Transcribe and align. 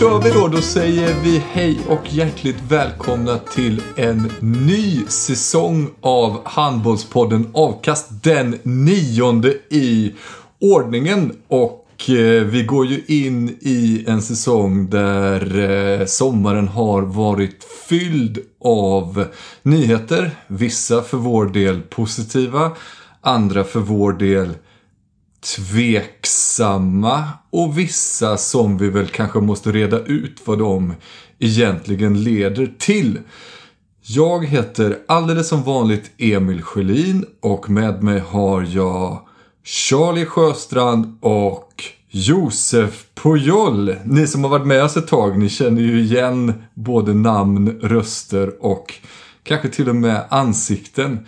kör 0.00 0.20
vi 0.20 0.30
då. 0.30 0.48
Då 0.48 0.60
säger 0.60 1.14
vi 1.22 1.42
hej 1.52 1.80
och 1.88 2.12
hjärtligt 2.12 2.56
välkomna 2.68 3.38
till 3.38 3.82
en 3.96 4.32
ny 4.40 5.04
säsong 5.06 5.90
av 6.00 6.40
Handbollspodden 6.44 7.50
Avkast. 7.54 8.22
Den 8.22 8.58
nionde 8.62 9.54
i 9.70 10.14
ordningen. 10.60 11.32
Och 11.48 12.10
eh, 12.10 12.44
vi 12.44 12.62
går 12.62 12.86
ju 12.86 13.02
in 13.06 13.48
i 13.60 14.04
en 14.08 14.22
säsong 14.22 14.90
där 14.90 15.58
eh, 16.00 16.06
sommaren 16.06 16.68
har 16.68 17.02
varit 17.02 17.64
fylld 17.88 18.38
av 18.64 19.24
nyheter. 19.62 20.30
Vissa 20.46 21.02
för 21.02 21.16
vår 21.16 21.46
del 21.46 21.80
positiva, 21.80 22.70
andra 23.20 23.64
för 23.64 23.80
vår 23.80 24.12
del 24.12 24.48
tveksamma 25.40 27.24
och 27.50 27.78
vissa 27.78 28.36
som 28.36 28.78
vi 28.78 28.88
väl 28.88 29.06
kanske 29.06 29.40
måste 29.40 29.72
reda 29.72 30.00
ut 30.00 30.40
vad 30.44 30.58
de 30.58 30.94
egentligen 31.38 32.22
leder 32.22 32.74
till. 32.78 33.18
Jag 34.02 34.46
heter 34.46 34.98
alldeles 35.08 35.48
som 35.48 35.62
vanligt 35.62 36.10
Emil 36.18 36.62
Sjölin 36.62 37.24
och 37.40 37.70
med 37.70 38.02
mig 38.02 38.22
har 38.28 38.66
jag 38.70 39.20
Charlie 39.64 40.26
Sjöstrand 40.26 41.18
och 41.20 41.84
Josef 42.10 43.04
Pujol. 43.14 43.94
Ni 44.04 44.26
som 44.26 44.44
har 44.44 44.50
varit 44.50 44.66
med 44.66 44.84
oss 44.84 44.96
ett 44.96 45.08
tag, 45.08 45.38
ni 45.38 45.48
känner 45.48 45.82
ju 45.82 46.00
igen 46.00 46.52
både 46.74 47.14
namn, 47.14 47.70
röster 47.82 48.64
och 48.64 48.94
kanske 49.42 49.68
till 49.68 49.88
och 49.88 49.96
med 49.96 50.24
ansikten. 50.30 51.26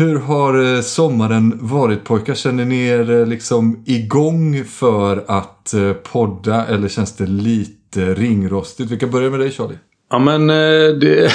Hur 0.00 0.18
har 0.18 0.74
eh, 0.74 0.80
sommaren 0.80 1.58
varit 1.60 2.04
pojkar? 2.04 2.34
Känner 2.34 2.64
ni 2.64 2.86
er 2.86 3.10
eh, 3.10 3.26
liksom 3.26 3.82
igång 3.86 4.64
för 4.64 5.24
att 5.26 5.74
eh, 5.74 5.92
podda 5.92 6.66
eller 6.66 6.88
känns 6.88 7.16
det 7.16 7.26
lite 7.26 8.14
ringrostigt? 8.14 8.90
Vi 8.90 8.98
kan 8.98 9.10
börja 9.10 9.30
med 9.30 9.40
dig 9.40 9.50
Charlie. 9.50 9.78
Ja 10.10 10.18
men 10.18 10.46
det, 11.00 11.32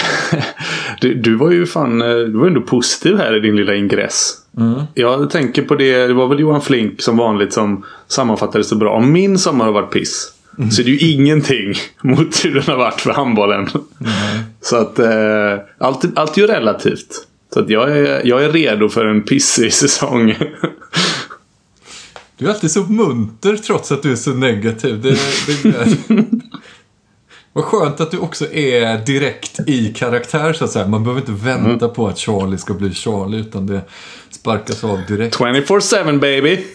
du, 1.16 1.35
var 1.35 1.51
ju 1.51 1.66
fan 1.66 2.00
du 2.00 2.31
var 2.31 2.47
ändå 2.47 2.62
positiv 2.62 3.17
här 3.17 3.38
i 3.38 3.39
din 3.39 3.56
lilla 3.56 3.75
ingress. 3.75 4.34
Mm. 4.57 4.81
Jag 4.94 5.29
tänker 5.29 5.62
på 5.62 5.75
det, 5.75 6.07
det 6.07 6.13
var 6.13 6.28
väl 6.28 6.39
Johan 6.39 6.62
Flink 6.62 7.01
som 7.01 7.18
vanligt 7.18 7.53
som 7.53 7.85
sammanfattade 8.07 8.63
så 8.63 8.75
bra. 8.75 8.95
Om 8.95 9.12
min 9.12 9.38
sommar 9.38 9.66
har 9.66 9.72
varit 9.72 9.91
piss. 9.91 10.31
Mm. 10.57 10.72
Så 10.72 10.81
är 10.81 10.85
det 10.85 10.91
ju 10.91 11.13
ingenting 11.13 11.73
mot 12.01 12.45
hur 12.45 12.53
den 12.53 12.63
har 12.63 12.78
varit 12.78 13.01
för 13.01 13.12
handbollen. 13.12 13.59
Mm. 13.59 14.12
Så 14.62 14.75
att 14.75 15.00
eh, 15.00 15.59
allt, 15.78 16.18
allt 16.18 16.38
är 16.38 16.41
ju 16.41 16.47
relativt. 16.47 17.28
Så 17.53 17.59
att 17.59 17.69
jag, 17.69 17.97
är, 17.97 18.22
jag 18.25 18.44
är 18.44 18.50
redo 18.50 18.89
för 18.89 19.06
en 19.06 19.22
pissig 19.22 19.73
säsong. 19.73 20.35
Du 22.38 22.45
är 22.45 22.50
alltid 22.50 22.72
så 22.72 22.83
munter 22.83 23.57
trots 23.57 23.91
att 23.91 24.03
du 24.03 24.11
är 24.11 24.16
så 24.16 24.33
negativ. 24.33 25.01
Det, 25.01 25.17
det 25.63 26.25
Vad 27.53 27.63
skönt 27.63 28.01
att 28.01 28.11
du 28.11 28.17
också 28.17 28.51
är 28.51 29.06
direkt 29.06 29.59
i 29.67 29.94
karaktär 29.94 30.53
så 30.53 30.66
att 30.66 30.72
säga. 30.72 30.88
Man 30.88 31.03
behöver 31.03 31.22
inte 31.22 31.45
vänta 31.45 31.85
mm. 31.85 31.95
på 31.95 32.07
att 32.07 32.17
Charlie 32.17 32.57
ska 32.57 32.73
bli 32.73 32.94
Charlie 32.94 33.38
utan 33.38 33.67
det 33.67 33.81
sparkas 34.29 34.83
av 34.83 35.00
direkt. 35.07 35.38
24-7 35.38 36.19
baby! 36.19 36.66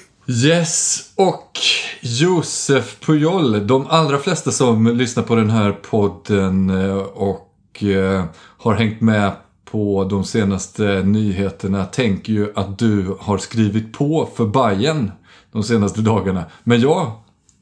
Yes, 0.44 1.02
och 1.16 1.58
Josef 2.00 3.00
Pujol. 3.00 3.66
De 3.66 3.86
allra 3.86 4.18
flesta 4.18 4.50
som 4.50 4.86
lyssnar 4.96 5.22
på 5.22 5.34
den 5.34 5.50
här 5.50 5.72
podden 5.72 6.70
eh, 6.70 6.96
och 6.96 7.84
eh, 7.84 8.24
har 8.58 8.74
hängt 8.74 9.00
med 9.00 9.32
på 9.70 10.04
de 10.04 10.24
senaste 10.24 11.02
nyheterna 11.02 11.84
tänker 11.84 12.32
ju 12.32 12.52
att 12.54 12.78
du 12.78 13.16
har 13.20 13.38
skrivit 13.38 13.92
på 13.92 14.28
för 14.34 14.46
Bayern 14.46 15.10
de 15.52 15.62
senaste 15.62 16.00
dagarna. 16.00 16.44
Men 16.64 16.80
jag 16.80 17.12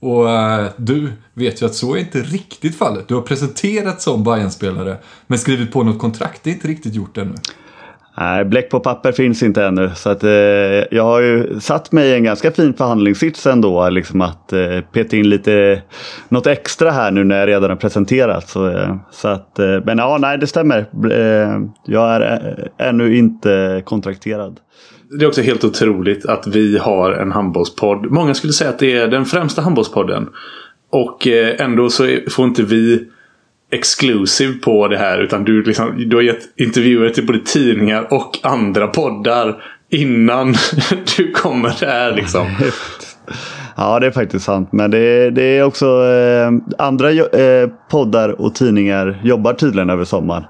och 0.01 0.31
äh, 0.31 0.71
du 0.77 1.13
vet 1.35 1.63
ju 1.63 1.67
att 1.67 1.75
så 1.75 1.95
är 1.95 1.99
inte 1.99 2.23
riktigt 2.23 2.77
fallet. 2.77 3.09
Du 3.09 3.15
har 3.15 3.23
presenterat 3.23 4.03
som 4.03 4.25
bayern 4.25 4.51
spelare 4.51 4.99
men 5.27 5.39
skrivit 5.39 5.73
på 5.73 5.83
något 5.83 5.99
kontrakt. 5.99 6.45
Det 6.45 6.51
är 6.51 6.55
inte 6.55 6.69
riktigt 6.69 6.95
gjort 6.95 7.19
ännu. 7.19 7.35
Nej, 8.21 8.45
bläck 8.45 8.71
på 8.71 8.81
papper 8.81 9.13
finns 9.13 9.43
inte 9.43 9.65
ännu. 9.65 9.91
Så 9.95 10.11
att, 10.11 10.25
eh, 10.25 10.31
jag 10.91 11.03
har 11.03 11.21
ju 11.21 11.61
satt 11.61 11.93
mig 11.93 12.09
i 12.09 12.15
en 12.15 12.25
ganska 12.25 12.51
fin 12.51 12.75
förhandlingssits 12.75 13.47
ändå. 13.47 13.89
Liksom 13.89 14.21
att 14.21 14.53
eh, 14.53 14.81
peta 14.93 15.17
in 15.17 15.29
lite, 15.29 15.83
något 16.29 16.47
extra 16.47 16.91
här 16.91 17.11
nu 17.11 17.25
när 17.25 17.39
jag 17.39 17.49
redan 17.49 17.71
har 17.71 17.77
presenterat. 17.77 18.49
Så, 18.49 18.69
eh, 18.69 18.97
så 19.11 19.29
att, 19.29 19.59
eh, 19.59 19.81
men 19.85 19.99
ja, 19.99 20.19
nej 20.21 20.39
det 20.39 20.47
stämmer. 20.47 20.79
Eh, 21.11 21.61
jag 21.87 22.15
är 22.15 22.21
eh, 22.79 22.89
ännu 22.89 23.17
inte 23.17 23.83
kontrakterad. 23.85 24.61
Det 25.19 25.25
är 25.25 25.29
också 25.29 25.43
helt 25.43 25.65
otroligt 25.65 26.27
att 26.27 26.47
vi 26.47 26.79
har 26.79 27.13
en 27.13 27.33
handbollspodd. 27.33 28.11
Många 28.11 28.35
skulle 28.35 28.53
säga 28.53 28.71
att 28.71 28.79
det 28.79 28.93
är 28.93 29.09
den 29.09 29.25
främsta 29.25 29.63
handbollspodden. 29.63 30.29
Och 30.91 31.27
eh, 31.27 31.61
ändå 31.61 31.91
så 31.91 32.19
får 32.31 32.47
inte 32.47 32.63
vi 32.63 33.09
exclusive 33.71 34.53
på 34.53 34.89
det 34.89 34.99
här. 34.99 35.19
Utan 35.19 35.45
du, 35.45 35.63
liksom, 35.63 36.09
du 36.09 36.17
har 36.17 36.23
gett 36.23 36.61
intervjuer 36.61 37.11
till 37.11 37.27
både 37.27 37.41
tidningar 37.41 38.13
och 38.13 38.39
andra 38.43 38.87
poddar 38.87 39.63
innan 39.91 40.55
du 41.17 41.33
kommer 41.33 41.87
här 41.87 42.13
liksom. 42.13 42.47
Ja, 43.81 43.99
det 43.99 44.07
är 44.07 44.11
faktiskt 44.11 44.45
sant. 44.45 44.69
Men 44.73 44.91
det, 44.91 45.31
det 45.31 45.43
är 45.43 45.63
också 45.63 45.87
eh, 45.87 46.51
andra 46.79 47.11
eh, 47.13 47.69
poddar 47.91 48.41
och 48.41 48.55
tidningar 48.55 49.21
jobbar 49.25 49.53
tydligen 49.53 49.91
över 49.91 50.05
sommaren. 50.05 50.45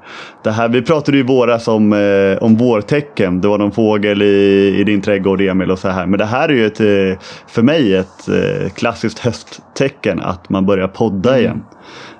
Det 0.44 0.50
här, 0.50 0.68
vi 0.68 0.82
pratade 0.82 1.16
ju 1.16 1.22
i 1.22 1.26
våras 1.26 1.68
om, 1.68 1.92
eh, 1.92 2.42
om 2.42 2.56
vårtecken. 2.56 3.40
Det 3.40 3.48
var 3.48 3.58
någon 3.58 3.72
fågel 3.72 4.22
i, 4.22 4.76
i 4.80 4.84
din 4.84 5.02
trädgård 5.02 5.40
Emil 5.40 5.70
och 5.70 5.78
så 5.78 5.88
här. 5.88 6.06
Men 6.06 6.18
det 6.18 6.24
här 6.24 6.48
är 6.48 6.52
ju 6.52 6.66
ett, 6.66 6.80
eh, 6.80 7.24
för 7.48 7.62
mig 7.62 7.94
ett 7.94 8.28
eh, 8.28 8.68
klassiskt 8.68 9.18
hösttecken 9.18 10.20
att 10.20 10.48
man 10.48 10.66
börjar 10.66 10.88
podda 10.88 11.30
mm. 11.30 11.40
igen. 11.40 11.62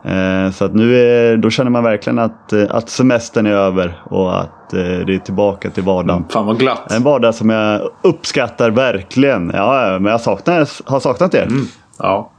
Eh, 0.09 0.51
så 0.53 0.65
att 0.65 0.75
nu 0.75 0.97
är, 0.97 1.37
då 1.37 1.51
känner 1.51 1.71
man 1.71 1.85
verkligen 1.85 2.19
att, 2.19 2.53
eh, 2.53 2.65
att 2.71 2.89
semestern 2.89 3.47
är 3.47 3.51
över 3.51 4.03
och 4.05 4.41
att 4.41 4.73
eh, 4.75 4.79
det 4.81 5.15
är 5.15 5.19
tillbaka 5.19 5.71
till 5.71 5.83
vardagen. 5.83 6.25
Fan 6.29 6.47
vad 6.47 6.59
glatt. 6.59 6.93
En 6.93 7.03
vardag 7.03 7.35
som 7.35 7.51
jag 7.51 7.91
uppskattar 8.03 8.71
verkligen. 8.71 9.51
Ja, 9.55 9.99
men 10.01 10.13
jag 10.13 10.21
saknar, 10.21 10.69
har 10.91 11.01
saknat 11.01 11.35
er. 11.35 11.43
Mm, 11.43 11.67
ja. 11.99 12.33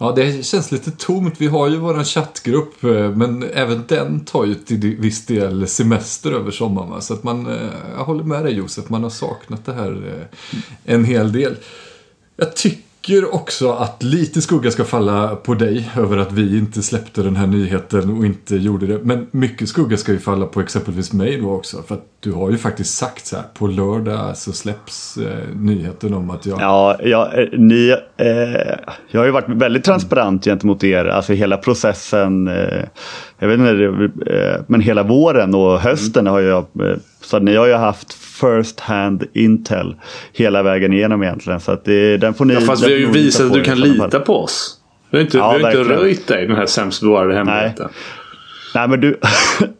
Ja, 0.00 0.12
det 0.16 0.44
känns 0.46 0.72
lite 0.72 0.90
tomt. 0.90 1.34
Vi 1.38 1.46
har 1.46 1.68
ju 1.68 1.76
vår 1.76 2.04
chattgrupp, 2.04 2.82
men 3.14 3.44
även 3.54 3.84
den 3.88 4.24
tar 4.24 4.44
ju 4.44 4.54
till 4.54 4.96
viss 4.98 5.26
del 5.26 5.68
semester 5.68 6.32
över 6.32 6.50
sommaren. 6.50 7.02
Så 7.02 7.14
att 7.14 7.22
man, 7.22 7.58
jag 7.96 8.04
håller 8.04 8.24
med 8.24 8.44
dig 8.44 8.54
Josef, 8.54 8.88
man 8.88 9.02
har 9.02 9.10
saknat 9.10 9.66
det 9.66 9.72
här 9.72 10.26
en 10.84 11.04
hel 11.04 11.32
del. 11.32 11.56
Jag 12.36 12.56
tycker 12.56 12.87
tycker 13.08 13.34
också 13.34 13.70
att 13.72 14.02
lite 14.02 14.42
skugga 14.42 14.70
ska 14.70 14.84
falla 14.84 15.36
på 15.36 15.54
dig 15.54 15.90
över 15.96 16.16
att 16.16 16.32
vi 16.32 16.58
inte 16.58 16.82
släppte 16.82 17.22
den 17.22 17.36
här 17.36 17.46
nyheten 17.46 18.18
och 18.18 18.26
inte 18.26 18.56
gjorde 18.56 18.86
det. 18.86 18.98
Men 19.02 19.26
mycket 19.30 19.68
skugga 19.68 19.96
ska 19.96 20.12
ju 20.12 20.18
falla 20.18 20.46
på 20.46 20.60
exempelvis 20.60 21.12
mig 21.12 21.40
då 21.40 21.52
också. 21.52 21.82
För 21.82 21.94
att 21.94 22.04
du 22.20 22.32
har 22.32 22.50
ju 22.50 22.58
faktiskt 22.58 22.94
sagt 22.94 23.26
så 23.26 23.36
här, 23.36 23.44
på 23.54 23.66
lördag 23.66 24.36
så 24.36 24.52
släpps 24.52 25.16
eh, 25.16 25.56
nyheten 25.56 26.14
om 26.14 26.30
att 26.30 26.46
jag... 26.46 26.60
Ja, 26.60 26.96
ja 27.02 27.32
eh, 27.32 27.58
ni, 27.58 27.96
eh, 28.16 28.26
jag 29.10 29.20
har 29.20 29.24
ju 29.24 29.30
varit 29.30 29.48
väldigt 29.48 29.84
transparent 29.84 30.44
gentemot 30.44 30.84
er, 30.84 31.04
alltså 31.04 31.32
hela 31.32 31.56
processen. 31.56 32.48
Eh, 32.48 32.84
jag 33.38 33.48
vet 33.48 33.58
inte, 33.58 34.10
eh, 34.32 34.60
men 34.66 34.80
hela 34.80 35.02
våren 35.02 35.54
och 35.54 35.80
hösten 35.80 36.26
har 36.26 36.40
jag, 36.40 36.58
eh, 36.58 36.96
så 37.28 37.38
ni 37.38 37.56
har 37.56 37.66
ju 37.66 37.72
haft 37.74 38.12
first 38.12 38.80
hand 38.80 39.24
intel 39.32 39.94
hela 40.32 40.62
vägen 40.62 40.92
igenom 40.92 41.22
egentligen. 41.22 41.60
Så 41.60 41.72
att 41.72 41.84
det, 41.84 42.16
den 42.16 42.34
får 42.34 42.44
ni... 42.44 42.54
Ja, 42.54 42.60
fast 42.60 42.86
vi 42.86 42.92
har 42.92 42.98
ju 42.98 43.10
visat 43.10 43.46
att 43.46 43.52
du 43.52 43.62
kan 43.62 43.80
lita 43.80 44.20
på 44.20 44.42
oss. 44.42 44.74
Vi 45.10 45.18
har 45.18 45.24
inte, 45.24 45.38
Ja, 45.38 45.54
vi 45.56 45.62
har 45.62 45.70
inte 45.70 45.94
röjt 45.94 46.26
dig 46.26 46.46
den 46.46 46.56
här 46.56 46.66
sämst 46.66 47.02
bevarade 47.02 47.34
hemligheten. 47.34 47.88
Nej 48.74 48.88
men 48.88 49.00
du, 49.00 49.18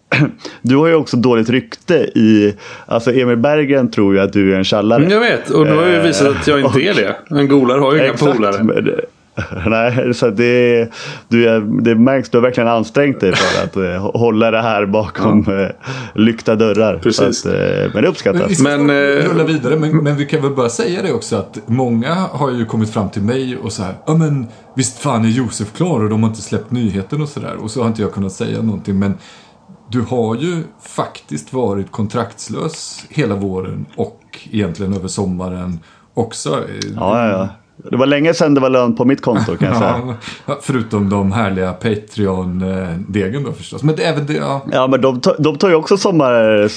du 0.63 0.77
har 0.77 0.87
ju 0.87 0.95
också 0.95 1.17
dåligt 1.17 1.51
rykte 1.51 1.95
i, 1.95 2.55
alltså 2.87 3.13
Emil 3.13 3.37
Berggren 3.37 3.91
tror 3.91 4.15
ju 4.15 4.21
att 4.21 4.33
du 4.33 4.53
är 4.53 4.57
en 4.57 4.65
tjallare. 4.65 4.99
Mm, 5.05 5.11
Jag 5.13 5.21
vet, 5.21 5.51
och 5.51 5.67
nu 5.67 5.75
har 5.75 5.83
jag 5.83 5.95
ju 5.95 6.01
visat 6.01 6.37
att 6.37 6.47
jag 6.47 6.61
inte 6.61 6.81
är 6.81 6.95
det. 6.95 7.17
En 7.31 7.49
golare 7.49 7.81
har 7.81 7.95
ju 7.95 8.05
inga 8.05 8.13
polare. 8.17 9.01
Nej, 9.67 10.15
så 10.15 10.31
det, 10.31 10.89
du 11.29 11.49
är, 11.49 11.83
det 11.83 11.95
märks, 11.95 12.31
du 12.31 12.39
har 12.39 12.43
verkligen 12.43 12.69
ansträngt 12.69 13.21
dig 13.21 13.33
för 13.37 13.65
att 13.65 13.77
eh, 13.77 14.11
hålla 14.21 14.51
det 14.51 14.63
här 14.63 14.87
bakom 14.87 15.39
eh, 15.49 15.69
lyckta 16.15 16.57
dörrar. 16.57 16.99
Precis. 16.99 17.41
Så 17.41 17.49
att, 17.49 17.55
eh, 17.55 17.91
men 17.95 18.03
det 18.03 18.09
uppskattas. 18.09 18.51
vi 18.51 18.55
ska 18.55 18.65
Men, 18.65 18.87
men, 18.87 18.97
rulla 18.97 19.45
vidare, 19.45 19.77
men, 19.77 19.97
men 19.97 20.17
vi 20.17 20.27
kan 20.27 20.43
väl 20.43 20.55
bara 20.55 20.69
säga 20.69 21.03
det 21.03 21.13
också 21.13 21.37
att 21.37 21.59
många 21.67 22.15
har 22.15 22.51
ju 22.51 22.65
kommit 22.65 22.91
fram 22.91 23.11
till 23.11 23.23
mig 23.23 23.57
och 23.57 23.73
så 23.73 23.83
här, 23.83 23.95
ja 24.07 24.15
men 24.15 24.47
visst 24.75 24.99
fan 24.99 25.25
är 25.25 25.29
Josef 25.29 25.73
klar 25.73 26.01
och 26.03 26.11
de 26.11 26.23
har 26.23 26.31
inte 26.31 26.43
släppt 26.43 26.71
nyheten 26.71 27.23
och 27.23 27.29
sådär. 27.29 27.57
Och 27.61 27.71
så 27.71 27.81
har 27.81 27.89
inte 27.89 28.03
jag 28.03 28.13
kunnat 28.13 28.33
säga 28.33 28.63
någonting, 28.63 28.99
men 28.99 29.15
du 29.91 30.01
har 30.01 30.37
ju 30.37 30.63
faktiskt 30.83 31.53
varit 31.53 31.91
kontraktslös 31.91 33.05
hela 33.09 33.35
våren 33.35 33.87
och 33.97 34.21
egentligen 34.51 34.95
över 34.95 35.09
sommaren 35.09 35.79
också. 36.15 36.65
Ja, 36.97 37.29
ja, 37.29 37.29
ja. 37.29 37.49
Det 37.91 37.97
var 37.97 38.07
länge 38.07 38.35
sedan 38.35 38.55
det 38.55 38.61
var 38.61 38.71
lön 38.71 38.97
på 38.97 39.05
mitt 39.05 39.23
konto 39.23 39.57
kan 39.57 39.69
jag 39.69 39.79
säga. 39.79 40.15
Ja, 40.47 40.59
förutom 40.63 41.09
de 41.09 41.33
härliga 41.33 41.73
Patreon-degen 41.73 43.45
då 43.45 43.53
förstås. 43.53 43.83
Men 43.83 43.95
även 43.99 44.27
det, 44.27 44.33
ja, 44.33 44.63
Ja, 44.73 44.87
men 44.87 45.01
de, 45.01 45.21
tar- 45.21 45.37
de 45.39 45.59
tar 45.59 45.69
ju 45.69 45.75
också 45.75 45.97
sommar, 45.97 46.63
eh, 46.63 46.69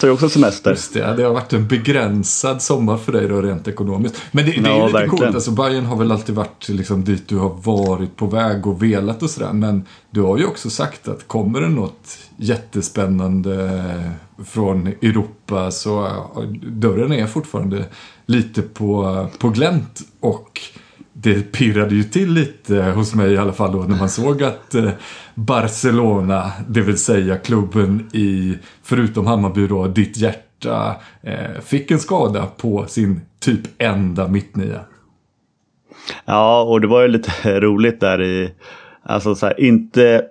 tar 0.00 0.08
ju 0.08 0.10
också 0.10 0.28
semester. 0.28 0.70
Just 0.70 0.94
det, 0.94 1.14
det 1.16 1.22
har 1.22 1.32
varit 1.34 1.52
en 1.52 1.68
begränsad 1.68 2.62
sommar 2.62 2.96
för 2.96 3.12
dig 3.12 3.28
då 3.28 3.40
rent 3.42 3.68
ekonomiskt. 3.68 4.22
Men 4.32 4.44
det, 4.46 4.50
det 4.50 4.58
är 4.58 4.62
Ja, 4.70 4.76
ju 4.76 4.82
lite 4.86 4.92
verkligen. 4.92 5.18
coolt, 5.18 5.34
alltså 5.34 5.50
Bayern 5.50 5.84
har 5.86 5.96
väl 5.96 6.12
alltid 6.12 6.34
varit 6.34 6.68
liksom 6.68 7.04
dit 7.04 7.28
du 7.28 7.36
har 7.36 7.52
varit 7.62 8.16
på 8.16 8.26
väg 8.26 8.66
och 8.66 8.82
velat 8.82 9.22
och 9.22 9.30
sådär. 9.30 9.52
Men 9.52 9.84
du 10.10 10.20
har 10.22 10.38
ju 10.38 10.44
också 10.46 10.70
sagt 10.70 11.08
att 11.08 11.28
kommer 11.28 11.60
det 11.60 11.68
något 11.68 12.18
jättespännande 12.36 13.70
från 14.46 14.86
Europa 14.86 15.70
så 15.70 16.08
dörren 16.62 17.12
är 17.12 17.26
fortfarande 17.26 17.84
lite 18.26 18.62
på, 18.62 19.26
på 19.38 19.48
glänt. 19.48 20.00
Och 20.20 20.60
det 21.12 21.52
pirrade 21.52 21.94
ju 21.94 22.04
till 22.04 22.32
lite 22.32 22.82
hos 22.82 23.14
mig 23.14 23.32
i 23.32 23.38
alla 23.38 23.52
fall 23.52 23.72
då 23.72 23.78
när 23.78 23.98
man 23.98 24.08
såg 24.08 24.42
att 24.42 24.74
eh, 24.74 24.90
Barcelona, 25.34 26.52
det 26.68 26.80
vill 26.80 26.98
säga 26.98 27.36
klubben 27.36 28.10
i, 28.12 28.58
förutom 28.82 29.26
Hammarby 29.26 29.66
då, 29.66 29.86
ditt 29.86 30.16
hjärta, 30.16 30.96
eh, 31.22 31.60
fick 31.64 31.90
en 31.90 31.98
skada 31.98 32.46
på 32.46 32.86
sin 32.86 33.20
typ 33.40 33.60
enda 33.78 34.28
mittnia. 34.28 34.80
Ja, 36.24 36.62
och 36.62 36.80
det 36.80 36.86
var 36.86 37.02
ju 37.02 37.08
lite 37.08 37.60
roligt 37.60 38.00
där 38.00 38.22
i, 38.22 38.52
alltså 39.02 39.34
så 39.34 39.46
här, 39.46 39.60
inte 39.60 40.24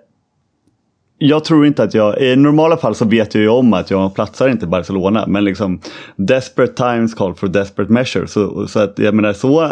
jag 1.18 1.44
tror 1.44 1.66
inte 1.66 1.82
att 1.82 1.94
jag, 1.94 2.18
i 2.18 2.36
normala 2.36 2.76
fall 2.76 2.94
så 2.94 3.04
vet 3.04 3.34
jag 3.34 3.42
ju 3.42 3.48
om 3.48 3.72
att 3.72 3.90
jag 3.90 4.14
platsar 4.14 4.48
inte 4.48 4.64
i 4.64 4.68
Barcelona. 4.68 5.24
Men 5.26 5.44
liksom 5.44 5.80
desperate 6.16 6.72
times 6.72 7.14
call 7.14 7.34
for 7.34 7.48
desperate 7.48 7.92
measures. 7.92 8.30
Så, 8.30 8.66
så 8.68 8.80
att 8.80 8.98
jag 8.98 9.14
menar 9.14 9.32
så, 9.32 9.64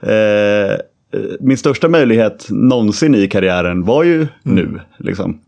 eh, 0.00 0.76
min 1.40 1.58
största 1.58 1.88
möjlighet 1.88 2.46
någonsin 2.50 3.14
i 3.14 3.28
karriären 3.28 3.84
var 3.84 4.04
ju 4.04 4.26
nu. 4.42 4.80
Liksom. 4.98 5.40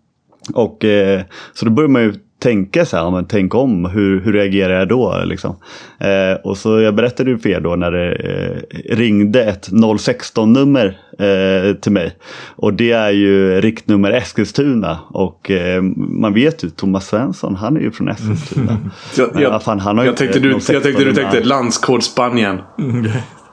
Och 0.55 0.85
eh, 0.85 1.23
så 1.55 1.65
då 1.65 1.71
börjar 1.71 1.89
man 1.89 2.03
ju 2.03 2.15
tänka 2.41 2.87
så 2.87 2.97
här, 2.97 3.05
ja, 3.05 3.11
men 3.11 3.25
tänk 3.25 3.55
om, 3.55 3.85
hur, 3.85 4.21
hur 4.21 4.33
reagerar 4.33 4.79
jag 4.79 4.89
då? 4.89 5.23
Liksom. 5.25 5.57
Eh, 5.99 6.41
och 6.45 6.57
så 6.57 6.81
jag 6.81 6.95
berättade 6.95 7.31
ju 7.31 7.39
för 7.39 7.49
er 7.49 7.61
då 7.61 7.77
när 7.77 7.91
det 7.91 8.13
eh, 8.13 8.97
ringde 8.97 9.45
ett 9.45 9.69
016-nummer 9.69 10.99
eh, 11.19 11.75
till 11.75 11.93
mig. 11.93 12.17
Och 12.57 12.75
det 12.75 12.93
är 12.93 13.11
ju 13.11 13.61
riktnummer 13.61 14.11
Eskilstuna. 14.11 14.99
Och 15.09 15.51
eh, 15.51 15.83
man 15.97 16.35
vet 16.35 16.65
ju, 16.65 16.71
Thomas 16.71 17.07
Svensson, 17.07 17.55
han 17.57 17.77
är 17.77 17.81
ju 17.81 17.91
från 17.91 18.09
Eskilstuna. 18.09 18.77
Jag, 19.17 19.35
Men 19.35 19.43
jag, 19.43 19.63
fan, 19.63 19.81
han 19.81 19.99
har 19.99 20.05
ju 20.05 20.11
jag, 20.11 20.17
tänkte 20.17 20.39
du, 20.39 20.51
jag 20.51 20.63
016 20.63 20.83
tänkte 20.83 21.05
du 21.05 21.15
tänkte 21.15 21.45
landskod 21.45 22.03
Spanien. 22.03 22.59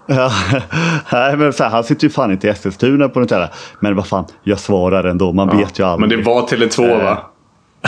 Ja, 0.07 0.31
nej, 1.11 1.37
men 1.37 1.53
så 1.53 1.63
här, 1.63 1.69
han 1.69 1.83
sitter 1.83 2.03
ju 2.03 2.09
fan 2.09 2.31
inte 2.31 2.47
i 2.47 2.49
Eskilstuna 2.49 3.09
på 3.09 3.19
något 3.19 3.31
jävla. 3.31 3.49
Men 3.79 3.95
vad 3.95 4.07
fan, 4.07 4.25
jag 4.43 4.59
svarar 4.59 5.03
ändå. 5.03 5.33
Man 5.33 5.57
vet 5.57 5.79
ju 5.79 5.83
Men 5.83 5.91
aldrig. 5.91 6.19
det 6.19 6.25
var 6.25 6.41
Tele2 6.41 7.03
va? 7.03 7.17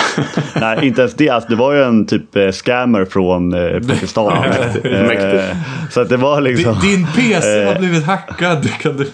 Nej, 0.61 0.87
inte 0.87 1.01
ens 1.01 1.13
det. 1.13 1.29
Alltså, 1.29 1.49
det 1.49 1.55
var 1.55 1.73
ju 1.73 1.83
en 1.83 2.05
typ 2.05 2.35
eh, 2.35 2.51
scammer 2.51 3.05
från 3.05 3.53
eh, 3.53 3.79
Pakistan. 3.87 4.33
Eh, 4.83 5.55
så 5.89 6.01
att 6.01 6.09
det 6.09 6.17
var 6.17 6.41
liksom... 6.41 6.75
Din, 6.81 6.95
din 6.95 7.07
PC 7.15 7.65
har 7.65 7.79
blivit 7.79 8.05
hackad. 8.05 8.69
Kan 8.79 8.97
du... 8.97 9.05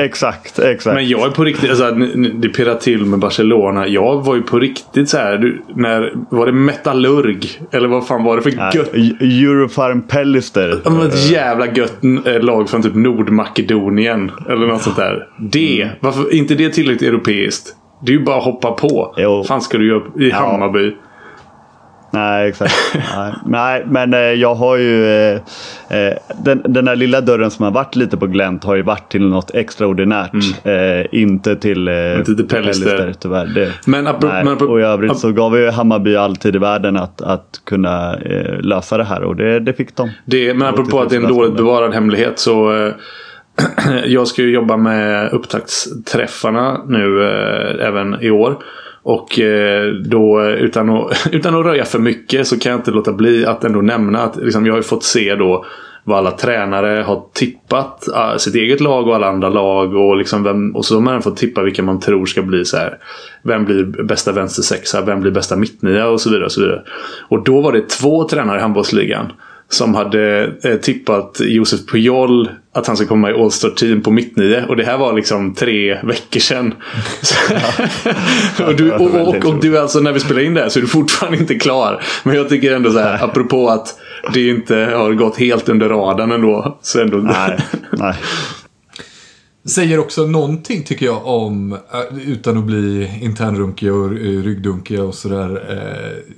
Exakt, 0.00 0.58
exakt. 0.58 0.94
Men 0.94 1.08
jag 1.08 1.26
är 1.26 1.30
på 1.30 1.44
riktigt, 1.44 1.70
alltså, 1.70 1.90
det 2.34 2.48
pirrar 2.48 2.74
till 2.74 3.04
med 3.04 3.18
Barcelona. 3.18 3.88
Jag 3.88 4.24
var 4.24 4.34
ju 4.34 4.42
på 4.42 4.58
riktigt 4.58 5.08
så 5.08 5.16
här. 5.16 5.38
Du, 5.38 5.62
när, 5.74 6.12
var 6.30 6.46
det 6.46 6.52
Metallurg? 6.52 7.46
Eller 7.72 7.88
vad 7.88 8.06
fan 8.06 8.24
var 8.24 8.36
det 8.36 8.42
för 8.42 8.52
Nej, 8.56 8.70
gött? 8.74 8.92
Eu- 8.92 9.16
Eurofarm 9.20 10.02
Pellister. 10.02 10.80
Ja, 10.84 10.90
men 10.90 11.06
Ett 11.06 11.30
jävla 11.30 11.66
gött 11.66 12.04
eh, 12.26 12.40
lag 12.40 12.70
från 12.70 12.82
typ 12.82 12.94
Nordmakedonien. 12.94 14.30
Eller 14.48 14.66
något 14.66 14.82
sånt 14.82 14.96
där. 14.96 15.26
Det. 15.38 15.82
Mm. 15.82 15.94
Varför 16.00 16.34
inte 16.34 16.54
det 16.54 16.68
tillräckligt 16.68 17.08
europeiskt? 17.08 17.76
Det 18.04 18.12
är 18.12 18.16
ju 18.16 18.24
bara 18.24 18.36
att 18.38 18.44
hoppa 18.44 18.70
på. 18.72 19.14
Jo. 19.16 19.44
fan 19.48 19.60
ska 19.60 19.78
du 19.78 19.88
göra 19.88 20.02
i 20.20 20.30
Hammarby? 20.30 20.96
Nej, 22.10 22.48
exakt. 22.48 22.74
Nej, 23.14 23.32
nej, 23.46 23.84
men 23.86 24.14
eh, 24.14 24.18
jag 24.20 24.54
har 24.54 24.76
ju... 24.76 25.06
Eh, 25.06 25.34
eh, 25.88 26.12
den, 26.44 26.62
den 26.68 26.84
där 26.84 26.96
lilla 26.96 27.20
dörren 27.20 27.50
som 27.50 27.64
har 27.64 27.72
varit 27.72 27.96
lite 27.96 28.16
på 28.16 28.26
glänt 28.26 28.64
har 28.64 28.74
ju 28.74 28.82
varit 28.82 29.08
till 29.12 29.26
något 29.26 29.54
extraordinärt. 29.54 30.32
Eh, 30.64 31.20
inte 31.20 31.56
till, 31.56 31.88
eh, 31.88 31.94
Mm. 31.94 32.18
Inte 32.18 32.34
till 32.34 32.48
Pellister. 32.48 33.14
tyvärr. 33.20 33.46
Det, 33.46 33.72
Men 33.86 34.08
apro- 34.08 34.44
men 34.44 34.58
apro- 34.58 34.66
och 34.68 34.80
i 34.80 34.82
övrigt 34.82 35.18
så 35.18 35.32
gav 35.32 35.58
ju 35.58 35.70
Hammarby 35.70 36.16
alltid 36.16 36.56
i 36.56 36.58
världen 36.58 36.96
att, 36.96 37.22
att 37.22 37.60
kunna 37.66 38.16
eh, 38.16 38.60
lösa 38.60 38.96
det 38.96 39.04
här 39.04 39.22
och 39.22 39.36
det, 39.36 39.60
det 39.60 39.72
fick 39.72 39.96
de. 39.96 40.10
Det, 40.24 40.54
men 40.54 40.68
apropå 40.68 41.00
att 41.00 41.10
det 41.10 41.16
är 41.16 41.20
en 41.20 41.28
dåligt 41.28 41.56
bevarad 41.56 41.94
hemlighet 41.94 42.38
så... 42.38 42.90
Jag 44.04 44.28
ska 44.28 44.42
ju 44.42 44.50
jobba 44.50 44.76
med 44.76 45.32
upptaktsträffarna 45.32 46.84
nu 46.88 47.24
eh, 47.24 47.86
även 47.86 48.22
i 48.22 48.30
år. 48.30 48.58
Och 49.02 49.38
eh, 49.40 49.92
då 49.92 50.44
utan 50.44 50.90
att, 50.90 51.28
utan 51.32 51.54
att 51.54 51.66
röja 51.66 51.84
för 51.84 51.98
mycket 51.98 52.46
så 52.46 52.58
kan 52.58 52.72
jag 52.72 52.78
inte 52.78 52.90
låta 52.90 53.12
bli 53.12 53.46
att 53.46 53.64
ändå 53.64 53.80
nämna 53.80 54.22
att 54.22 54.36
liksom, 54.36 54.66
jag 54.66 54.72
har 54.72 54.78
ju 54.78 54.82
fått 54.82 55.04
se 55.04 55.34
då 55.34 55.64
vad 56.04 56.18
alla 56.18 56.30
tränare 56.30 57.02
har 57.02 57.24
tippat 57.32 58.08
ah, 58.14 58.38
sitt 58.38 58.54
eget 58.54 58.80
lag 58.80 59.08
och 59.08 59.14
alla 59.14 59.28
andra 59.28 59.48
lag. 59.48 59.94
Och, 59.94 60.16
liksom 60.16 60.42
vem, 60.42 60.76
och 60.76 60.84
så 60.84 60.94
har 60.94 61.00
man 61.00 61.22
fått 61.22 61.36
tippa 61.36 61.62
vilka 61.62 61.82
man 61.82 62.00
tror 62.00 62.26
ska 62.26 62.42
bli 62.42 62.64
så 62.64 62.76
här. 62.76 62.98
Vem 63.42 63.64
blir 63.64 63.84
bästa 63.84 64.32
vänstersexa? 64.32 65.02
Vem 65.02 65.20
blir 65.20 65.30
bästa 65.30 65.56
mittnia? 65.56 66.08
Och 66.08 66.20
så 66.20 66.30
vidare. 66.30 66.44
Och, 66.44 66.52
så 66.52 66.60
vidare. 66.60 66.82
och 67.28 67.44
då 67.44 67.60
var 67.60 67.72
det 67.72 67.88
två 67.88 68.28
tränare 68.28 68.58
i 68.58 68.62
handbollsligan 68.62 69.32
som 69.74 69.94
hade 69.94 70.52
eh, 70.62 70.76
tippat 70.76 71.40
Josef 71.40 71.86
Pujol 71.86 72.50
att 72.72 72.86
han 72.86 72.96
ska 72.96 73.06
komma 73.06 73.30
i 73.30 73.34
All-Star 73.34 73.70
Team 73.70 74.02
på 74.02 74.10
mittnio. 74.10 74.64
Och 74.68 74.76
det 74.76 74.84
här 74.84 74.98
var 74.98 75.12
liksom 75.12 75.54
tre 75.54 76.00
veckor 76.02 76.40
sedan. 76.40 76.74
och, 78.66 78.76
du, 78.76 78.92
och, 78.92 79.28
och, 79.28 79.44
och, 79.44 79.60
du 79.60 79.78
alltså 79.78 80.00
när 80.00 80.12
vi 80.12 80.20
spelar 80.20 80.40
in 80.40 80.54
det 80.54 80.60
här 80.60 80.68
så 80.68 80.78
är 80.78 80.80
du 80.80 80.86
fortfarande 80.88 81.38
inte 81.38 81.54
klar. 81.54 82.02
Men 82.22 82.36
jag 82.36 82.48
tycker 82.48 82.76
ändå 82.76 82.90
så 82.90 82.98
här, 82.98 83.24
apropå 83.24 83.68
att 83.68 83.98
det 84.34 84.48
inte 84.48 84.76
har 84.76 85.12
gått 85.12 85.36
helt 85.36 85.68
under 85.68 85.88
radarn 85.88 86.32
ändå. 86.32 86.78
Så 86.82 87.00
ändå 87.00 87.16
Nej, 87.16 87.58
nej. 87.92 88.14
Säger 89.66 89.98
också 89.98 90.26
någonting 90.26 90.82
tycker 90.82 91.06
jag 91.06 91.26
om, 91.26 91.72
eh, 91.72 92.28
utan 92.28 92.58
att 92.58 92.64
bli 92.64 93.10
internrunkiga 93.22 93.94
och 93.94 94.10
ryggdunkiga 94.10 95.02
och 95.02 95.14
sådär. 95.14 95.64
eh, 95.70 96.34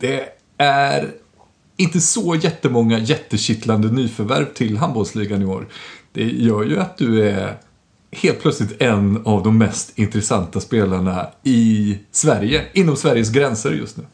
Det 0.00 0.22
är 0.58 1.04
inte 1.76 2.00
så 2.00 2.34
jättemånga 2.34 2.98
jättekittlande 2.98 3.88
nyförvärv 3.88 4.44
till 4.44 4.76
handbollsligan 4.76 5.42
i 5.42 5.44
år. 5.44 5.66
Det 6.12 6.24
gör 6.24 6.64
ju 6.64 6.78
att 6.78 6.98
du 6.98 7.28
är 7.28 7.54
helt 8.12 8.42
plötsligt 8.42 8.82
en 8.82 9.22
av 9.24 9.42
de 9.42 9.58
mest 9.58 9.98
intressanta 9.98 10.60
spelarna 10.60 11.26
i 11.42 11.98
Sverige, 12.10 12.62
inom 12.72 12.96
Sveriges 12.96 13.30
gränser 13.30 13.70
just 13.70 13.96
nu. 13.96 14.04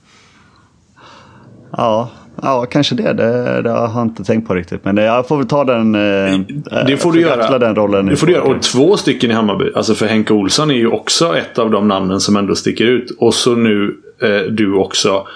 Ja, 1.71 2.11
Ja, 2.43 2.67
kanske 2.71 2.95
det. 2.95 3.13
det. 3.13 3.63
Det 3.63 3.71
har 3.71 3.93
jag 3.95 4.03
inte 4.03 4.25
tänkt 4.25 4.49
på 4.49 4.55
riktigt. 4.55 4.85
Men 4.85 4.97
jag 4.97 5.29
får 5.29 5.37
väl 5.37 5.47
ta 5.47 5.65
den. 5.65 5.95
Eh, 5.95 6.39
det 6.87 6.97
får 6.97 7.13
du 7.13 7.21
göra. 7.21 7.59
Den 7.59 7.75
rollen 7.75 8.07
det 8.07 8.17
får 8.17 8.27
du 8.27 8.33
göra. 8.33 8.43
Och 8.43 8.63
två 8.63 8.97
stycken 8.97 9.31
i 9.31 9.35
Hammarby. 9.35 9.65
Alltså 9.75 9.95
för 9.95 10.07
Henke 10.07 10.33
Olsson 10.33 10.71
är 10.71 10.75
ju 10.75 10.87
också 10.87 11.37
ett 11.37 11.59
av 11.59 11.71
de 11.71 11.89
namnen 11.89 12.21
som 12.21 12.37
ändå 12.37 12.55
sticker 12.55 12.85
ut. 12.85 13.11
Och 13.19 13.35
så 13.35 13.55
nu 13.55 13.97
eh, 14.23 14.53
du 14.53 14.75
också. 14.75 15.27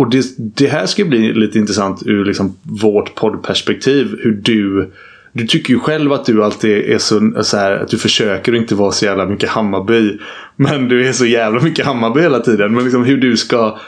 Och 0.00 0.10
det, 0.10 0.26
det, 0.38 0.66
här 0.66 0.86
ska 0.86 1.04
bli 1.04 1.32
lite 1.32 1.58
intressant 1.58 2.02
ur 2.06 2.24
liksom 2.24 2.56
vårt 2.62 3.14
poddperspektiv. 3.14 4.16
Hur 4.22 4.32
du 4.32 4.90
du 5.32 5.46
tycker 5.46 5.72
ju 5.72 5.80
själv 5.80 6.12
att 6.12 6.24
du 6.24 6.44
alltid 6.44 6.90
är 6.90 6.98
så, 6.98 7.32
så 7.42 7.56
här, 7.56 7.72
att 7.72 7.88
du 7.88 7.98
försöker 7.98 8.52
att 8.52 8.58
inte 8.58 8.74
vara 8.74 8.92
så 8.92 9.04
jävla 9.04 9.26
mycket 9.26 9.48
Hammarby. 9.48 10.18
Men 10.56 10.88
du 10.88 11.08
är 11.08 11.12
så 11.12 11.26
jävla 11.26 11.60
mycket 11.60 11.86
Hammarby 11.86 12.20
hela 12.20 12.40
tiden. 12.40 12.74
Men 12.74 12.84
liksom 12.84 13.04
hur 13.04 13.16
du 13.16 13.36
ska 13.36 13.78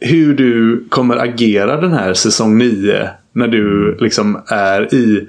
hur 0.00 0.34
du 0.34 0.84
kommer 0.88 1.16
agera 1.16 1.80
den 1.80 1.92
här 1.92 2.14
säsong 2.14 2.58
9 2.58 3.10
när 3.32 3.48
du 3.48 3.96
liksom 4.00 4.42
är 4.46 4.94
i 4.94 5.28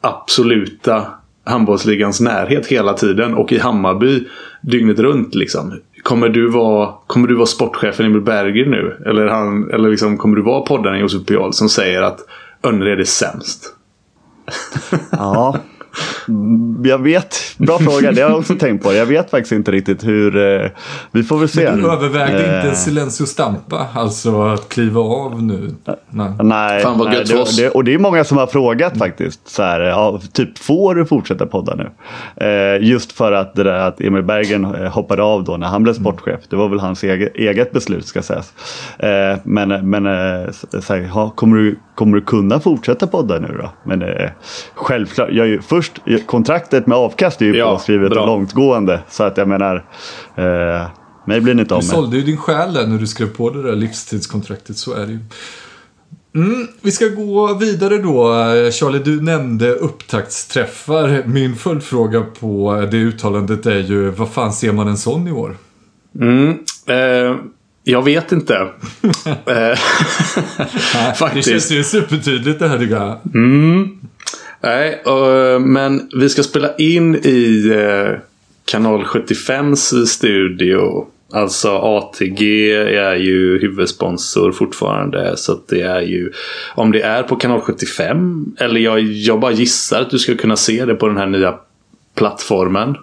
absoluta 0.00 1.06
handbollsligans 1.44 2.20
närhet 2.20 2.66
hela 2.66 2.94
tiden 2.94 3.34
och 3.34 3.52
i 3.52 3.58
Hammarby 3.58 4.24
dygnet 4.62 4.98
runt. 4.98 5.34
Liksom. 5.34 5.80
Kommer 6.04 6.28
du 6.28 6.50
vara, 6.50 6.94
kommer 7.06 7.28
du 7.28 7.34
vara 7.34 7.46
sportchefen 7.46 8.06
Emil 8.06 8.20
Berger 8.20 8.66
nu? 8.66 9.02
Eller, 9.06 9.26
han, 9.26 9.70
eller 9.70 9.90
liksom, 9.90 10.18
kommer 10.18 10.36
du 10.36 10.42
vara 10.42 10.60
poddaren 10.60 11.00
Josef 11.00 11.26
Piol 11.26 11.52
som 11.52 11.68
säger 11.68 12.02
att 12.02 12.20
Önnered 12.62 13.00
är 13.00 13.04
sämst? 13.04 13.74
Ja, 15.10 15.56
jag 16.84 17.02
vet. 17.02 17.36
Bra 17.58 17.78
fråga, 17.78 18.12
det 18.12 18.22
har 18.22 18.30
jag 18.30 18.38
också 18.38 18.54
tänkt 18.54 18.84
på. 18.84 18.92
Jag 18.92 19.06
vet 19.06 19.30
faktiskt 19.30 19.52
inte 19.52 19.72
riktigt 19.72 20.04
hur... 20.04 20.36
Eh, 20.36 20.70
vi 21.12 21.22
får 21.22 21.38
väl 21.38 21.48
se. 21.48 21.70
Men 21.70 21.80
du 21.80 21.92
övervägde 21.92 22.58
eh, 22.58 22.64
inte 22.64 22.76
Silencio 22.76 23.26
Stampa? 23.26 23.86
Alltså 23.94 24.42
att 24.42 24.68
kliva 24.68 25.00
av 25.00 25.42
nu? 25.42 25.70
Nej. 26.10 26.32
Nej, 26.42 26.82
Fan 26.82 26.98
vad 26.98 27.08
nej 27.08 27.24
det, 27.24 27.56
det, 27.56 27.70
och 27.70 27.84
det 27.84 27.94
är 27.94 27.98
många 27.98 28.24
som 28.24 28.38
har 28.38 28.46
frågat 28.46 28.98
faktiskt. 28.98 29.48
Så 29.48 29.62
här, 29.62 29.80
ja, 29.80 30.20
typ, 30.32 30.58
får 30.58 30.94
du 30.94 31.06
fortsätta 31.06 31.46
podda 31.46 31.74
nu? 31.74 31.90
Eh, 32.46 32.88
just 32.88 33.12
för 33.12 33.32
att 33.32 33.54
det 33.54 33.62
där 33.62 33.78
att 33.78 34.00
Emil 34.00 34.22
Bergen 34.22 34.64
eh, 34.64 34.92
hoppade 34.92 35.22
av 35.22 35.44
då 35.44 35.56
när 35.56 35.66
han 35.66 35.82
blev 35.82 35.94
sportchef. 35.94 36.40
Det 36.50 36.56
var 36.56 36.68
väl 36.68 36.80
hans 36.80 37.04
eget, 37.04 37.34
eget 37.34 37.72
beslut 37.72 38.06
ska 38.06 38.22
sägas. 38.22 38.52
Eh, 38.98 39.38
men 39.44 39.90
men 39.90 40.06
eh, 40.06 40.50
så 40.80 40.94
här, 40.94 41.10
ja, 41.14 41.30
kommer, 41.30 41.56
du, 41.56 41.78
kommer 41.94 42.16
du 42.16 42.24
kunna 42.24 42.60
fortsätta 42.60 43.06
podda 43.06 43.38
nu 43.38 43.56
då? 43.58 43.70
Men 43.84 44.02
självklart. 44.74 45.28
Jag 45.32 45.48
är 45.48 45.58
först 45.58 45.84
först, 45.84 46.26
kontraktet 46.26 46.86
med 46.86 46.98
avkast 46.98 47.42
är 47.42 47.46
ju 47.46 47.56
ja, 47.56 47.74
påskrivet 47.74 48.10
bra. 48.10 48.20
och 48.20 48.26
långtgående. 48.26 49.00
Så 49.08 49.24
att 49.24 49.36
jag 49.36 49.48
menar, 49.48 49.84
eh, 50.36 50.86
mig 51.26 51.40
blir 51.40 51.54
ni 51.54 51.62
inte 51.62 51.74
av 51.74 51.78
med. 51.78 51.84
Du 51.84 51.90
sålde 51.90 52.16
ju 52.16 52.22
din 52.22 52.36
själ 52.36 52.72
där 52.72 52.86
när 52.86 52.98
du 52.98 53.06
skrev 53.06 53.36
på 53.36 53.50
det 53.50 53.62
där 53.62 53.76
livstidskontraktet, 53.76 54.76
så 54.76 54.94
är 54.94 55.06
det 55.06 55.12
ju. 55.12 55.18
Mm, 56.34 56.68
vi 56.80 56.90
ska 56.90 57.08
gå 57.08 57.54
vidare 57.54 57.98
då. 57.98 58.24
Charlie, 58.72 58.98
du 58.98 59.22
nämnde 59.22 59.70
upptaktsträffar. 59.70 61.22
Min 61.26 61.56
följdfråga 61.56 62.20
på 62.40 62.86
det 62.90 62.96
uttalandet 62.96 63.66
är 63.66 63.78
ju, 63.78 64.10
vad 64.10 64.28
fan 64.28 64.52
ser 64.52 64.72
man 64.72 64.88
en 64.88 64.96
sån 64.96 65.28
i 65.28 65.32
år? 65.32 65.56
Mm, 66.20 66.48
eh, 66.86 67.36
jag 67.84 68.02
vet 68.02 68.32
inte. 68.32 68.54
Eh, 69.46 69.76
Faktiskt. 71.14 71.48
Det 71.48 71.52
känns 71.52 71.70
ju 71.70 71.84
supertydligt 71.84 72.58
det 72.58 72.68
här 72.68 72.78
tycker 72.78 72.94
jag. 72.94 73.18
Mm. 73.34 73.88
Nej, 74.60 75.02
uh, 75.08 75.58
men 75.58 76.08
vi 76.16 76.28
ska 76.28 76.42
spela 76.42 76.76
in 76.76 77.14
i 77.14 77.70
uh, 77.70 78.18
Kanal 78.64 79.04
75s 79.04 80.04
studio. 80.04 81.06
Alltså 81.32 81.70
ATG 81.70 82.72
är 82.72 83.14
ju 83.14 83.58
huvudsponsor 83.58 84.52
fortfarande. 84.52 85.36
Så 85.36 85.60
det 85.68 85.80
är 85.80 86.00
ju 86.00 86.32
Om 86.74 86.92
det 86.92 87.02
är 87.02 87.22
på 87.22 87.36
kanal 87.36 87.60
75. 87.60 88.46
Eller 88.58 88.80
jag, 88.80 89.02
jag 89.02 89.40
bara 89.40 89.52
gissar 89.52 90.00
att 90.00 90.10
du 90.10 90.18
ska 90.18 90.34
kunna 90.34 90.56
se 90.56 90.84
det 90.84 90.94
på 90.94 91.08
den 91.08 91.16
här 91.16 91.26
nya 91.26 91.54
plattformen. 92.14 92.96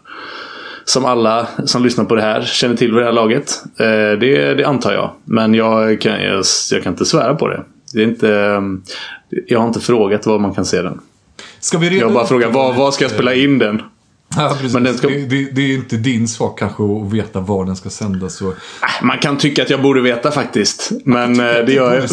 Som 0.86 1.06
alla 1.06 1.48
som 1.66 1.84
lyssnar 1.84 2.06
på 2.06 2.16
det 2.16 2.22
här 2.22 2.42
känner 2.42 2.76
till 2.76 2.92
vid 2.92 3.02
det 3.02 3.06
här 3.06 3.12
laget. 3.12 3.64
Eh, 3.80 3.86
det, 4.20 4.54
det 4.54 4.64
antar 4.64 4.94
jag. 4.94 5.12
Men 5.26 5.54
jag 5.54 6.02
kan, 6.02 6.24
jag, 6.24 6.44
jag, 6.72 6.84
kan 6.84 6.94
inte 6.94 7.06
svära 7.06 7.36
på 7.36 7.48
det. 7.48 7.64
det 7.94 8.02
är 8.02 8.06
inte, 8.06 8.62
jag 9.48 9.60
har 9.60 9.68
inte 9.68 9.80
frågat 9.80 10.26
var 10.26 10.40
man 10.40 10.54
kan 10.54 10.66
se 10.66 10.82
den. 10.82 11.00
Ska 11.60 11.78
vi 11.78 12.00
jag 12.00 12.14
bara 12.14 12.26
frågar, 12.26 12.50
var, 12.50 12.74
var 12.74 12.92
ska 12.92 13.04
jag 13.04 13.12
spela 13.12 13.34
in 13.34 13.60
den? 13.60 13.82
Ja, 14.36 14.58
Men 14.74 14.84
den 14.84 14.98
ska... 14.98 15.08
det, 15.08 15.26
det, 15.26 15.52
det, 15.52 15.62
är 15.62 15.76
inte 15.76 15.98
din 15.98 16.28
sak 16.28 16.60
kanske 16.60 16.84
att 16.84 17.14
veta 17.14 17.40
var 17.40 17.66
den 17.66 17.76
ska 17.76 17.90
sändas. 17.90 18.42
Och... 18.42 18.48
Äh, 18.48 19.04
man 19.04 19.18
kan 19.18 19.38
tycka 19.38 19.64
att 19.64 19.70
jag 19.70 19.82
borde 19.82 20.02
veta 20.02 20.32
faktiskt. 20.32 20.92
Men 21.06 21.40
eh, 21.40 21.66
det 21.66 21.74
gör 21.74 21.94
jag. 21.96 22.04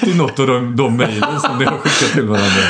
Det 0.00 0.10
i 0.10 0.14
något 0.14 0.38
av 0.38 0.46
de, 0.46 0.76
de 0.76 0.96
mejlen 0.96 1.40
som 1.40 1.58
ni 1.58 1.64
har 1.64 1.78
skickat 1.78 2.12
till 2.12 2.26
varandra. 2.26 2.62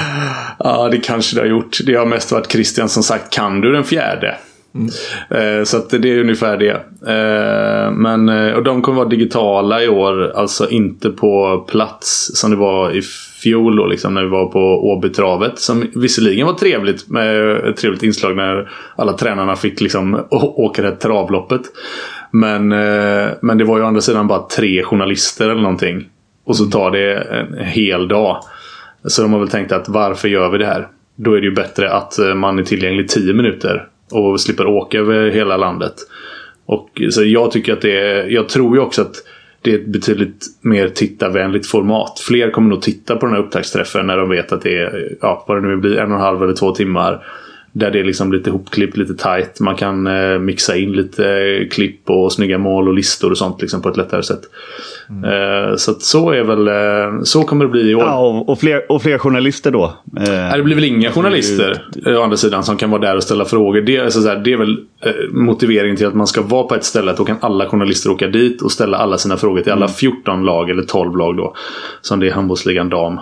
Ja, 0.58 0.88
det 0.88 0.99
kanske 0.99 1.37
det 1.37 1.40
har 1.40 1.49
gjort. 1.49 1.78
Det 1.87 1.94
har 1.94 2.06
mest 2.06 2.32
varit 2.32 2.52
Christian 2.52 2.88
som 2.88 3.02
sagt, 3.02 3.32
kan 3.32 3.61
du 3.61 3.73
den 3.73 3.84
fjärde? 3.84 4.37
Mm. 4.75 4.88
Eh, 5.31 5.64
så 5.64 5.76
att 5.76 5.90
det 5.90 6.11
är 6.11 6.21
ungefär 6.21 6.57
det. 6.57 6.71
Eh, 7.07 7.93
men, 7.93 8.28
eh, 8.28 8.54
och 8.54 8.62
de 8.62 8.83
kommer 8.83 8.99
vara 8.99 9.09
digitala 9.09 9.83
i 9.83 9.88
år. 9.88 10.33
Alltså 10.35 10.71
inte 10.71 11.11
på 11.11 11.64
plats 11.69 12.31
som 12.35 12.50
det 12.50 12.57
var 12.57 12.90
i 12.97 13.02
fjol 13.43 13.76
då, 13.76 13.87
liksom, 13.87 14.14
när 14.14 14.23
vi 14.23 14.28
var 14.28 14.47
på 14.47 14.90
Åbytravet. 14.93 15.59
Som 15.59 15.85
visserligen 15.95 16.47
var 16.47 16.54
trevligt 16.54 17.09
med 17.09 17.57
ett 17.57 17.76
trevligt 17.76 18.02
inslag 18.02 18.37
när 18.37 18.71
alla 18.97 19.12
tränarna 19.12 19.57
fick 19.57 19.81
liksom 19.81 20.26
åka 20.31 20.83
det 20.83 20.88
här 20.88 20.97
travloppet. 20.97 21.62
Men, 22.31 22.69
men 23.40 23.59
det 23.59 23.64
var 23.64 23.78
ju 23.78 23.85
å 23.85 23.87
andra 23.87 24.00
sidan 24.00 24.26
bara 24.26 24.43
tre 24.57 24.83
journalister 24.83 25.50
eller 25.50 25.62
någonting. 25.62 26.04
Och 26.45 26.57
så 26.57 26.64
tar 26.64 26.90
det 26.90 27.14
en 27.14 27.64
hel 27.64 28.09
dag. 28.09 28.40
Så 29.04 29.23
de 29.23 29.33
har 29.33 29.40
väl 29.40 29.49
tänkt 29.49 29.73
att 29.73 29.88
varför 29.88 30.28
gör 30.28 30.49
vi 30.49 30.59
det 30.59 30.66
här? 30.66 30.88
Då 31.16 31.33
är 31.33 31.40
det 31.40 31.47
ju 31.47 31.54
bättre 31.54 31.93
att 31.93 32.19
man 32.37 32.59
är 32.59 32.62
tillgänglig 32.62 33.09
10 33.09 33.35
minuter 33.35 33.88
och 34.11 34.40
slipper 34.40 34.66
åka 34.66 34.99
över 34.99 35.30
hela 35.30 35.56
landet. 35.56 35.94
Och, 36.66 37.02
så 37.11 37.25
jag 37.25 37.50
tycker 37.50 37.73
att 37.73 37.80
det 37.80 38.00
är, 38.00 38.26
Jag 38.28 38.49
tror 38.49 38.76
ju 38.76 38.82
också 38.82 39.02
att 39.02 39.14
det 39.62 39.70
är 39.70 39.78
ett 39.78 39.87
betydligt 39.87 40.46
mer 40.61 40.88
tittarvänligt 40.88 41.66
format. 41.66 42.20
Fler 42.20 42.50
kommer 42.50 42.68
nog 42.68 42.82
titta 42.82 43.16
på 43.16 43.26
den 43.26 43.34
här 43.34 43.42
upptaktsträffen 43.42 44.06
när 44.06 44.16
de 44.16 44.28
vet 44.28 44.52
att 44.52 44.62
det 44.62 44.78
är, 44.78 45.16
ja, 45.20 45.44
vad 45.49 45.62
det 45.62 45.68
nu 45.68 45.76
blir, 45.76 45.99
en 45.99 46.12
och 46.12 46.16
en 46.16 46.25
halv 46.25 46.42
eller 46.42 46.54
två 46.54 46.70
timmar. 46.70 47.26
Där 47.76 47.90
det 47.90 48.00
är 48.00 48.04
liksom 48.04 48.33
lite 48.33 48.50
hopklippt, 48.50 48.97
lite 48.97 49.14
tight. 49.14 49.61
Man 49.61 49.76
kan 49.76 50.07
eh, 50.07 50.38
mixa 50.38 50.76
in 50.76 50.93
lite 50.93 51.28
eh, 51.28 51.69
klipp 51.69 52.11
och 52.11 52.33
snygga 52.33 52.59
mål 52.59 52.88
och 52.88 52.95
listor 52.95 53.31
och 53.31 53.38
sånt 53.38 53.61
liksom 53.61 53.83
på 53.83 53.88
ett 53.88 53.97
lättare 53.97 54.23
sätt. 54.23 54.40
Mm. 55.11 55.25
Eh, 55.25 55.76
så 55.76 55.95
så 55.95 56.31
är 56.31 56.43
väl, 56.43 56.69
eh, 56.69 57.23
så 57.23 57.43
kommer 57.43 57.64
det 57.64 57.71
bli 57.71 57.90
i 57.90 57.95
år. 57.95 58.02
Ja, 58.02 58.19
och, 58.19 58.49
och, 58.49 58.61
fler, 58.61 58.93
och 58.93 59.02
fler 59.02 59.19
journalister 59.19 59.71
då? 59.71 59.85
Eh, 59.85 60.23
Nej, 60.28 60.57
det 60.57 60.62
blir 60.62 60.75
väl 60.75 60.85
inga 60.85 61.11
journalister 61.11 61.85
å 62.07 62.23
andra 62.23 62.37
sidan 62.37 62.64
som 62.64 62.76
kan 62.76 62.90
vara 62.90 63.00
där 63.00 63.16
och 63.16 63.23
ställa 63.23 63.45
frågor. 63.45 63.81
Det, 63.81 63.97
är, 63.97 64.09
så 64.09 64.28
här, 64.28 64.37
det 64.37 64.52
är 64.52 64.57
väl 64.57 64.78
eh, 65.00 65.12
motiveringen 65.33 65.97
till 65.97 66.07
att 66.07 66.14
man 66.14 66.26
ska 66.26 66.43
vara 66.43 66.62
på 66.62 66.75
ett 66.75 66.85
ställe. 66.85 67.14
Då 67.16 67.25
kan 67.25 67.37
alla 67.40 67.69
journalister 67.69 68.11
åka 68.11 68.26
dit 68.26 68.62
och 68.62 68.73
ställa 68.73 68.97
alla 68.97 69.19
sina 69.19 69.37
frågor 69.37 69.61
till 69.61 69.73
alla 69.73 69.88
14 69.88 70.35
mm. 70.35 70.47
lag 70.47 70.71
eller 70.71 70.83
12 70.83 71.16
lag 71.16 71.37
då. 71.37 71.54
Som 72.00 72.21
det 72.21 72.28
är 72.28 72.33
handbollsligan 72.33 72.88
dam. 72.88 73.21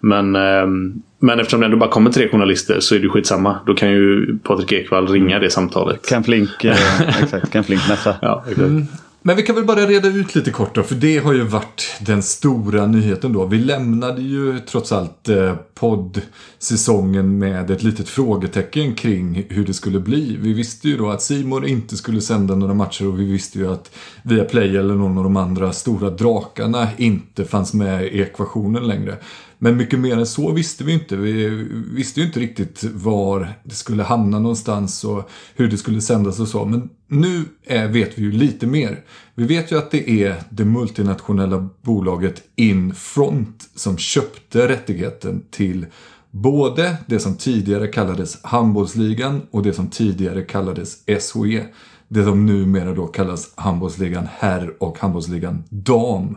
Men, 0.00 0.36
ehm, 0.36 1.02
men 1.24 1.40
eftersom 1.40 1.60
det 1.60 1.66
ändå 1.66 1.76
bara 1.76 1.90
kommer 1.90 2.10
tre 2.10 2.28
journalister 2.28 2.80
så 2.80 2.94
är 2.94 2.98
det 2.98 3.08
skitsamma. 3.08 3.58
Då 3.66 3.74
kan 3.74 3.90
ju 3.90 4.38
Patrik 4.38 4.72
Ekwall 4.72 5.08
ringa 5.08 5.38
det 5.38 5.50
samtalet. 5.50 6.08
Kan 6.08 6.24
Flink, 6.24 6.64
eh, 6.64 7.00
exakt, 7.22 7.50
kan 7.50 7.64
Flink 7.64 7.88
mässa. 7.88 8.16
ja, 8.22 8.44
exakt. 8.46 8.58
Mm. 8.58 8.86
Men 9.26 9.36
vi 9.36 9.42
kan 9.42 9.54
väl 9.54 9.64
bara 9.64 9.86
reda 9.86 10.08
ut 10.08 10.34
lite 10.34 10.50
kort 10.50 10.74
då, 10.74 10.82
för 10.82 10.94
det 10.94 11.18
har 11.18 11.32
ju 11.32 11.42
varit 11.42 11.96
den 12.00 12.22
stora 12.22 12.86
nyheten 12.86 13.32
då. 13.32 13.46
Vi 13.46 13.58
lämnade 13.58 14.22
ju 14.22 14.58
trots 14.58 14.92
allt 14.92 15.28
eh, 15.28 15.54
poddsäsongen 15.74 17.38
med 17.38 17.70
ett 17.70 17.82
litet 17.82 18.08
frågetecken 18.08 18.94
kring 18.94 19.46
hur 19.48 19.66
det 19.66 19.74
skulle 19.74 20.00
bli. 20.00 20.36
Vi 20.40 20.52
visste 20.52 20.88
ju 20.88 20.96
då 20.96 21.10
att 21.10 21.22
Simon 21.22 21.66
inte 21.66 21.96
skulle 21.96 22.20
sända 22.20 22.54
några 22.54 22.74
matcher 22.74 23.06
och 23.06 23.20
vi 23.20 23.24
visste 23.32 23.58
ju 23.58 23.72
att 23.72 23.96
Viaplay 24.22 24.76
eller 24.76 24.94
någon 24.94 25.18
av 25.18 25.24
de 25.24 25.36
andra 25.36 25.72
stora 25.72 26.10
drakarna 26.10 26.88
inte 26.96 27.44
fanns 27.44 27.74
med 27.74 28.04
i 28.04 28.20
ekvationen 28.20 28.86
längre. 28.86 29.16
Men 29.58 29.76
mycket 29.76 29.98
mer 29.98 30.16
än 30.16 30.26
så 30.26 30.52
visste 30.52 30.84
vi 30.84 30.92
inte. 30.92 31.16
Vi 31.16 31.48
visste 31.94 32.20
ju 32.20 32.26
inte 32.26 32.40
riktigt 32.40 32.84
var 32.84 33.52
det 33.64 33.74
skulle 33.74 34.02
hamna 34.02 34.38
någonstans 34.38 35.04
och 35.04 35.30
hur 35.54 35.68
det 35.68 35.78
skulle 35.78 36.00
sändas 36.00 36.40
och 36.40 36.48
så. 36.48 36.64
Men 36.64 36.88
nu 37.08 37.44
är, 37.66 37.88
vet 37.88 38.18
vi 38.18 38.22
ju 38.22 38.32
lite 38.32 38.66
mer. 38.66 39.00
Vi 39.34 39.44
vet 39.44 39.72
ju 39.72 39.78
att 39.78 39.90
det 39.90 40.10
är 40.10 40.42
det 40.50 40.64
multinationella 40.64 41.68
bolaget 41.82 42.42
Infront 42.56 43.68
som 43.74 43.98
köpte 43.98 44.68
rättigheten 44.68 45.42
till 45.50 45.86
både 46.30 46.96
det 47.06 47.18
som 47.18 47.36
tidigare 47.36 47.86
kallades 47.86 48.38
handbollsligan 48.42 49.42
och 49.50 49.62
det 49.62 49.72
som 49.72 49.88
tidigare 49.88 50.42
kallades 50.42 50.98
SHE. 51.06 51.64
Det 52.08 52.24
som 52.24 52.46
numera 52.46 52.94
då 52.94 53.06
kallas 53.06 53.52
handbollsligan 53.54 54.28
herr 54.38 54.82
och 54.82 54.98
handbollsligan 54.98 55.64
dam. 55.68 56.36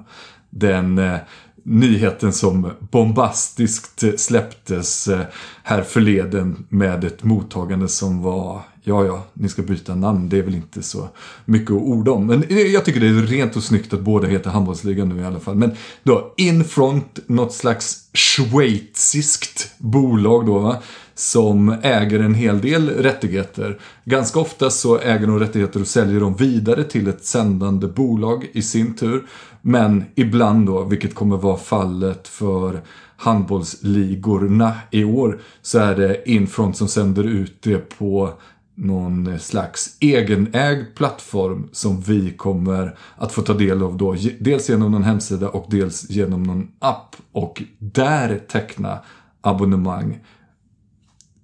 Den 0.49 0.97
eh, 0.97 1.17
nyheten 1.67 2.33
som 2.33 2.71
bombastiskt 2.91 4.03
släpptes 4.19 5.07
eh, 5.07 5.21
här 5.63 5.81
förleden 5.81 6.65
med 6.69 7.03
ett 7.03 7.23
mottagande 7.23 7.87
som 7.87 8.21
var 8.21 8.61
Ja, 8.89 9.05
ja, 9.05 9.25
ni 9.33 9.49
ska 9.49 9.61
byta 9.61 9.95
namn. 9.95 10.29
Det 10.29 10.37
är 10.37 10.43
väl 10.43 10.55
inte 10.55 10.83
så 10.83 11.09
mycket 11.45 11.71
att 11.71 11.81
orda 11.81 12.11
om. 12.11 12.27
Men 12.27 12.43
eh, 12.43 12.57
jag 12.57 12.85
tycker 12.85 12.99
det 12.99 13.07
är 13.07 13.13
rent 13.13 13.55
och 13.55 13.63
snyggt 13.63 13.93
att 13.93 14.01
båda 14.01 14.27
heter 14.27 14.49
handbollsligan 14.49 15.09
nu 15.09 15.21
i 15.21 15.25
alla 15.25 15.39
fall. 15.39 15.55
Men 15.55 15.71
då, 16.03 16.33
Infront, 16.37 17.19
något 17.25 17.53
slags 17.53 18.09
schweiziskt 18.13 19.71
bolag 19.77 20.45
då 20.45 20.59
va? 20.59 20.77
Som 21.15 21.75
äger 21.81 22.19
en 22.19 22.33
hel 22.33 22.61
del 22.61 22.89
rättigheter. 22.89 23.79
Ganska 24.05 24.39
ofta 24.39 24.69
så 24.69 24.99
äger 24.99 25.27
de 25.27 25.39
rättigheter 25.39 25.81
och 25.81 25.87
säljer 25.87 26.19
dem 26.19 26.35
vidare 26.35 26.83
till 26.83 27.07
ett 27.07 27.25
sändande 27.25 27.87
bolag 27.87 28.47
i 28.53 28.61
sin 28.61 28.95
tur. 28.95 29.23
Men 29.69 30.05
ibland 30.15 30.65
då, 30.65 30.83
vilket 30.83 31.15
kommer 31.15 31.37
vara 31.37 31.57
fallet 31.57 32.27
för 32.27 32.81
handbollsligorna 33.17 34.73
i 34.91 35.03
år, 35.03 35.41
så 35.61 35.79
är 35.79 35.95
det 35.95 36.29
Infront 36.29 36.77
som 36.77 36.87
sänder 36.87 37.23
ut 37.23 37.61
det 37.61 37.77
på 37.77 38.33
någon 38.75 39.39
slags 39.39 39.97
egenägd 39.99 40.85
plattform 40.95 41.69
som 41.71 42.01
vi 42.01 42.31
kommer 42.31 42.95
att 43.15 43.31
få 43.31 43.41
ta 43.41 43.53
del 43.53 43.83
av 43.83 43.97
då. 43.97 44.15
Dels 44.39 44.69
genom 44.69 44.91
någon 44.91 45.03
hemsida 45.03 45.49
och 45.49 45.67
dels 45.69 46.09
genom 46.09 46.43
någon 46.43 46.71
app 46.79 47.15
och 47.31 47.63
där 47.79 48.41
teckna 48.47 48.99
abonnemang. 49.41 50.19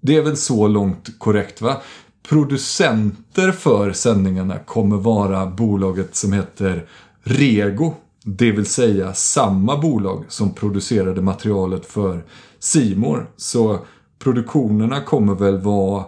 Det 0.02 0.18
är 0.18 0.22
väl 0.22 0.38
så 0.38 0.68
långt 0.68 1.20
korrekt 1.20 1.62
va? 1.62 1.82
Producenter 2.30 3.52
för 3.52 3.92
sändningarna 3.92 4.60
kommer 4.60 4.98
vara 4.98 5.46
bolaget 5.46 6.16
som 6.16 6.34
heter 6.34 6.88
Rego. 7.24 7.94
Det 8.26 8.52
vill 8.52 8.66
säga 8.66 9.14
samma 9.14 9.78
bolag 9.78 10.26
som 10.28 10.54
producerade 10.54 11.22
materialet 11.22 11.86
för 11.86 12.26
Simor. 12.60 13.30
Så 13.38 13.80
produktionerna 14.20 15.02
kommer 15.02 15.36
väl 15.36 15.58
vara 15.58 16.06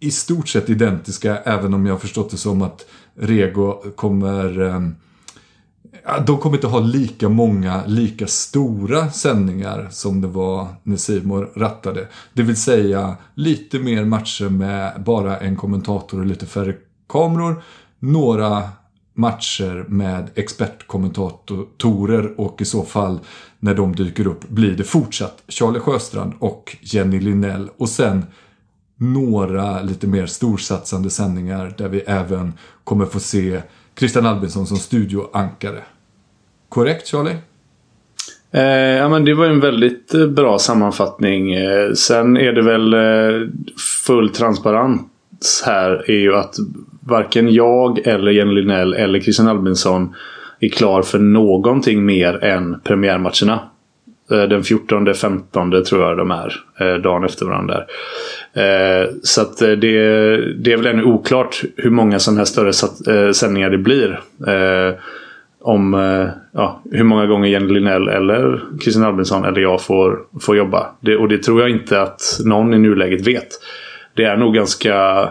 i 0.00 0.10
stort 0.10 0.48
sett 0.48 0.70
identiska 0.70 1.36
även 1.36 1.74
om 1.74 1.86
jag 1.86 1.94
har 1.94 1.98
förstått 1.98 2.30
det 2.30 2.36
som 2.36 2.62
att 2.62 2.86
Rego 3.14 3.82
kommer 3.96 4.60
ehm, 4.60 4.94
de 6.26 6.38
kommer 6.38 6.56
inte 6.56 6.66
ha 6.66 6.80
lika 6.80 7.28
många, 7.28 7.82
lika 7.86 8.26
stora 8.26 9.10
sändningar 9.10 9.88
som 9.90 10.20
det 10.20 10.28
var 10.28 10.68
när 10.82 10.96
Simor 10.96 11.50
rattade. 11.56 12.08
Det 12.32 12.42
vill 12.42 12.56
säga 12.56 13.16
lite 13.34 13.78
mer 13.78 14.04
matcher 14.04 14.48
med 14.48 15.02
bara 15.04 15.38
en 15.38 15.56
kommentator 15.56 16.20
och 16.20 16.26
lite 16.26 16.46
färre 16.46 16.74
kameror. 17.08 17.62
Några 17.98 18.68
matcher 19.22 19.84
med 19.88 20.30
expertkommentatorer 20.34 22.40
och 22.40 22.62
i 22.62 22.64
så 22.64 22.82
fall 22.82 23.18
när 23.60 23.74
de 23.74 23.94
dyker 23.94 24.26
upp 24.26 24.48
blir 24.48 24.76
det 24.76 24.84
fortsatt 24.84 25.42
Charlie 25.48 25.80
Sjöstrand 25.80 26.32
och 26.38 26.76
Jenny 26.80 27.20
Linnell 27.20 27.70
och 27.76 27.88
sen 27.88 28.24
några 28.96 29.82
lite 29.82 30.06
mer 30.06 30.26
storsatsande 30.26 31.10
sändningar 31.10 31.74
där 31.78 31.88
vi 31.88 32.00
även 32.00 32.52
kommer 32.84 33.06
få 33.06 33.20
se 33.20 33.62
Christian 33.98 34.26
Albinsson 34.26 34.66
som 34.66 34.76
studioankare. 34.76 35.82
Korrekt 36.68 37.08
Charlie? 37.08 37.36
Eh, 38.50 38.98
ja, 38.98 39.08
men 39.08 39.24
det 39.24 39.34
var 39.34 39.46
en 39.46 39.60
väldigt 39.60 40.14
eh, 40.14 40.26
bra 40.26 40.58
sammanfattning. 40.58 41.52
Eh, 41.52 41.92
sen 41.92 42.36
är 42.36 42.52
det 42.52 42.62
väl 42.62 42.94
eh, 42.94 44.28
transparent 44.34 45.11
transparens 45.42 45.62
här 45.66 46.10
är 46.10 46.18
ju 46.18 46.34
att 46.34 46.54
varken 47.06 47.52
jag 47.52 47.98
eller 48.06 48.30
Jenny 48.30 48.52
Linnell 48.52 48.94
eller 48.94 49.20
Christian 49.20 49.48
Albinsson 49.48 50.14
är 50.60 50.68
klar 50.68 51.02
för 51.02 51.18
någonting 51.18 52.04
mer 52.04 52.44
än 52.44 52.80
premiärmatcherna. 52.84 53.60
Eh, 54.30 54.42
den 54.42 54.62
14-15 54.62 55.84
tror 55.84 56.02
jag 56.02 56.16
de 56.16 56.30
är. 56.30 56.54
Eh, 56.80 56.94
dagen 56.94 57.24
efter 57.24 57.46
varandra. 57.46 57.84
Eh, 58.52 59.10
så 59.22 59.40
att 59.42 59.58
det, 59.58 59.76
det 60.56 60.72
är 60.72 60.76
väl 60.76 60.86
ännu 60.86 61.04
oklart 61.04 61.62
hur 61.76 61.90
många 61.90 62.18
sådana 62.18 62.40
här 62.40 62.44
större 62.44 63.32
sändningar 63.32 63.70
det 63.70 63.78
blir. 63.78 64.20
Om 65.64 65.94
ja, 66.52 66.82
hur 66.90 67.04
många 67.04 67.26
gånger 67.26 67.48
Jenny 67.48 67.72
Linnell 67.72 68.08
eller 68.08 68.60
Kristin 68.80 69.04
Albinsson 69.04 69.44
eller 69.44 69.60
jag 69.60 69.82
får, 69.82 70.18
får 70.40 70.56
jobba. 70.56 70.86
Det, 71.00 71.16
och 71.16 71.28
det 71.28 71.38
tror 71.38 71.60
jag 71.60 71.70
inte 71.70 72.02
att 72.02 72.40
någon 72.44 72.74
i 72.74 72.78
nuläget 72.78 73.26
vet. 73.26 73.48
Det 74.14 74.24
är 74.24 74.36
nog 74.36 74.54
ganska 74.54 75.28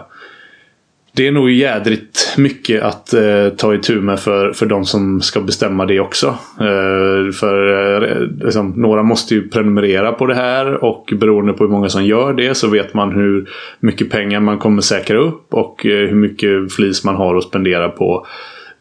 det 1.14 1.26
är 1.26 1.32
nog 1.32 1.50
jädrigt 1.50 2.34
mycket 2.38 2.82
att 2.82 3.14
eh, 3.14 3.48
ta 3.56 3.74
itu 3.74 4.00
med 4.00 4.20
för, 4.20 4.52
för 4.52 4.66
de 4.66 4.84
som 4.84 5.20
ska 5.20 5.40
bestämma 5.40 5.86
det 5.86 6.00
också. 6.00 6.26
Eh, 6.60 7.32
för 7.32 8.02
eh, 8.02 8.20
liksom, 8.44 8.72
Några 8.76 9.02
måste 9.02 9.34
ju 9.34 9.48
prenumerera 9.48 10.12
på 10.12 10.26
det 10.26 10.34
här 10.34 10.84
och 10.84 11.12
beroende 11.16 11.52
på 11.52 11.64
hur 11.64 11.70
många 11.70 11.88
som 11.88 12.04
gör 12.04 12.32
det 12.32 12.54
så 12.54 12.68
vet 12.68 12.94
man 12.94 13.12
hur 13.12 13.48
mycket 13.80 14.10
pengar 14.10 14.40
man 14.40 14.58
kommer 14.58 14.82
säkra 14.82 15.18
upp 15.18 15.54
och 15.54 15.86
eh, 15.86 16.08
hur 16.08 16.16
mycket 16.16 16.72
flis 16.72 17.04
man 17.04 17.16
har 17.16 17.36
att 17.36 17.44
spendera 17.44 17.88
på 17.88 18.26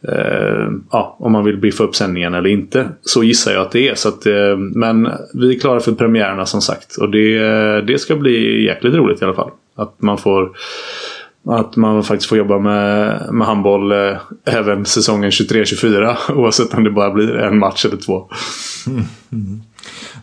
eh, 0.08 0.68
ja, 0.92 1.16
om 1.20 1.32
man 1.32 1.46
vill 1.46 1.58
biffa 1.58 1.84
upp 1.84 1.96
sändningen 1.96 2.34
eller 2.34 2.50
inte. 2.50 2.90
Så 3.02 3.24
gissar 3.24 3.52
jag 3.52 3.62
att 3.62 3.72
det 3.72 3.90
är. 3.90 3.96
Så 3.96 4.10
att, 4.10 4.26
eh, 4.26 4.58
men 4.58 5.10
vi 5.34 5.56
är 5.56 5.60
klara 5.60 5.80
för 5.80 5.92
premiärerna 5.92 6.46
som 6.46 6.62
sagt. 6.62 6.96
Och 6.96 7.12
det, 7.12 7.38
eh, 7.38 7.78
det 7.78 8.00
ska 8.00 8.16
bli 8.16 8.66
jäkligt 8.66 8.94
roligt 8.94 9.22
i 9.22 9.26
alla 9.26 9.34
fall. 9.34 9.52
Att 9.82 10.02
man 10.02 10.18
får 10.18 10.52
att 11.46 11.76
man 11.76 12.04
faktiskt 12.04 12.30
får 12.30 12.38
jobba 12.38 12.60
med, 12.60 13.28
med 13.34 13.48
handboll 13.48 13.92
eh, 13.92 14.18
även 14.46 14.86
säsongen 14.86 15.30
23-24 15.30 16.16
oavsett 16.36 16.74
om 16.74 16.84
det 16.84 16.92
bara 16.92 17.12
blir 17.12 17.38
en 17.38 17.60
match 17.60 17.86
eller 17.86 17.98
två. 17.98 18.30
Mm. 18.88 19.04
Mm. 19.34 19.62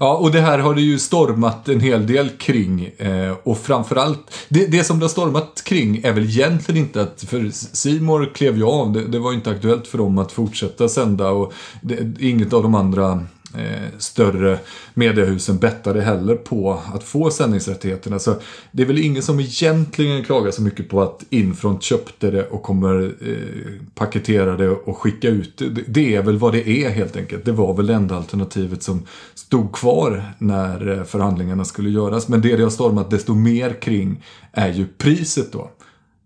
Ja, 0.00 0.16
och 0.16 0.32
det 0.32 0.40
här 0.40 0.58
har 0.58 0.74
det 0.74 0.80
ju 0.80 0.98
stormat 0.98 1.68
en 1.68 1.80
hel 1.80 2.06
del 2.06 2.28
kring. 2.28 2.90
Eh, 2.98 3.36
och 3.42 3.58
framförallt, 3.58 4.46
det, 4.48 4.66
det 4.66 4.84
som 4.84 4.98
det 4.98 5.04
har 5.04 5.08
stormat 5.08 5.62
kring 5.64 6.00
är 6.04 6.12
väl 6.12 6.24
egentligen 6.24 6.80
inte 6.80 7.02
att, 7.02 7.24
för 7.28 7.50
Simor 7.52 8.30
klev 8.34 8.56
ju 8.56 8.64
av, 8.64 8.92
det, 8.92 9.04
det 9.04 9.18
var 9.18 9.32
inte 9.32 9.50
aktuellt 9.50 9.86
för 9.86 9.98
dem 9.98 10.18
att 10.18 10.32
fortsätta 10.32 10.88
sända 10.88 11.30
och 11.30 11.52
det, 11.82 12.20
inget 12.20 12.52
av 12.52 12.62
de 12.62 12.74
andra 12.74 13.22
eh, 13.54 13.98
större 13.98 14.58
mediehusen 14.94 15.58
bettade 15.58 16.02
heller 16.02 16.34
på 16.34 16.80
att 16.94 17.04
få 17.04 17.30
sändningsrättigheterna. 17.30 18.18
Så 18.18 18.34
det 18.72 18.82
är 18.82 18.86
väl 18.86 18.98
ingen 18.98 19.22
som 19.22 19.40
egentligen 19.40 20.24
klagar 20.24 20.50
så 20.50 20.62
mycket 20.62 20.88
på 20.88 21.02
att 21.02 21.24
Infront 21.30 21.82
köpte 21.82 22.30
det 22.30 22.46
och 22.46 22.62
kommer 22.62 23.14
eh, 23.28 23.80
paketera 23.94 24.56
det 24.56 24.68
och 24.68 24.98
skicka 24.98 25.28
ut 25.28 25.58
det. 25.58 25.84
Det 25.86 26.16
är 26.16 26.22
väl 26.22 26.38
vad 26.38 26.52
det 26.52 26.68
är 26.68 26.90
helt 26.90 27.16
enkelt. 27.16 27.44
Det 27.44 27.52
var 27.52 27.74
väl 27.74 27.86
det 27.86 27.94
enda 27.94 28.16
alternativet 28.16 28.82
som 28.82 29.06
stod 29.34 29.72
kvar 29.72 30.24
när 30.38 30.98
eh, 30.98 31.04
förhandlingarna 31.04 31.64
skulle 31.64 31.90
göras. 31.90 32.28
Men 32.28 32.40
det 32.40 32.56
det 32.56 32.62
har 32.62 32.70
stormat 32.70 33.10
desto 33.10 33.34
mer 33.34 33.80
kring 33.80 34.24
är 34.52 34.72
ju 34.72 34.86
priset 34.86 35.52
då. 35.52 35.70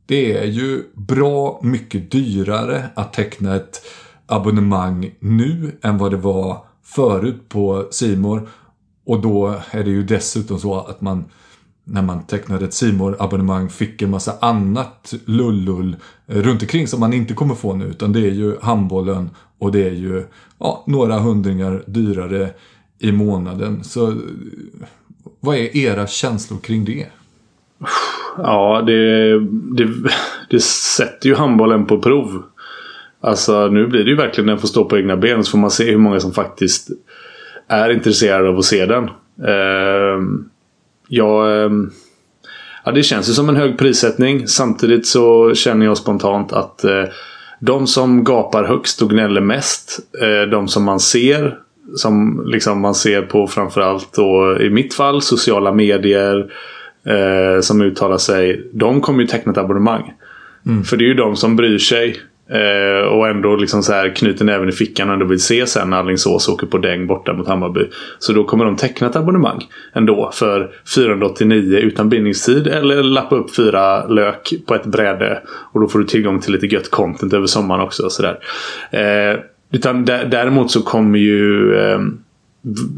Det 0.07 0.39
är 0.39 0.47
ju 0.47 0.83
bra 0.95 1.61
mycket 1.63 2.11
dyrare 2.11 2.85
att 2.95 3.13
teckna 3.13 3.57
ett 3.57 3.81
abonnemang 4.27 5.15
nu 5.21 5.79
än 5.83 5.99
vad 5.99 6.11
det 6.11 6.17
var 6.17 6.65
förut 6.95 7.49
på 7.49 7.87
Simor 7.91 8.49
Och 9.07 9.21
då 9.21 9.55
är 9.71 9.85
det 9.85 9.91
ju 9.91 10.03
dessutom 10.03 10.59
så 10.59 10.81
att 10.81 11.01
man 11.01 11.25
när 11.85 12.03
man 12.03 12.23
tecknade 12.23 12.65
ett 12.65 12.75
simor 12.75 13.17
abonnemang 13.19 13.69
fick 13.69 14.03
en 14.03 14.11
massa 14.11 14.33
annat 14.41 15.15
lullull 15.25 15.97
runt 16.27 16.63
omkring 16.63 16.87
som 16.87 17.01
man 17.01 17.13
inte 17.13 17.35
kommer 17.35 17.55
få 17.55 17.75
nu. 17.75 17.85
Utan 17.85 18.13
det 18.13 18.21
är 18.21 18.33
ju 18.33 18.57
handbollen 18.63 19.31
och 19.59 19.73
det 19.73 19.89
är 19.89 19.95
ju 19.95 20.25
ja, 20.59 20.85
några 20.87 21.19
hundringar 21.19 21.83
dyrare 21.87 22.51
i 22.99 23.13
månaden. 23.13 23.85
Så 23.85 24.15
vad 25.41 25.57
är 25.57 25.77
era 25.77 26.07
känslor 26.07 26.59
kring 26.59 26.85
det? 26.85 27.07
Ja, 28.39 28.83
det, 28.87 29.39
det, 29.51 29.89
det 30.51 30.61
sätter 30.61 31.29
ju 31.29 31.35
handbollen 31.35 31.87
på 31.87 31.99
prov. 32.01 32.43
Alltså 33.23 33.69
nu 33.69 33.87
blir 33.87 34.05
det 34.05 34.11
ju 34.11 34.17
verkligen 34.17 34.47
den 34.47 34.59
får 34.59 34.69
stå 34.69 34.85
på 34.85 34.99
egna 34.99 35.17
ben 35.17 35.45
så 35.45 35.51
får 35.51 35.59
man 35.59 35.71
se 35.71 35.91
hur 35.91 35.99
många 35.99 36.21
som 36.21 36.33
faktiskt 36.33 36.89
är 37.69 37.91
intresserade 37.91 38.49
av 38.49 38.59
att 38.59 38.65
se 38.65 38.87
den. 38.87 39.05
Uh, 39.49 40.23
ja, 41.09 41.47
uh, 41.47 41.73
ja, 42.85 42.93
det 42.93 43.03
känns 43.03 43.29
ju 43.29 43.33
som 43.33 43.49
en 43.49 43.57
hög 43.57 43.79
prissättning. 43.79 44.49
Samtidigt 44.49 45.07
så 45.07 45.55
känner 45.55 45.87
jag 45.87 45.97
spontant 45.97 46.53
att 46.53 46.85
uh, 46.85 47.05
de 47.61 47.87
som 47.87 48.25
gapar 48.25 48.65
högst 48.65 49.03
och 49.03 49.11
gnäller 49.11 49.41
mest, 49.41 50.01
uh, 50.23 50.51
de 50.51 50.69
som 50.69 50.85
man 50.85 51.01
ser 51.01 51.59
som 51.97 52.43
liksom 52.47 52.81
man 52.81 52.95
ser 52.95 53.23
på 53.23 53.47
framförallt 53.47 54.13
då 54.13 54.59
i 54.61 54.71
mitt 54.71 54.95
fall 54.95 55.23
sociala 55.23 55.73
medier 55.73 56.53
eh, 57.07 57.61
som 57.61 57.83
uttalar 57.83 58.19
sig. 58.19 58.71
De 58.73 59.01
kommer 59.01 59.21
ju 59.21 59.27
teckna 59.27 59.53
ett 59.53 59.59
abonnemang. 59.59 60.13
Mm. 60.67 60.85
För 60.85 60.97
det 60.97 61.05
är 61.05 61.07
ju 61.07 61.15
de 61.15 61.37
som 61.37 61.57
bryr 61.57 61.79
sig. 61.79 62.21
Eh, 62.53 63.07
och 63.07 63.29
ändå 63.29 63.57
liksom 63.57 63.83
så 63.83 63.93
här 63.93 64.15
knyter 64.15 64.45
näven 64.45 64.69
i 64.69 64.73
fickan 64.73 65.09
och 65.09 65.15
ändå 65.15 65.27
vill 65.27 65.41
se 65.41 65.67
sen 65.67 65.91
när 65.91 65.97
Alingsås 65.97 66.49
åker 66.49 66.67
på 66.67 66.79
däng 66.79 67.07
borta 67.07 67.33
mot 67.33 67.49
Hammarby. 67.49 67.89
Så 68.19 68.33
då 68.33 68.45
kommer 68.45 68.65
de 68.65 68.77
teckna 68.77 69.07
ett 69.07 69.17
abonnemang 69.17 69.65
ändå 69.93 70.31
för 70.35 70.71
489 70.95 71.79
utan 71.79 72.09
bindningstid 72.09 72.67
eller 72.67 73.03
lappa 73.03 73.37
upp 73.37 73.57
fyra 73.57 74.07
lök 74.07 74.53
på 74.67 74.75
ett 74.75 74.87
bräde. 74.87 75.43
Och 75.49 75.81
då 75.81 75.89
får 75.89 75.99
du 75.99 76.05
tillgång 76.05 76.41
till 76.41 76.53
lite 76.53 76.67
gött 76.67 76.91
content 76.91 77.33
över 77.33 77.47
sommaren 77.47 77.81
också. 77.81 78.03
Och 78.03 78.13
så 78.13 78.23
där. 78.23 78.39
Eh, 78.91 79.39
utan 79.73 80.05
däremot 80.05 80.71
så 80.71 80.83
kommer 80.83 81.19
ju 81.19 81.75
eh, 81.75 82.01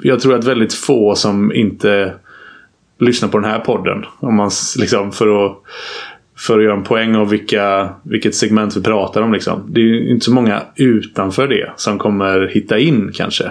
jag 0.03 0.21
tror 0.21 0.35
att 0.35 0.45
väldigt 0.45 0.75
få 0.75 1.15
som 1.15 1.53
inte 1.53 2.15
lyssnar 2.99 3.29
på 3.29 3.39
den 3.39 3.51
här 3.51 3.59
podden. 3.59 4.05
Om 4.21 4.35
man 4.35 4.51
liksom 4.79 5.13
för 5.13 5.47
att 5.47 5.57
för 6.47 6.59
att 6.59 6.65
göra 6.65 6.75
en 6.75 6.83
poäng 6.83 7.17
av 7.17 7.29
vilka, 7.29 7.89
vilket 8.03 8.35
segment 8.35 8.77
vi 8.77 8.83
pratar 8.83 9.23
om. 9.23 9.33
Liksom. 9.33 9.67
Det 9.69 9.81
är 9.81 10.11
inte 10.11 10.25
så 10.25 10.33
många 10.33 10.63
utanför 10.77 11.49
det 11.49 11.73
som 11.77 11.99
kommer 11.99 12.47
hitta 12.47 12.79
in 12.79 13.11
kanske. 13.15 13.45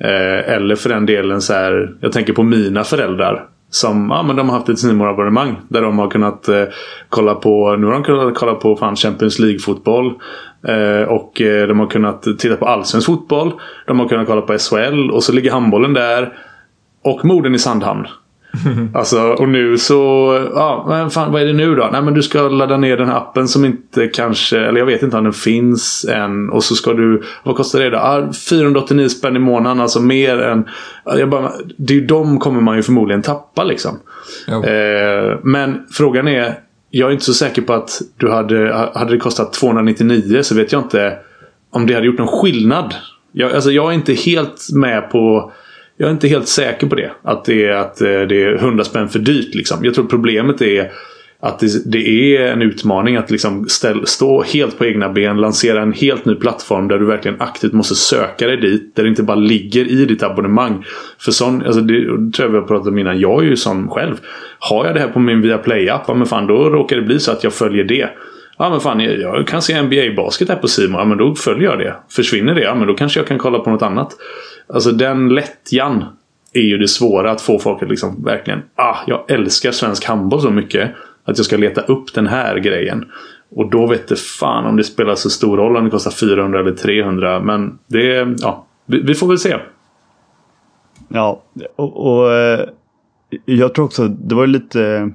Eh, 0.00 0.54
eller 0.54 0.76
för 0.76 0.88
den 0.88 1.06
delen 1.06 1.40
så 1.40 1.52
här, 1.52 1.96
jag 2.00 2.12
tänker 2.12 2.32
på 2.32 2.42
mina 2.42 2.84
föräldrar. 2.84 3.46
Som 3.70 4.10
ja, 4.10 4.22
men 4.22 4.36
de 4.36 4.48
har 4.48 4.56
haft 4.56 4.68
ett 4.68 4.78
simorabonnemang 4.78 5.56
Där 5.68 5.82
de 5.82 5.98
har 5.98 6.10
kunnat 6.10 6.48
eh, 6.48 6.64
kolla 7.08 7.34
på, 7.34 7.76
nu 7.76 7.86
har 7.86 7.92
de 7.92 8.02
kunnat 8.02 8.34
kolla 8.34 8.54
på 8.54 8.76
fan 8.76 8.96
Champions 8.96 9.38
League-fotboll. 9.38 10.14
Eh, 10.68 11.08
och 11.08 11.40
eh, 11.40 11.68
de 11.68 11.78
har 11.80 11.86
kunnat 11.86 12.22
titta 12.22 12.56
på 12.56 12.66
allsvensk 12.66 13.06
fotboll. 13.06 13.52
De 13.86 13.98
har 13.98 14.08
kunnat 14.08 14.26
kolla 14.26 14.40
på 14.40 14.58
SHL 14.58 15.10
och 15.10 15.24
så 15.24 15.32
ligger 15.32 15.50
handbollen 15.50 15.92
där. 15.92 16.32
Och 17.04 17.24
morden 17.24 17.54
i 17.54 17.58
Sandhamn. 17.58 18.06
alltså, 18.94 19.20
och 19.20 19.48
nu 19.48 19.78
så... 19.78 19.94
Ja, 20.54 20.86
men 20.88 21.10
fan, 21.10 21.32
vad 21.32 21.42
är 21.42 21.46
det 21.46 21.52
nu 21.52 21.74
då? 21.74 21.88
Nej, 21.92 22.02
men 22.02 22.14
du 22.14 22.22
ska 22.22 22.48
ladda 22.48 22.76
ner 22.76 22.96
den 22.96 23.08
här 23.08 23.16
appen 23.16 23.48
som 23.48 23.64
inte 23.64 24.06
kanske... 24.06 24.58
Eller 24.58 24.78
jag 24.78 24.86
vet 24.86 25.02
inte 25.02 25.16
om 25.16 25.24
den 25.24 25.32
finns 25.32 26.06
än. 26.08 26.50
Och 26.50 26.64
så 26.64 26.74
ska 26.74 26.92
du... 26.92 27.22
Vad 27.42 27.56
kostar 27.56 27.80
det 27.80 27.90
då? 27.90 27.98
Ah, 27.98 28.32
489 28.50 29.08
spänn 29.08 29.36
i 29.36 29.38
månaden. 29.38 29.80
Alltså 29.80 30.00
mer 30.00 30.38
än... 30.38 30.64
Jag 31.04 31.30
bara, 31.30 31.52
det 31.76 31.96
är 31.96 32.00
de 32.00 32.38
kommer 32.38 32.60
man 32.60 32.76
ju 32.76 32.82
förmodligen 32.82 33.22
tappa 33.22 33.64
liksom. 33.64 33.98
Eh, 34.48 35.38
men 35.42 35.86
frågan 35.92 36.28
är... 36.28 36.54
Jag 36.90 37.08
är 37.08 37.12
inte 37.12 37.24
så 37.24 37.34
säker 37.34 37.62
på 37.62 37.72
att 37.72 38.02
du 38.16 38.30
hade... 38.30 38.90
Hade 38.94 39.10
det 39.10 39.18
kostat 39.18 39.52
299 39.52 40.42
så 40.42 40.54
vet 40.54 40.72
jag 40.72 40.82
inte 40.82 41.18
om 41.70 41.86
det 41.86 41.94
hade 41.94 42.06
gjort 42.06 42.18
någon 42.18 42.40
skillnad. 42.40 42.94
Jag, 43.32 43.52
alltså 43.52 43.70
jag 43.70 43.90
är 43.90 43.94
inte 43.94 44.12
helt 44.12 44.68
med 44.72 45.10
på 45.10 45.52
jag 45.98 46.08
är 46.08 46.12
inte 46.12 46.28
helt 46.28 46.48
säker 46.48 46.86
på 46.86 46.94
det. 46.94 47.10
Att 47.22 47.44
det 47.44 47.64
är, 47.64 47.74
att 47.74 48.00
eh, 48.00 48.06
det 48.06 48.42
är 48.42 48.54
100 48.54 48.84
spänn 48.84 49.08
för 49.08 49.18
dyrt. 49.18 49.54
Liksom. 49.54 49.84
Jag 49.84 49.94
tror 49.94 50.06
problemet 50.06 50.62
är 50.62 50.92
att 51.40 51.58
det, 51.58 51.92
det 51.92 52.36
är 52.36 52.52
en 52.52 52.62
utmaning 52.62 53.16
att 53.16 53.30
liksom 53.30 53.68
ställ, 53.68 54.06
stå 54.06 54.42
helt 54.42 54.78
på 54.78 54.86
egna 54.86 55.08
ben, 55.08 55.36
lansera 55.36 55.82
en 55.82 55.92
helt 55.92 56.24
ny 56.24 56.34
plattform 56.34 56.88
där 56.88 56.98
du 56.98 57.06
verkligen 57.06 57.40
aktivt 57.40 57.72
måste 57.72 57.94
söka 57.94 58.46
dig 58.46 58.56
dit. 58.56 58.96
Där 58.96 59.02
det 59.02 59.08
inte 59.08 59.22
bara 59.22 59.36
ligger 59.36 59.84
i 59.84 60.04
ditt 60.04 60.22
abonnemang. 60.22 60.84
För 61.18 61.32
sån, 61.32 61.66
alltså 61.66 61.80
det, 61.80 62.16
det 62.16 62.32
tror 62.32 62.48
jag 62.48 62.52
vi 62.52 62.58
har 62.58 62.66
pratat 62.66 62.88
om 62.88 62.98
innan. 62.98 63.20
Jag 63.20 63.42
är 63.42 63.46
ju 63.46 63.56
sån 63.56 63.88
själv. 63.88 64.16
Har 64.58 64.86
jag 64.86 64.94
det 64.94 65.00
här 65.00 65.08
på 65.08 65.18
min 65.18 65.42
Viaplay-app, 65.42 66.04
ja, 66.08 66.14
men 66.14 66.26
fan 66.26 66.46
då 66.46 66.70
råkar 66.70 66.96
det 66.96 67.02
bli 67.02 67.20
så 67.20 67.32
att 67.32 67.44
jag 67.44 67.52
följer 67.52 67.84
det. 67.84 68.08
Ja 68.58 68.70
men 68.70 68.80
fan, 68.80 69.00
jag 69.00 69.46
kan 69.46 69.62
se 69.62 69.82
NBA-basket 69.82 70.48
här 70.48 70.56
på 70.56 70.68
Simon. 70.68 70.98
Ja 70.98 71.04
men 71.04 71.18
då 71.18 71.34
följer 71.34 71.70
jag 71.70 71.78
det. 71.78 71.94
Försvinner 72.10 72.54
det, 72.54 72.60
ja 72.60 72.74
men 72.74 72.88
då 72.88 72.94
kanske 72.94 73.20
jag 73.20 73.26
kan 73.26 73.38
kolla 73.38 73.58
på 73.58 73.70
något 73.70 73.82
annat. 73.82 74.16
Alltså 74.72 74.92
den 74.92 75.28
lättjan 75.28 76.04
är 76.52 76.60
ju 76.60 76.78
det 76.78 76.88
svåra 76.88 77.30
att 77.30 77.40
få 77.40 77.58
folk 77.58 77.82
att 77.82 77.88
liksom 77.88 78.24
verkligen 78.24 78.62
ah, 78.74 78.96
jag 79.06 79.30
älskar 79.30 79.72
svensk 79.72 80.04
handboll 80.04 80.40
så 80.40 80.50
mycket 80.50 80.90
att 81.24 81.38
jag 81.38 81.46
ska 81.46 81.56
leta 81.56 81.80
upp 81.80 82.14
den 82.14 82.26
här 82.26 82.58
grejen. 82.58 83.04
Och 83.50 83.70
då 83.70 83.86
vet 83.86 84.08
det 84.08 84.16
fan 84.16 84.66
om 84.66 84.76
det 84.76 84.84
spelar 84.84 85.14
så 85.14 85.30
stor 85.30 85.56
roll 85.56 85.76
om 85.76 85.84
det 85.84 85.90
kostar 85.90 86.10
400 86.10 86.60
eller 86.60 86.72
300. 86.72 87.40
Men 87.40 87.78
det, 87.86 88.36
ja, 88.38 88.66
vi, 88.86 89.02
vi 89.02 89.14
får 89.14 89.26
väl 89.26 89.38
se. 89.38 89.56
Ja, 91.08 91.42
och, 91.76 92.06
och 92.06 92.32
eh, 92.32 92.68
jag 93.44 93.74
tror 93.74 93.84
också 93.84 94.08
det 94.08 94.34
var 94.34 94.46
lite 94.46 95.10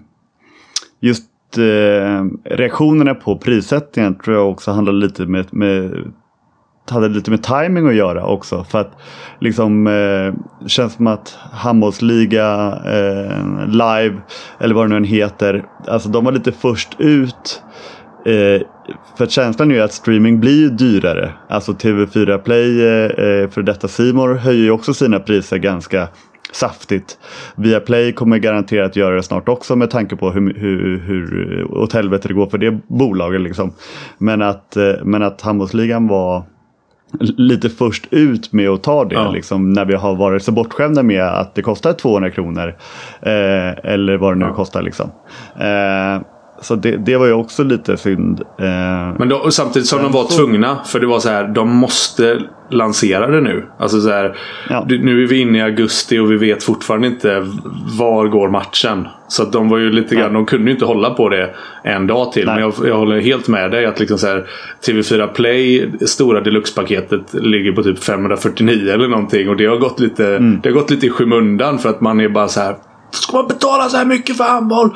just 0.99 1.57
eh, 1.57 2.25
reaktionerna 2.43 3.15
på 3.15 3.37
prissättningen 3.37 4.15
tror 4.15 4.35
jag 4.37 4.49
också 4.49 4.71
handlar 4.71 4.93
lite 4.93 5.25
med, 5.25 5.53
med 5.53 6.11
hade 6.89 7.09
lite 7.09 7.31
med 7.31 7.43
timing 7.43 7.87
att 7.87 7.95
göra 7.95 8.25
också. 8.25 8.63
För 8.63 8.81
att 8.81 8.91
liksom 9.39 9.87
eh, 9.87 10.67
känns 10.67 10.93
som 10.93 11.07
att 11.07 11.37
handbollsliga 11.51 12.79
eh, 12.85 13.67
live 13.67 14.21
eller 14.59 14.75
vad 14.75 14.85
det 14.85 14.89
nu 14.89 14.97
än 14.97 15.03
heter. 15.03 15.65
Alltså 15.87 16.09
de 16.09 16.25
var 16.25 16.31
lite 16.31 16.51
först 16.51 16.95
ut. 16.99 17.63
Eh, 18.25 18.61
för 19.17 19.25
känslan 19.25 19.71
är 19.71 19.75
ju 19.75 19.81
att 19.81 19.93
streaming 19.93 20.39
blir 20.39 20.69
dyrare. 20.69 21.31
Alltså 21.49 21.71
TV4 21.71 22.37
Play 22.37 22.81
eh, 22.81 23.05
eh, 23.05 23.49
för 23.49 23.61
detta 23.61 23.87
Simor 23.87 24.33
höjer 24.33 24.63
ju 24.63 24.71
också 24.71 24.93
sina 24.93 25.19
priser 25.19 25.57
ganska 25.57 26.07
saftigt. 26.51 27.17
Viaplay 27.55 28.13
kommer 28.13 28.37
garanterat 28.37 28.95
göra 28.95 29.15
det 29.15 29.23
snart 29.23 29.49
också 29.49 29.75
med 29.75 29.89
tanke 29.89 30.15
på 30.15 30.31
hur, 30.31 30.53
hur, 30.53 30.99
hur 30.99 31.67
åt 31.71 31.93
helvete 31.93 32.27
det 32.27 32.33
går 32.33 32.47
för 32.47 32.57
det 32.57 32.71
bolaget. 32.87 33.41
Liksom. 33.41 33.73
Men 34.17 34.41
att, 34.41 34.77
eh, 34.77 34.93
men 35.03 35.23
att 35.23 35.41
handbollsligan 35.41 36.07
var 36.07 36.43
lite 37.19 37.69
först 37.69 38.07
ut 38.11 38.53
med 38.53 38.69
att 38.69 38.83
ta 38.83 39.05
det. 39.05 39.15
Ja. 39.15 39.31
Liksom, 39.31 39.73
när 39.73 39.85
vi 39.85 39.95
har 39.95 40.15
varit 40.15 40.43
så 40.43 40.51
bortskämda 40.51 41.03
med 41.03 41.23
att 41.23 41.55
det 41.55 41.61
kostar 41.61 41.93
200 41.93 42.31
kronor. 42.31 42.75
Eh, 43.21 43.91
eller 43.91 44.17
vad 44.17 44.31
det 44.31 44.39
nu 44.39 44.45
ja. 44.45 44.53
kostar. 44.53 44.81
Liksom. 44.81 45.11
Eh, 45.55 46.21
så 46.63 46.75
det, 46.75 46.97
det, 46.97 47.17
var 47.17 47.25
ju 47.25 47.33
också 47.33 47.63
lite 47.63 47.97
synd. 47.97 48.41
Eh, 48.41 49.17
men 49.19 49.29
då, 49.29 49.51
samtidigt 49.51 49.87
som 49.87 50.03
de 50.03 50.11
var 50.11 50.23
så... 50.23 50.37
tvungna. 50.37 50.77
För 50.85 50.99
det 50.99 51.07
var 51.07 51.19
så 51.19 51.29
här, 51.29 51.47
de 51.47 51.69
måste 51.69 52.39
lansera 52.69 53.27
det 53.27 53.41
nu. 53.41 53.65
Alltså 53.79 54.01
så 54.01 54.09
här, 54.09 54.37
ja. 54.69 54.85
Nu 54.89 55.23
är 55.23 55.27
vi 55.27 55.39
inne 55.39 55.57
i 55.57 55.61
augusti 55.61 56.19
och 56.19 56.31
vi 56.31 56.37
vet 56.37 56.63
fortfarande 56.63 57.07
inte 57.07 57.47
var 57.97 58.27
går 58.27 58.49
matchen. 58.49 59.07
Så 59.27 59.43
de 59.43 59.69
var 59.69 59.77
ju 59.77 59.91
lite 59.91 60.15
grann, 60.15 60.33
de 60.33 60.45
kunde 60.45 60.65
ju 60.65 60.73
inte 60.73 60.85
hålla 60.85 61.09
på 61.09 61.29
det 61.29 61.49
en 61.83 62.07
dag 62.07 62.31
till. 62.31 62.45
Nej. 62.45 62.55
Men 62.55 62.63
jag, 62.63 62.73
jag, 62.89 62.97
håller 62.97 63.21
helt 63.21 63.47
med 63.47 63.71
dig 63.71 63.85
att 63.85 63.99
liksom 63.99 64.17
så 64.17 64.27
här, 64.27 64.47
TV4 64.87 65.27
Play, 65.27 65.91
stora 66.01 66.41
deluxe-paketet, 66.41 67.33
ligger 67.33 67.71
på 67.71 67.83
typ 67.83 68.03
549 68.03 68.93
eller 68.93 69.07
någonting. 69.07 69.49
Och 69.49 69.57
det 69.57 69.65
har 69.65 69.77
gått 69.77 69.99
lite, 69.99 70.27
mm. 70.27 70.59
det 70.63 70.69
har 70.69 70.73
gått 70.73 70.89
lite 70.89 71.05
i 71.05 71.09
skymundan 71.09 71.79
för 71.79 71.89
att 71.89 72.01
man 72.01 72.19
är 72.19 72.29
bara 72.29 72.47
så 72.47 72.59
här. 72.59 72.75
Ska 73.11 73.37
man 73.37 73.47
betala 73.47 73.89
så 73.89 73.97
här 73.97 74.05
mycket 74.05 74.37
för 74.37 74.43
handboll? 74.43 74.89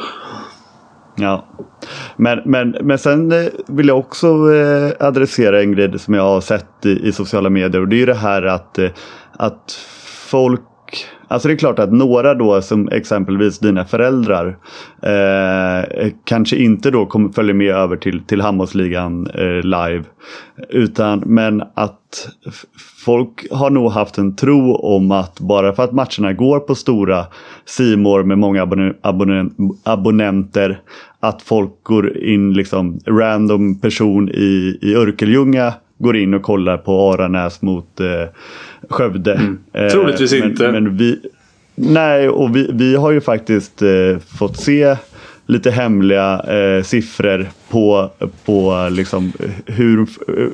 Ja. 1.18 1.46
Men, 2.16 2.42
men, 2.46 2.76
men 2.82 2.98
sen 2.98 3.32
eh, 3.32 3.46
vill 3.68 3.88
jag 3.88 4.00
också 4.00 4.28
eh, 4.54 5.08
adressera 5.08 5.62
en 5.62 5.72
grej 5.72 6.00
som 6.00 6.14
jag 6.14 6.24
har 6.24 6.42
sett 6.42 6.86
i, 6.86 7.08
i 7.08 7.12
sociala 7.12 7.50
medier 7.50 7.82
och 7.82 7.88
det 7.88 7.96
är 7.96 8.00
ju 8.00 8.06
det 8.06 8.14
här 8.14 8.42
att, 8.42 8.78
eh, 8.78 8.90
att 9.32 9.72
folk 10.30 10.62
Alltså 11.28 11.48
det 11.48 11.54
är 11.54 11.58
klart 11.58 11.80
att 11.80 11.94
några 11.94 12.34
då 12.34 12.62
som 12.62 12.90
exempelvis 12.90 13.60
dina 13.60 13.86
föräldrar 13.86 14.58
eh, 15.02 16.12
kanske 16.24 16.58
inte 16.58 16.92
då 16.92 17.06
kommer 17.06 17.30
följer 17.30 17.54
med 17.54 17.76
över 17.76 17.98
till, 17.98 18.24
till 18.24 18.42
handbollsligan 18.42 19.28
eh, 19.28 19.62
live. 19.64 20.04
Utan 20.70 21.20
men 21.26 21.64
att 21.74 22.30
folk 23.06 23.52
har 23.52 23.70
nog 23.70 23.92
haft 23.92 24.18
en 24.18 24.36
tro 24.36 24.76
om 24.76 25.12
att 25.12 25.40
bara 25.40 25.74
för 25.74 25.84
att 25.84 25.92
matcherna 25.92 26.34
går 26.34 26.60
på 26.60 26.76
stora 26.76 27.26
simor 27.66 28.24
med 28.24 28.38
många 28.38 28.62
abon 28.62 28.94
abon 29.02 29.52
abonnenter 29.84 30.82
att 31.20 31.42
folk 31.42 31.84
går 31.84 32.18
in 32.18 32.54
liksom 32.54 33.00
random 33.06 33.80
person 33.80 34.30
i, 34.30 34.80
i 34.82 34.96
Örkelljunga 34.96 35.74
går 35.98 36.18
in 36.18 36.34
och 36.34 36.42
kollar 36.42 36.78
på 36.78 37.14
Aranäs 37.14 37.62
mot 37.62 38.00
eh, 38.00 38.08
Skövde. 38.90 39.34
Mm. 39.34 39.60
Eh, 39.74 39.88
Troligtvis 39.88 40.32
men, 40.32 40.50
inte. 40.50 40.72
Men 40.72 40.98
vi, 40.98 41.20
nej, 41.76 42.30
och 42.30 42.56
vi, 42.56 42.70
vi 42.74 42.96
har 42.96 43.12
ju 43.12 43.22
faktiskt 43.22 43.82
eh, 43.82 44.18
fått 44.38 44.58
se 44.58 44.96
lite 45.48 45.72
hemliga 45.72 46.42
eh, 46.42 46.84
siffror 46.84 47.48
på, 47.70 48.10
på 48.46 48.88
liksom 48.92 49.34
hur 49.66 50.08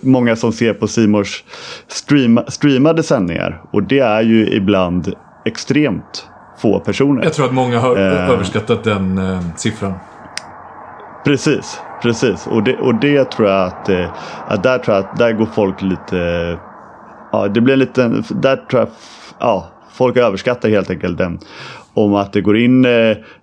många 0.05 0.35
som 0.35 0.51
ser 0.51 0.73
på 0.73 0.87
Simors 0.87 1.43
stream, 1.87 2.39
streamade 2.47 3.03
sändningar. 3.03 3.61
Och 3.71 3.83
det 3.83 3.99
är 3.99 4.21
ju 4.21 4.47
ibland 4.47 5.13
extremt 5.45 6.27
få 6.57 6.79
personer. 6.79 7.23
Jag 7.23 7.33
tror 7.33 7.45
att 7.45 7.53
många 7.53 7.79
har 7.79 7.97
eh, 7.97 8.29
överskattat 8.29 8.83
den 8.83 9.17
eh, 9.17 9.41
siffran. 9.57 9.93
Precis, 11.25 11.79
precis. 12.03 12.47
Och 12.47 12.63
det, 12.63 12.77
och 12.77 12.95
det 12.95 13.31
tror 13.31 13.49
jag 13.49 13.67
att, 13.67 13.89
eh, 13.89 14.09
att 14.47 14.63
där 14.63 14.79
tror 14.79 14.97
jag 14.97 15.05
att 15.05 15.17
där 15.17 15.33
går 15.33 15.45
folk 15.45 15.81
lite... 15.81 16.17
Ja, 17.31 17.47
det 17.47 17.61
blir 17.61 17.73
en 17.73 17.79
liten... 17.79 18.23
Där 18.29 18.55
tror 18.55 18.81
jag... 18.81 18.89
Ja, 19.39 19.71
folk 19.93 20.17
överskattar 20.17 20.69
helt 20.69 20.89
enkelt 20.89 21.17
den. 21.17 21.39
Om 21.93 22.15
att 22.15 22.33
det 22.33 22.41
går 22.41 22.57
in 22.57 22.85
eh, 22.85 22.91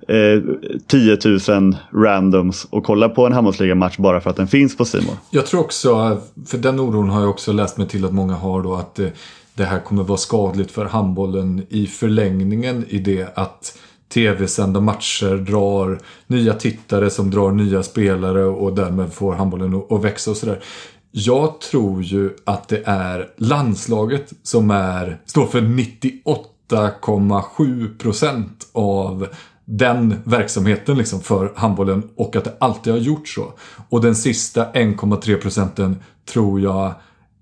eh 0.08 0.40
10 0.86 1.18
000 1.48 1.76
randoms 1.92 2.66
och 2.70 2.84
kollar 2.84 3.08
på 3.08 3.26
en 3.26 3.32
handbollsligamatch 3.32 3.98
bara 3.98 4.20
för 4.20 4.30
att 4.30 4.36
den 4.36 4.48
finns 4.48 4.76
på 4.76 4.84
Simon. 4.84 5.16
Jag 5.30 5.46
tror 5.46 5.60
också, 5.60 6.20
för 6.46 6.58
den 6.58 6.80
oron 6.80 7.10
har 7.10 7.20
jag 7.20 7.30
också 7.30 7.52
läst 7.52 7.76
mig 7.76 7.88
till 7.88 8.04
att 8.04 8.12
många 8.12 8.34
har 8.34 8.62
då 8.62 8.74
att 8.74 8.98
eh, 8.98 9.06
det 9.54 9.64
här 9.64 9.80
kommer 9.80 10.02
vara 10.02 10.18
skadligt 10.18 10.70
för 10.70 10.84
handbollen 10.84 11.66
i 11.68 11.86
förlängningen 11.86 12.84
i 12.88 12.98
det 12.98 13.38
att 13.38 13.78
tv-sända 14.14 14.80
matcher 14.80 15.36
drar 15.36 15.98
nya 16.26 16.54
tittare 16.54 17.10
som 17.10 17.30
drar 17.30 17.52
nya 17.52 17.82
spelare 17.82 18.44
och 18.44 18.74
därmed 18.74 19.12
får 19.12 19.34
handbollen 19.34 19.82
att 19.90 20.04
växa 20.04 20.30
och 20.30 20.36
sådär. 20.36 20.62
Jag 21.10 21.60
tror 21.60 22.02
ju 22.02 22.30
att 22.44 22.68
det 22.68 22.82
är 22.84 23.28
landslaget 23.36 24.32
som 24.42 24.70
är, 24.70 25.20
står 25.26 25.46
för 25.46 25.60
98,7 25.60 27.98
procent 27.98 28.68
av 28.72 29.26
den 29.64 30.14
verksamheten 30.24 30.98
liksom 30.98 31.20
för 31.20 31.52
handbollen 31.56 32.08
och 32.16 32.36
att 32.36 32.44
det 32.44 32.56
alltid 32.60 32.92
har 32.92 33.00
gjort 33.00 33.28
så. 33.28 33.52
Och 33.88 34.00
den 34.00 34.16
sista 34.16 34.72
1,3 34.72 35.36
procenten 35.36 35.96
tror 36.32 36.60
jag 36.60 36.94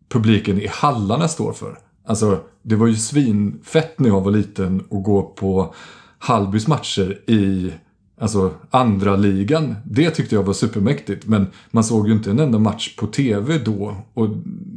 publiken 0.09 0.61
i 0.61 0.66
hallarna 0.70 1.28
står 1.28 1.52
för. 1.52 1.78
Alltså, 2.07 2.40
det 2.62 2.76
var 2.76 2.87
ju 2.87 2.96
svinfett 2.96 3.98
när 3.98 4.09
jag 4.09 4.20
var 4.20 4.31
liten 4.31 4.85
att 4.90 5.04
gå 5.04 5.22
på 5.22 5.74
Hallbys 6.18 6.68
matcher 6.68 7.31
i 7.31 7.72
Alltså 8.20 8.54
andra 8.70 9.16
ligan. 9.16 9.74
Det 9.85 10.11
tyckte 10.11 10.35
jag 10.35 10.42
var 10.42 10.52
supermäktigt. 10.52 11.26
Men 11.26 11.46
man 11.70 11.85
såg 11.85 12.09
ju 12.09 12.14
inte 12.14 12.31
en 12.31 12.38
enda 12.38 12.59
match 12.59 12.96
på 12.96 13.07
TV 13.07 13.59
då. 13.59 13.96
Och 14.14 14.28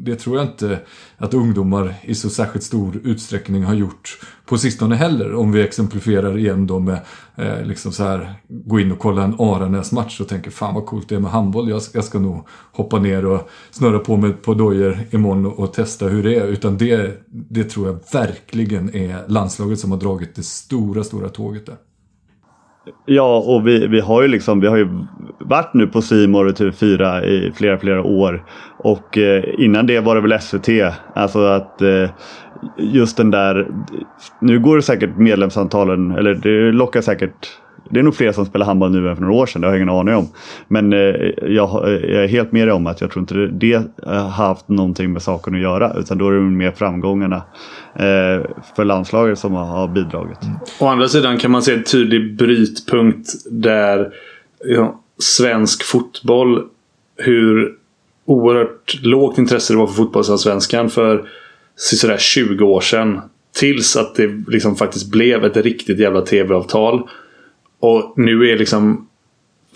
det 0.03 0.15
tror 0.15 0.37
jag 0.37 0.45
inte 0.45 0.79
att 1.17 1.33
ungdomar 1.33 1.95
i 2.01 2.15
så 2.15 2.29
särskilt 2.29 2.63
stor 2.63 3.01
utsträckning 3.03 3.63
har 3.63 3.73
gjort 3.73 4.19
på 4.45 4.57
sistone 4.57 4.95
heller. 4.95 5.33
Om 5.33 5.51
vi 5.51 5.61
exemplifierar 5.61 6.37
igen 6.37 6.67
då 6.67 6.79
med 6.79 6.99
eh, 7.35 7.65
liksom 7.65 7.91
så 7.91 8.03
här 8.03 8.33
gå 8.49 8.79
in 8.79 8.91
och 8.91 8.99
kolla 8.99 9.23
en 9.23 9.35
Aranäs-match 9.39 10.21
och 10.21 10.27
tänker 10.27 10.51
fan 10.51 10.75
vad 10.75 10.85
coolt 10.85 11.09
det 11.09 11.15
är 11.15 11.19
med 11.19 11.31
handboll. 11.31 11.69
Jag, 11.69 11.81
jag 11.93 12.03
ska 12.03 12.19
nog 12.19 12.47
hoppa 12.71 12.99
ner 12.99 13.25
och 13.25 13.49
snurra 13.71 13.99
på 13.99 14.17
mig 14.17 14.33
på 14.33 14.53
dojor 14.53 14.99
imorgon 15.11 15.45
och, 15.45 15.59
och 15.59 15.73
testa 15.73 16.07
hur 16.07 16.23
det 16.23 16.35
är. 16.35 16.47
Utan 16.47 16.77
det, 16.77 17.23
det 17.27 17.63
tror 17.63 17.87
jag 17.87 17.99
verkligen 18.13 18.95
är 18.95 19.27
landslaget 19.27 19.79
som 19.79 19.91
har 19.91 19.99
dragit 19.99 20.35
det 20.35 20.43
stora, 20.43 21.03
stora 21.03 21.29
tåget 21.29 21.65
där. 21.65 21.77
Ja, 23.05 23.37
och 23.37 23.67
vi, 23.67 23.87
vi 23.87 23.99
har 23.99 24.21
ju 24.21 24.27
liksom, 24.27 24.59
vi 24.59 24.67
har 24.67 24.77
ju 24.77 24.89
varit 25.39 25.73
nu 25.73 25.87
på 25.87 26.01
Simor 26.01 26.45
och 26.45 26.53
TV4 26.53 27.23
i 27.23 27.51
flera, 27.55 27.77
flera 27.77 28.03
år. 28.03 28.45
Och 28.77 29.17
eh, 29.17 29.43
innan 29.57 29.87
det 29.87 29.99
var 29.99 30.15
det 30.15 30.21
väl 30.21 30.41
SVT. 30.41 30.69
Alltså 31.13 31.45
att 31.45 31.81
eh, 31.81 32.09
just 32.77 33.17
den 33.17 33.31
där, 33.31 33.67
nu 34.39 34.59
går 34.59 34.75
det 34.75 34.81
säkert 34.81 35.17
medlemsantalen, 35.17 36.11
eller 36.11 36.33
det 36.33 36.71
lockar 36.71 37.01
säkert 37.01 37.47
det 37.91 37.99
är 37.99 38.03
nog 38.03 38.15
fler 38.15 38.31
som 38.31 38.45
spelar 38.45 38.65
handboll 38.65 38.91
nu 38.91 39.09
än 39.09 39.15
för 39.15 39.23
några 39.23 39.35
år 39.35 39.45
sedan, 39.45 39.61
det 39.61 39.67
har 39.67 39.73
jag 39.73 39.79
ingen 39.83 39.95
aning 39.95 40.15
om. 40.15 40.27
Men 40.67 40.93
eh, 40.93 40.99
jag, 40.99 41.87
eh, 41.87 41.93
jag, 41.93 42.23
är 42.23 42.27
helt 42.27 42.51
med 42.51 42.67
dig 42.67 42.73
om 42.73 42.87
att 42.87 43.01
jag 43.01 43.11
tror 43.11 43.21
inte 43.21 43.33
det, 43.33 43.47
det 43.47 43.83
har 44.05 44.29
haft 44.29 44.69
någonting 44.69 45.13
med 45.13 45.21
saken 45.21 45.55
att 45.55 45.61
göra. 45.61 45.93
Utan 45.93 46.17
då 46.17 46.27
är 46.27 46.31
det 46.31 46.41
mer 46.41 46.71
framgångarna 46.71 47.35
eh, 47.95 48.45
för 48.75 48.85
landslaget 48.85 49.39
som 49.39 49.53
har, 49.53 49.65
har 49.65 49.87
bidragit. 49.87 50.43
Mm. 50.43 50.55
Å 50.79 50.87
andra 50.87 51.07
sidan 51.07 51.37
kan 51.37 51.51
man 51.51 51.61
se 51.61 51.73
en 51.73 51.83
tydlig 51.83 52.37
brytpunkt 52.37 53.27
där 53.51 54.13
ja, 54.65 55.01
svensk 55.19 55.83
fotboll, 55.83 56.63
hur 57.17 57.75
oerhört 58.25 58.99
lågt 59.03 59.37
intresse 59.37 59.73
det 59.73 59.77
var 59.77 59.87
för 59.87 59.93
fotbollsallsvenskan 59.93 60.89
för 60.89 61.29
sådär 61.75 62.17
20 62.17 62.65
år 62.65 62.81
sedan. 62.81 63.21
Tills 63.53 63.95
att 63.95 64.15
det 64.15 64.27
liksom 64.47 64.75
faktiskt 64.75 65.11
blev 65.11 65.45
ett 65.45 65.57
riktigt 65.57 65.99
jävla 65.99 66.21
tv-avtal. 66.21 67.09
Och 67.81 68.13
nu 68.17 68.49
är 68.49 68.57
liksom 68.57 69.07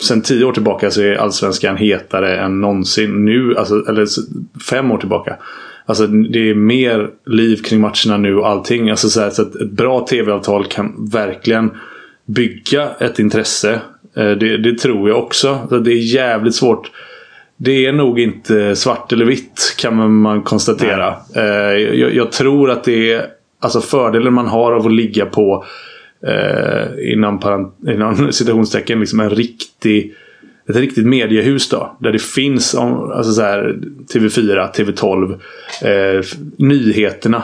Sen 0.00 0.22
tio 0.22 0.44
år 0.44 0.52
tillbaka 0.52 0.90
så 0.90 1.02
är 1.02 1.14
Allsvenskan 1.14 1.76
hetare 1.76 2.36
än 2.36 2.60
någonsin. 2.60 3.24
Nu, 3.24 3.56
alltså, 3.56 3.84
eller 3.88 4.06
fem 4.70 4.90
år 4.90 4.98
tillbaka. 4.98 5.36
Alltså 5.86 6.06
det 6.06 6.50
är 6.50 6.54
mer 6.54 7.10
liv 7.26 7.56
kring 7.56 7.80
matcherna 7.80 8.16
nu 8.16 8.36
och 8.36 8.48
allting. 8.48 8.90
Alltså, 8.90 9.08
så, 9.08 9.20
här, 9.20 9.30
så 9.30 9.42
ett 9.42 9.70
bra 9.70 10.06
tv-avtal 10.06 10.66
kan 10.66 11.08
verkligen 11.12 11.70
bygga 12.26 12.90
ett 13.00 13.18
intresse. 13.18 13.80
Eh, 14.16 14.30
det, 14.30 14.56
det 14.56 14.78
tror 14.78 15.08
jag 15.08 15.18
också. 15.18 15.66
Så 15.68 15.78
det 15.78 15.92
är 15.92 16.14
jävligt 16.14 16.54
svårt. 16.54 16.90
Det 17.56 17.86
är 17.86 17.92
nog 17.92 18.20
inte 18.20 18.76
svart 18.76 19.12
eller 19.12 19.24
vitt 19.24 19.74
kan 19.78 20.20
man 20.20 20.42
konstatera. 20.42 21.16
Eh, 21.34 21.42
jag, 21.72 22.14
jag, 22.14 22.32
tror 22.32 22.70
att 22.70 22.84
det 22.84 23.12
är 23.12 23.26
alltså 23.60 23.80
fördelen 23.80 24.34
man 24.34 24.46
har 24.46 24.72
av 24.72 24.86
att 24.86 24.92
ligga 24.92 25.26
på 25.26 25.64
eh, 26.26 27.12
inom, 27.12 27.72
inom 27.88 28.32
citationstecken 28.32 29.00
liksom 29.00 29.20
en 29.20 29.30
riktig 29.30 30.14
ett 30.68 30.76
riktigt 30.76 31.06
mediehus 31.06 31.68
då. 31.68 31.96
Där 32.00 32.12
det 32.12 32.22
finns 32.22 32.74
alltså 32.74 33.32
så 33.32 33.42
här, 33.42 33.78
TV4, 34.14 34.72
TV12, 34.72 35.38
eh, 35.82 36.24
nyheterna. 36.56 37.42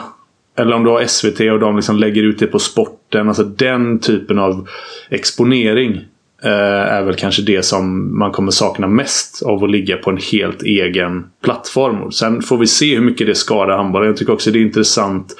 Eller 0.57 0.75
om 0.75 0.83
du 0.83 0.89
har 0.89 1.05
SVT 1.05 1.39
och 1.39 1.59
de 1.59 1.75
liksom 1.75 1.97
lägger 1.97 2.23
ut 2.23 2.39
det 2.39 2.47
på 2.47 2.59
sporten. 2.59 3.27
Alltså 3.27 3.43
den 3.43 3.99
typen 3.99 4.39
av 4.39 4.67
exponering 5.09 5.95
eh, 6.43 6.93
är 6.93 7.03
väl 7.03 7.15
kanske 7.15 7.41
det 7.41 7.63
som 7.63 8.17
man 8.19 8.31
kommer 8.31 8.51
sakna 8.51 8.87
mest 8.87 9.43
av 9.43 9.63
att 9.63 9.71
ligga 9.71 9.97
på 9.97 10.09
en 10.09 10.19
helt 10.31 10.63
egen 10.63 11.25
plattform. 11.43 12.11
Sen 12.11 12.41
får 12.41 12.57
vi 12.57 12.67
se 12.67 12.95
hur 12.95 13.01
mycket 13.01 13.27
det 13.27 13.35
skadar 13.35 13.77
handbollen. 13.77 14.07
Jag 14.07 14.17
tycker 14.17 14.33
också 14.33 14.51
det 14.51 14.59
är 14.59 14.63
intressant 14.63 15.35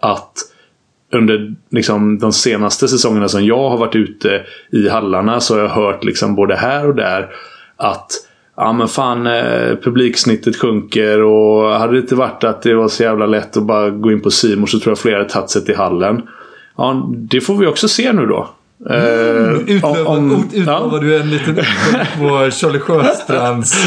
att 0.00 0.32
under 1.14 1.54
liksom, 1.70 2.18
de 2.18 2.32
senaste 2.32 2.88
säsongerna 2.88 3.28
som 3.28 3.44
jag 3.44 3.70
har 3.70 3.78
varit 3.78 3.96
ute 3.96 4.42
i 4.72 4.88
hallarna 4.88 5.40
så 5.40 5.54
har 5.54 5.60
jag 5.60 5.68
hört 5.68 6.04
liksom 6.04 6.34
både 6.34 6.56
här 6.56 6.88
och 6.88 6.94
där 6.94 7.28
att 7.76 8.10
Ja 8.56 8.72
men 8.72 8.88
fan 8.88 9.26
eh, 9.26 9.76
publiksnittet 9.82 10.56
sjunker 10.56 11.22
och 11.22 11.70
hade 11.70 11.92
det 11.92 11.98
inte 11.98 12.14
varit 12.14 12.44
att 12.44 12.62
det 12.62 12.74
var 12.74 12.88
så 12.88 13.02
jävla 13.02 13.26
lätt 13.26 13.56
att 13.56 13.62
bara 13.62 13.90
gå 13.90 14.12
in 14.12 14.20
på 14.20 14.30
Simor 14.30 14.66
så 14.66 14.78
tror 14.78 14.90
jag 14.90 14.98
fler 14.98 15.12
hade 15.12 15.28
tagit 15.28 15.50
sig 15.50 15.64
till 15.64 15.76
hallen. 15.76 16.22
Ja, 16.76 17.10
det 17.10 17.40
får 17.40 17.56
vi 17.56 17.66
också 17.66 17.88
se 17.88 18.12
nu 18.12 18.26
då. 18.26 18.48
Mm, 18.90 19.60
utlövar, 19.68 20.06
om, 20.06 20.48
utlovar 20.54 20.94
ja. 20.94 21.00
du 21.00 21.16
en 21.16 21.30
liten 21.30 21.54
på 22.18 22.50
Charlie 22.50 22.78
Sjöstrands 22.78 23.86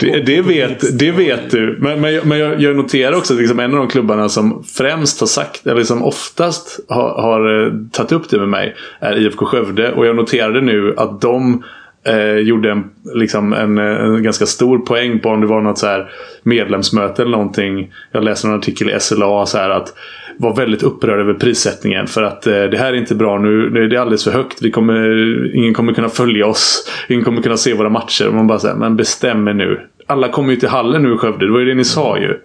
det, 0.00 0.20
det, 0.20 0.42
vet, 0.42 0.98
det 0.98 1.10
vet 1.10 1.50
du. 1.50 1.78
Men, 1.80 2.00
men, 2.00 2.14
jag, 2.14 2.26
men 2.26 2.38
jag, 2.38 2.60
jag 2.60 2.76
noterar 2.76 3.16
också 3.16 3.34
att 3.34 3.40
liksom 3.40 3.60
en 3.60 3.72
av 3.72 3.78
de 3.78 3.88
klubbarna 3.88 4.28
som 4.28 4.64
främst 4.64 5.20
har 5.20 5.26
sagt, 5.26 5.66
eller 5.66 5.82
som 5.82 6.02
oftast 6.02 6.80
har, 6.88 7.22
har 7.22 7.66
eh, 7.66 7.72
tagit 7.92 8.12
upp 8.12 8.30
det 8.30 8.38
med 8.38 8.48
mig, 8.48 8.74
är 9.00 9.26
IFK 9.26 9.46
Skövde. 9.46 9.92
Och 9.92 10.06
jag 10.06 10.16
noterade 10.16 10.60
nu 10.60 10.94
att 10.96 11.20
de 11.20 11.62
eh, 12.06 12.36
gjorde 12.36 12.70
en, 12.70 12.84
liksom 13.14 13.52
en, 13.52 13.78
en, 13.78 14.22
ganska 14.22 14.46
stor 14.46 14.78
poäng 14.78 15.20
på 15.20 15.28
om 15.28 15.40
det 15.40 15.46
var 15.46 15.60
något 15.60 15.78
så 15.78 16.06
medlemsmöte 16.42 17.22
eller 17.22 17.36
någonting. 17.36 17.92
Jag 18.12 18.24
läste 18.24 18.48
en 18.48 18.54
artikel 18.54 18.90
i 18.90 19.00
SLA 19.00 19.46
så 19.46 19.58
här 19.58 19.70
att 19.70 19.94
var 20.38 20.56
väldigt 20.56 20.82
upprörd 20.82 21.20
över 21.20 21.34
prissättningen. 21.34 22.06
För 22.06 22.22
att 22.22 22.46
eh, 22.46 22.52
det 22.52 22.78
här 22.78 22.92
är 22.92 22.96
inte 22.96 23.14
bra 23.14 23.38
nu. 23.38 23.70
det 23.70 23.96
är 23.96 24.00
alldeles 24.00 24.24
för 24.24 24.30
högt. 24.30 24.62
Vi 24.62 24.70
kommer, 24.70 25.56
ingen 25.56 25.74
kommer 25.74 25.92
kunna 25.92 26.08
följa 26.08 26.46
oss. 26.46 26.90
Ingen 27.08 27.24
kommer 27.24 27.42
kunna 27.42 27.56
se 27.56 27.74
våra 27.74 27.88
matcher. 27.88 28.30
Man 28.30 28.46
bara 28.46 28.58
säger, 28.58 28.74
men 28.74 28.96
bestäm 28.96 29.48
er 29.48 29.54
nu. 29.54 29.80
Alla 30.06 30.28
kommer 30.28 30.50
ju 30.50 30.56
till 30.56 30.68
hallen 30.68 31.02
nu 31.02 31.14
i 31.14 31.16
Skövde. 31.16 31.46
Det 31.46 31.52
var 31.52 31.60
ju 31.60 31.66
det 31.66 31.74
ni 31.74 31.84
sa 31.84 32.18
ju. 32.18 32.38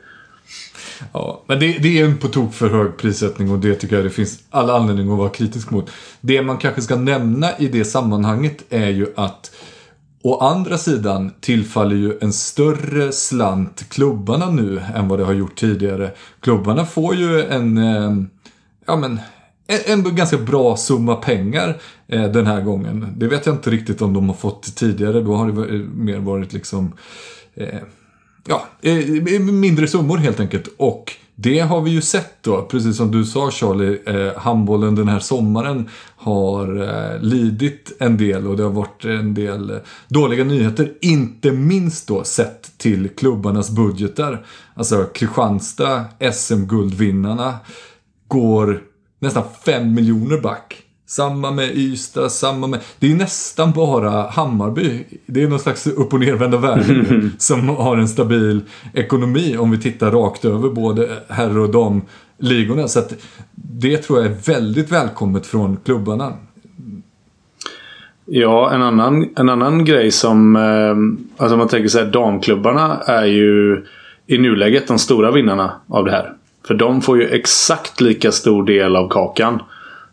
Ja, 1.13 1.43
men 1.47 1.59
det, 1.59 1.77
det, 1.79 1.99
är 1.99 2.05
en 2.05 2.17
på 2.17 2.27
tok 2.27 2.53
för 2.53 2.69
hög 2.69 2.97
prissättning 2.97 3.51
och 3.51 3.59
det 3.59 3.75
tycker 3.75 3.95
jag 3.95 4.05
det 4.05 4.09
finns 4.09 4.39
all 4.49 4.69
anledning 4.69 5.11
att 5.11 5.17
vara 5.17 5.29
kritisk 5.29 5.71
mot. 5.71 5.91
Det 6.21 6.41
man 6.41 6.57
kanske 6.57 6.81
ska 6.81 6.95
nämna 6.95 7.47
i 7.57 7.67
det 7.67 7.85
sammanhanget 7.85 8.65
är 8.69 8.89
ju 8.89 9.07
att 9.15 9.51
Å 10.23 10.37
andra 10.37 10.77
sidan 10.77 11.31
tillfaller 11.39 11.95
ju 11.95 12.17
en 12.21 12.33
större 12.33 13.11
slant 13.11 13.89
klubbarna 13.89 14.49
nu 14.49 14.81
än 14.95 15.07
vad 15.07 15.19
det 15.19 15.25
har 15.25 15.33
gjort 15.33 15.55
tidigare. 15.55 16.11
Klubbarna 16.39 16.85
får 16.85 17.15
ju 17.15 17.41
en, 17.41 17.77
eh, 17.77 18.11
ja 18.85 18.95
men, 18.95 19.19
en, 19.67 20.05
en 20.05 20.15
ganska 20.15 20.37
bra 20.37 20.77
summa 20.77 21.15
pengar 21.15 21.81
eh, 22.07 22.31
den 22.31 22.47
här 22.47 22.61
gången. 22.61 23.13
Det 23.17 23.27
vet 23.27 23.45
jag 23.45 23.55
inte 23.55 23.69
riktigt 23.69 24.01
om 24.01 24.13
de 24.13 24.29
har 24.29 24.35
fått 24.35 24.75
tidigare. 24.75 25.21
Då 25.21 25.35
har 25.35 25.51
det 25.51 25.77
mer 25.83 26.19
varit 26.19 26.53
liksom, 26.53 26.93
eh, 27.55 27.79
ja, 28.47 28.65
eh, 28.81 29.39
mindre 29.39 29.87
summor 29.87 30.17
helt 30.17 30.39
enkelt. 30.39 30.67
Och 30.77 31.13
det 31.35 31.59
har 31.59 31.81
vi 31.81 31.91
ju 31.91 32.01
sett 32.01 32.43
då, 32.43 32.61
precis 32.61 32.97
som 32.97 33.11
du 33.11 33.25
sa 33.25 33.51
Charlie, 33.51 33.99
eh, 34.05 34.37
handbollen 34.37 34.95
den 34.95 35.07
här 35.07 35.19
sommaren 35.19 35.89
har 36.15 36.81
eh, 36.81 37.21
lidit 37.21 37.91
en 37.99 38.17
del 38.17 38.47
och 38.47 38.57
det 38.57 38.63
har 38.63 38.69
varit 38.69 39.05
en 39.05 39.33
del 39.33 39.69
eh, 39.69 39.77
dåliga 40.07 40.43
nyheter. 40.43 40.93
Inte 41.01 41.51
minst 41.51 42.07
då 42.07 42.23
sett 42.23 42.77
till 42.77 43.09
klubbarnas 43.09 43.69
budgetar. 43.69 44.45
Alltså 44.73 45.03
Kristianstad, 45.03 46.05
SM-guldvinnarna, 46.33 47.55
går 48.27 48.83
nästan 49.19 49.43
5 49.65 49.93
miljoner 49.93 50.41
back. 50.41 50.83
Samma 51.11 51.51
med 51.51 51.77
Ystad, 51.77 52.29
samma 52.29 52.67
med... 52.67 52.79
Det 52.99 53.11
är 53.11 53.15
nästan 53.15 53.71
bara 53.71 54.29
Hammarby. 54.29 55.05
Det 55.25 55.43
är 55.43 55.47
någon 55.47 55.59
slags 55.59 55.87
upp 55.87 56.13
och 56.13 56.19
nervända 56.19 56.57
värld 56.57 56.85
som 57.37 57.69
har 57.69 57.97
en 57.97 58.07
stabil 58.07 58.61
ekonomi 58.93 59.57
om 59.57 59.71
vi 59.71 59.77
tittar 59.77 60.11
rakt 60.11 60.45
över 60.45 60.69
både 60.69 61.09
herr 61.29 61.57
och 61.57 61.69
damligorna. 61.69 62.87
Så 62.87 62.99
att 62.99 63.13
det 63.55 63.97
tror 63.97 64.19
jag 64.19 64.31
är 64.31 64.53
väldigt 64.53 64.91
välkommet 64.91 65.47
från 65.47 65.77
klubbarna. 65.85 66.33
Ja, 68.25 68.71
en 68.71 68.81
annan, 68.81 69.29
en 69.35 69.49
annan 69.49 69.85
grej 69.85 70.11
som... 70.11 70.55
Eh, 70.55 71.43
alltså 71.43 71.57
man 71.57 71.67
tänker 71.67 71.89
sig 71.89 72.05
damklubbarna 72.05 72.97
är 73.05 73.25
ju 73.25 73.85
i 74.27 74.37
nuläget 74.37 74.87
de 74.87 74.99
stora 74.99 75.31
vinnarna 75.31 75.71
av 75.87 76.05
det 76.05 76.11
här. 76.11 76.33
För 76.67 76.73
de 76.73 77.01
får 77.01 77.17
ju 77.17 77.27
exakt 77.27 78.01
lika 78.01 78.31
stor 78.31 78.65
del 78.65 78.95
av 78.95 79.09
kakan 79.09 79.59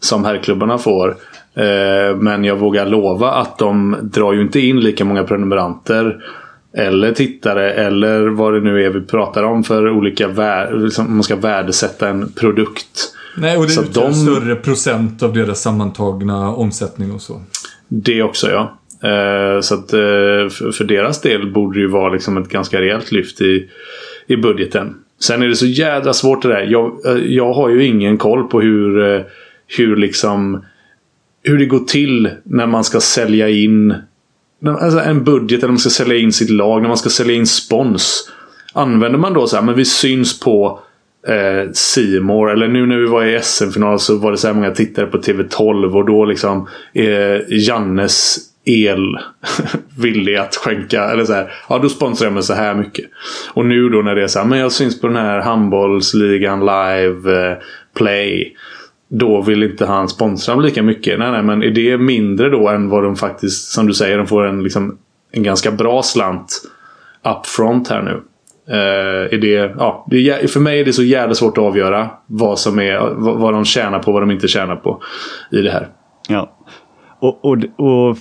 som 0.00 0.24
herrklubbarna 0.24 0.78
får. 0.78 1.16
Eh, 1.54 2.16
men 2.16 2.44
jag 2.44 2.56
vågar 2.56 2.86
lova 2.86 3.30
att 3.30 3.58
de 3.58 3.96
drar 4.02 4.32
ju 4.32 4.42
inte 4.42 4.60
in 4.60 4.80
lika 4.80 5.04
många 5.04 5.24
prenumeranter 5.24 6.16
eller 6.72 7.12
tittare 7.12 7.72
eller 7.72 8.26
vad 8.26 8.54
det 8.54 8.60
nu 8.60 8.84
är 8.84 8.90
vi 8.90 9.00
pratar 9.00 9.42
om 9.42 9.64
för 9.64 9.90
olika. 9.90 10.28
Liksom, 10.70 11.14
man 11.14 11.22
ska 11.22 11.36
värdesätta 11.36 12.08
en 12.08 12.32
produkt. 12.32 13.14
Nej, 13.36 13.56
och 13.56 13.62
det 13.62 13.70
så 13.70 13.82
utgör 13.82 14.02
de... 14.02 14.14
större 14.14 14.54
procent 14.54 15.22
av 15.22 15.34
deras 15.34 15.60
sammantagna 15.60 16.54
omsättning 16.54 17.12
och 17.12 17.20
så. 17.20 17.42
Det 17.88 18.22
också 18.22 18.50
ja. 18.50 18.78
Eh, 19.08 19.60
så 19.60 19.74
att 19.74 19.92
eh, 19.92 20.70
för 20.72 20.84
deras 20.84 21.20
del 21.20 21.52
borde 21.52 21.78
det 21.78 21.82
ju 21.82 21.88
vara 21.88 22.12
liksom 22.12 22.36
ett 22.36 22.48
ganska 22.48 22.80
rejält 22.80 23.12
lyft 23.12 23.40
i, 23.40 23.68
i 24.26 24.36
budgeten. 24.36 24.94
Sen 25.20 25.42
är 25.42 25.48
det 25.48 25.56
så 25.56 25.66
jädra 25.66 26.12
svårt 26.12 26.42
det 26.42 26.48
där. 26.48 26.66
Jag, 26.70 26.92
jag 27.26 27.52
har 27.52 27.68
ju 27.68 27.84
ingen 27.84 28.18
koll 28.18 28.48
på 28.48 28.60
hur, 28.60 29.24
hur 29.76 29.96
liksom 29.96 30.64
hur 31.42 31.58
det 31.58 31.66
går 31.66 31.78
till 31.78 32.30
när 32.42 32.66
man 32.66 32.84
ska 32.84 33.00
sälja 33.00 33.48
in 33.48 33.94
alltså 34.66 35.00
en 35.00 35.24
budget 35.24 35.58
eller 35.58 35.68
man 35.68 35.78
ska 35.78 35.90
sälja 35.90 36.16
in 36.16 36.32
sitt 36.32 36.50
lag. 36.50 36.82
När 36.82 36.88
man 36.88 36.98
ska 36.98 37.10
sälja 37.10 37.34
in 37.34 37.46
spons. 37.46 38.30
Använder 38.72 39.18
man 39.18 39.34
då 39.34 39.46
så 39.46 39.56
här, 39.56 39.62
men 39.62 39.74
vi 39.74 39.84
syns 39.84 40.40
på 40.40 40.80
eh, 41.28 41.72
Simor 41.72 42.50
Eller 42.50 42.68
nu 42.68 42.86
när 42.86 42.96
vi 42.96 43.06
var 43.06 43.24
i 43.24 43.40
SM-final 43.42 44.00
så 44.00 44.16
var 44.16 44.30
det 44.30 44.38
så 44.38 44.46
här 44.46 44.54
många 44.54 44.70
tittare 44.70 45.06
på 45.06 45.18
TV12 45.18 45.96
och 45.96 46.06
då 46.06 46.24
liksom 46.24 46.68
eh, 46.92 47.40
Jannes 47.48 48.38
el 48.64 49.18
villig 49.98 50.36
att 50.36 50.56
skänka. 50.56 51.04
Eller 51.04 51.24
så 51.24 51.32
här, 51.32 51.52
ja 51.68 51.78
då 51.78 51.88
sponsrar 51.88 52.26
jag 52.26 52.34
med 52.34 52.44
så 52.44 52.54
här 52.54 52.74
mycket. 52.74 53.04
Och 53.54 53.66
nu 53.66 53.88
då 53.88 54.02
när 54.02 54.14
det 54.14 54.22
är 54.22 54.26
så 54.26 54.38
här, 54.38 54.46
men 54.46 54.58
jag 54.58 54.72
syns 54.72 55.00
på 55.00 55.06
den 55.06 55.16
här 55.16 55.40
handbollsligan 55.40 56.60
live 56.60 57.50
eh, 57.50 57.56
play. 57.94 58.56
Då 59.08 59.42
vill 59.42 59.62
inte 59.62 59.86
han 59.86 60.08
sponsra 60.08 60.54
dem 60.54 60.64
lika 60.64 60.82
mycket. 60.82 61.18
Nej, 61.18 61.32
nej, 61.32 61.42
men 61.42 61.62
är 61.62 61.70
det 61.70 61.98
mindre 61.98 62.50
då 62.50 62.68
än 62.68 62.88
vad 62.88 63.02
de 63.02 63.16
faktiskt, 63.16 63.70
som 63.70 63.86
du 63.86 63.94
säger, 63.94 64.18
de 64.18 64.26
får 64.26 64.46
en, 64.46 64.62
liksom, 64.62 64.98
en 65.32 65.42
ganska 65.42 65.70
bra 65.70 66.02
slant 66.02 66.62
upfront 67.24 67.88
här 67.88 68.02
nu. 68.02 68.22
Uh, 68.70 69.34
är 69.34 69.38
det, 69.38 69.74
ja, 69.78 70.06
det 70.10 70.30
är, 70.30 70.46
för 70.46 70.60
mig 70.60 70.80
är 70.80 70.84
det 70.84 70.92
så 70.92 71.02
jävla 71.02 71.34
svårt 71.34 71.58
att 71.58 71.64
avgöra 71.64 72.10
vad, 72.26 72.58
som 72.58 72.78
är, 72.78 72.98
vad, 73.14 73.38
vad 73.38 73.52
de 73.52 73.64
tjänar 73.64 73.98
på 73.98 74.06
och 74.06 74.12
vad 74.12 74.22
de 74.22 74.30
inte 74.30 74.48
tjänar 74.48 74.76
på 74.76 75.02
i 75.52 75.60
det 75.60 75.70
här. 75.70 75.88
Ja, 76.28 76.56
och, 77.18 77.44
och, 77.44 77.58
och 77.76 78.18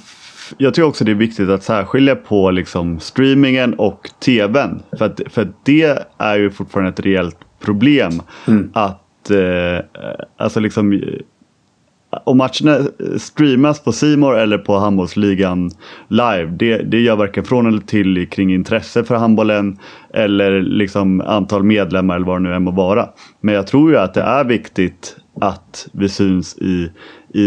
jag 0.58 0.74
tycker 0.74 0.88
också 0.88 1.04
det 1.04 1.12
är 1.12 1.16
viktigt 1.16 1.50
att 1.50 1.64
särskilja 1.64 2.16
på 2.16 2.52
liksom 2.52 3.00
streamingen 3.00 3.74
och 3.74 4.10
tvn. 4.26 4.82
För, 4.98 5.06
att, 5.06 5.22
för 5.30 5.48
det 5.64 6.06
är 6.18 6.38
ju 6.38 6.50
fortfarande 6.50 6.90
ett 6.90 7.00
reellt 7.00 7.38
problem. 7.60 8.12
Mm. 8.48 8.70
Att 8.74 9.07
eh, 9.32 9.80
alltså 10.38 10.60
liksom 10.60 10.94
eh, 10.94 11.00
om 12.24 12.38
matcherna 12.38 12.78
eh, 12.78 13.18
streamas 13.18 13.84
på 13.84 13.92
Simor 13.92 14.38
eller 14.38 14.58
på 14.58 14.78
handbollsligan 14.78 15.72
live, 16.08 16.46
det, 16.46 16.78
det 16.78 17.00
gör 17.00 17.16
varken 17.16 17.44
från 17.44 17.68
eller 17.68 17.82
till 17.82 18.30
kring 18.30 18.54
intresse 18.54 19.04
för 19.04 19.16
handbollen 19.16 19.78
eller 20.14 20.62
liksom 20.62 21.22
antal 21.22 21.64
medlemmar 21.64 22.16
eller 22.16 22.26
vad 22.26 22.36
det 22.36 22.50
nu 22.50 22.56
än 22.56 22.64
må 22.64 22.72
vara. 22.72 23.10
Men 23.42 23.56
jag 23.56 23.68
tror 23.68 23.92
ju 23.92 23.98
att 23.98 24.14
det 24.14 24.22
är 24.22 24.44
viktigt 24.44 25.16
att 25.42 25.88
vi 25.92 26.10
syns 26.10 26.58
i, 26.58 26.92
i, 27.34 27.44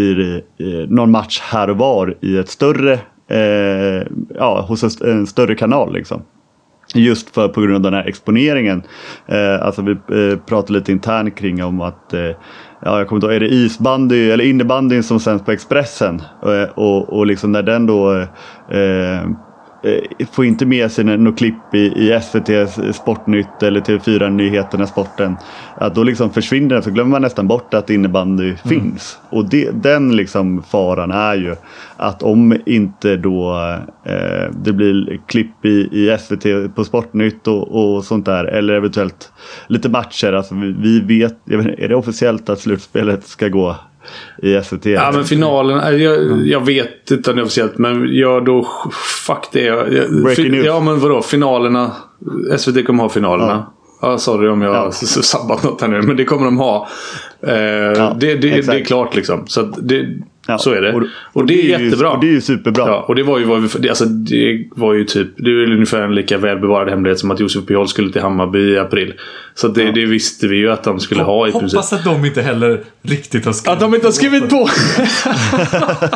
i 0.58 0.86
någon 0.88 1.10
match 1.10 1.40
här 1.40 1.70
och 1.70 1.76
var 1.76 2.16
i 2.20 2.38
ett 2.38 2.48
större, 2.48 2.92
eh, 3.28 4.06
ja, 4.34 4.64
hos 4.68 5.00
en, 5.00 5.26
större 5.26 5.54
kanal. 5.54 5.92
Liksom. 5.92 6.22
Just 6.94 7.34
för, 7.34 7.48
på 7.48 7.60
grund 7.60 7.74
av 7.74 7.82
den 7.82 7.94
här 7.94 8.08
exponeringen. 8.08 8.82
Eh, 9.26 9.62
alltså 9.62 9.82
vi 9.82 9.90
eh, 9.92 10.38
pratade 10.38 10.78
lite 10.78 10.92
internt 10.92 11.36
kring 11.36 11.64
om 11.64 11.80
att 11.80 12.14
eh, 12.14 12.20
ja, 12.82 12.98
jag 12.98 13.08
kommer 13.08 13.16
inte 13.16 13.26
ihåg, 13.26 13.34
är 13.34 13.40
det 13.40 13.54
isbandy 13.54 14.30
eller 14.30 14.44
innebandyn 14.44 15.02
som 15.02 15.20
sänds 15.20 15.44
på 15.44 15.52
Expressen? 15.52 16.22
Eh, 16.42 16.70
och, 16.74 17.18
och 17.18 17.26
liksom 17.26 17.52
när 17.52 17.62
den 17.62 17.86
då 17.86 18.12
eh, 18.68 19.22
får 20.32 20.44
inte 20.44 20.66
med 20.66 20.92
sig 20.92 21.04
något 21.04 21.38
klipp 21.38 21.74
i, 21.74 21.78
i 21.78 22.20
SVT 22.22 22.94
Sportnytt 22.94 23.62
eller 23.62 23.80
TV4 23.80 24.30
Nyheterna 24.30 24.86
Sporten. 24.86 25.36
Att 25.74 25.94
då 25.94 26.02
liksom 26.02 26.30
försvinner 26.30 26.74
den 26.74 26.82
så 26.82 26.90
glömmer 26.90 27.10
man 27.10 27.22
nästan 27.22 27.48
bort 27.48 27.74
att 27.74 27.90
innebandy 27.90 28.44
mm. 28.44 28.56
finns. 28.56 29.18
Och 29.30 29.48
det, 29.48 29.70
den 29.70 30.16
liksom 30.16 30.62
faran 30.62 31.10
är 31.10 31.34
ju 31.34 31.56
att 31.96 32.22
om 32.22 32.56
inte 32.66 33.16
då 33.16 33.54
eh, 34.04 34.50
det 34.64 34.72
blir 34.72 35.20
klipp 35.26 35.64
i, 35.64 35.88
i 35.92 36.16
SVT 36.18 36.74
på 36.74 36.84
Sportnytt 36.84 37.46
och, 37.46 37.96
och 37.96 38.04
sånt 38.04 38.26
där 38.26 38.44
eller 38.44 38.74
eventuellt 38.74 39.32
lite 39.66 39.88
matcher. 39.88 40.32
Alltså 40.32 40.54
vi, 40.54 40.72
vi 40.72 41.18
vet, 41.18 41.36
är 41.78 41.88
det 41.88 41.94
officiellt 41.94 42.48
att 42.48 42.60
slutspelet 42.60 43.26
ska 43.26 43.48
gå 43.48 43.76
i 44.42 44.60
SVT. 44.62 44.86
Ja 44.86 45.10
men 45.12 45.24
finalen, 45.24 46.00
jag, 46.02 46.46
jag 46.46 46.66
vet 46.66 47.10
inte 47.10 47.42
officiellt 47.42 47.78
men 47.78 48.14
jag 48.14 48.44
då... 48.44 48.68
Fuck 49.26 49.48
det. 49.52 49.64
Jag, 49.64 49.86
Breaking 50.22 50.50
news. 50.50 50.66
Ja 50.66 50.80
men 50.80 51.00
vadå, 51.00 51.22
finalerna. 51.22 51.90
SVT 52.58 52.86
kommer 52.86 53.02
ha 53.02 53.10
finalerna. 53.10 53.52
Ja. 53.52 53.74
Ja, 54.02 54.18
sorry 54.18 54.48
om 54.48 54.62
jag 54.62 54.74
har 54.74 54.90
sabbat 55.22 55.62
något 55.62 55.80
här 55.80 55.88
nu, 55.88 56.02
men 56.02 56.16
det 56.16 56.24
kommer 56.24 56.44
de 56.44 56.58
ha. 56.58 56.88
Eh, 57.46 57.54
ja, 57.54 58.16
det, 58.20 58.34
det, 58.34 58.66
det, 58.66 58.80
är 58.80 58.84
klart 58.84 59.16
liksom. 59.16 59.46
Så 59.46 59.62
det, 59.62 60.06
Ja. 60.50 60.58
Så 60.58 60.70
är 60.70 60.82
det. 60.82 60.92
Och, 60.92 61.02
och 61.32 61.46
det, 61.46 61.54
det, 61.54 61.72
är, 61.72 61.80
jättebra. 61.80 62.10
Och 62.10 62.20
det 62.20 62.26
är 62.26 62.32
ju 62.32 62.40
superbra. 62.40 62.84
Ja, 62.86 63.04
och 63.08 63.14
det 63.14 63.22
var 63.22 63.38
ju, 63.38 63.44
var 63.44 63.58
ju, 63.58 63.88
alltså, 63.88 64.04
det 64.04 64.68
var 64.70 64.94
ju 64.94 65.04
typ 65.04 65.28
det 65.36 65.50
är 65.50 65.72
ungefär 65.72 66.02
en 66.02 66.14
lika 66.14 66.38
välbevarad 66.38 66.88
hemlighet 66.88 67.18
som 67.18 67.30
att 67.30 67.40
Josef 67.40 67.66
Piol 67.66 67.88
skulle 67.88 68.12
till 68.12 68.22
Hammarby 68.22 68.74
i 68.74 68.78
april. 68.78 69.14
Så 69.54 69.68
det, 69.68 69.82
ja. 69.82 69.92
det 69.92 70.06
visste 70.06 70.48
vi 70.48 70.56
ju 70.56 70.70
att 70.70 70.84
de 70.84 71.00
skulle 71.00 71.22
ha 71.22 71.48
i 71.48 71.52
princip. 71.52 71.76
Hoppas 71.76 71.92
att 71.92 72.04
de 72.04 72.24
inte 72.24 72.42
heller 72.42 72.80
riktigt 73.02 73.44
har 73.44 73.52
skrivit 73.52 73.74
Att 73.74 73.80
de 73.80 73.94
inte 73.94 74.06
har 74.06 74.12
skrivit 74.12 74.50
på! 74.50 74.56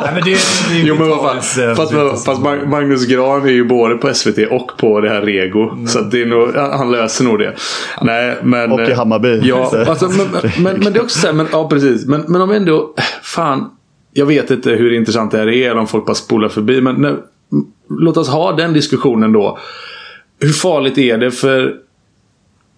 Nej, 0.02 0.12
men 0.14 0.24
det, 0.24 0.30
det 0.70 0.80
är 0.80 0.84
jo, 0.84 0.96
men 0.98 1.08
vad 1.08 1.20
fan. 1.20 1.76
Fast, 1.76 2.24
fast, 2.24 2.40
Magnus 2.66 3.06
Gran 3.06 3.42
är 3.42 3.52
ju 3.52 3.64
både 3.64 3.94
på 3.94 4.14
SVT 4.14 4.38
och 4.50 4.70
på 4.78 5.00
det 5.00 5.08
här 5.08 5.22
Rego. 5.22 5.70
Mm. 5.70 5.86
Så 5.86 6.00
det 6.00 6.22
är 6.22 6.26
nog, 6.26 6.54
han 6.54 6.90
löser 6.90 7.24
nog 7.24 7.38
det. 7.38 7.54
Nej, 8.02 8.36
men, 8.42 8.72
och 8.72 8.80
i 8.80 8.92
Hammarby. 8.92 9.40
Ja, 9.42 9.72
alltså, 9.88 10.08
men, 10.08 10.52
men, 10.62 10.80
men, 10.80 10.92
det 10.92 10.98
är 10.98 11.02
också 11.02 11.18
så 11.18 11.26
här, 11.26 11.34
men, 11.34 11.46
ja 11.52 11.68
precis. 11.68 12.06
Men, 12.06 12.24
men 12.28 12.40
om 12.40 12.50
ändå, 12.50 12.94
fan 13.22 13.70
jag 14.16 14.26
vet 14.26 14.50
inte 14.50 14.70
hur 14.70 14.92
intressant 14.92 15.30
det 15.30 15.38
här 15.38 15.48
är, 15.48 15.70
eller 15.70 15.80
om 15.80 15.86
folk 15.86 16.06
bara 16.06 16.14
spolar 16.14 16.48
förbi. 16.48 16.80
Men 16.80 16.94
nu, 16.94 17.22
låt 17.88 18.16
oss 18.16 18.28
ha 18.28 18.52
den 18.52 18.72
diskussionen 18.72 19.32
då. 19.32 19.58
Hur 20.40 20.52
farligt 20.52 20.98
är 20.98 21.18
det 21.18 21.30
för 21.30 21.74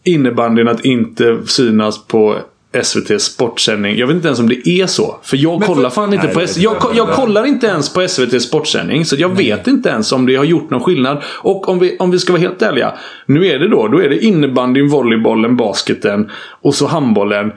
innebandyn 0.04 0.68
att 0.68 0.84
inte 0.84 1.38
synas 1.46 2.06
på 2.06 2.38
SVT 2.82 3.22
sportsändning. 3.22 3.96
Jag 3.96 4.06
vet 4.06 4.16
inte 4.16 4.28
ens 4.28 4.40
om 4.40 4.48
det 4.48 4.68
är 4.68 4.86
så. 4.86 5.16
För 5.22 5.36
jag 5.36 5.58
men 5.58 5.68
kollar 5.68 5.90
för, 5.90 5.94
fan 5.94 6.12
inte 6.12 6.26
nej, 6.26 6.34
på 6.34 6.46
SVT. 6.46 6.62
Jag, 6.62 6.76
jag, 6.94 7.08
kollar 7.08 7.46
inte 7.46 7.66
ens 7.66 7.92
på 7.92 8.08
SVT 8.08 8.42
sportsändning. 8.42 9.04
Så 9.04 9.16
jag 9.18 9.34
nej. 9.34 9.46
vet 9.46 9.66
inte 9.66 9.88
ens 9.88 10.12
om 10.12 10.26
det 10.26 10.36
har 10.36 10.44
gjort 10.44 10.70
någon 10.70 10.80
skillnad. 10.80 11.22
Och 11.26 11.68
om 11.68 11.78
vi, 11.78 11.96
om 11.98 12.10
vi 12.10 12.18
ska 12.18 12.32
vara 12.32 12.42
helt 12.42 12.62
ärliga. 12.62 12.92
Nu 13.26 13.46
är 13.46 13.58
det 13.58 13.68
då. 13.68 13.88
Då 13.88 14.02
är 14.02 14.08
det 14.08 14.24
innebandyn, 14.24 14.88
volleybollen, 14.88 15.56
basketen 15.56 16.30
och 16.62 16.74
så 16.74 16.86
handbollen 16.86 17.52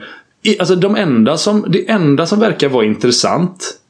alltså 0.58 0.74
de 0.74 0.96
enda 0.96 1.36
som, 1.36 1.64
det 1.68 1.90
enda 1.90 2.26
som 2.26 2.40
verkar 2.40 2.68
vara 2.68 2.84
intressant 2.84 3.80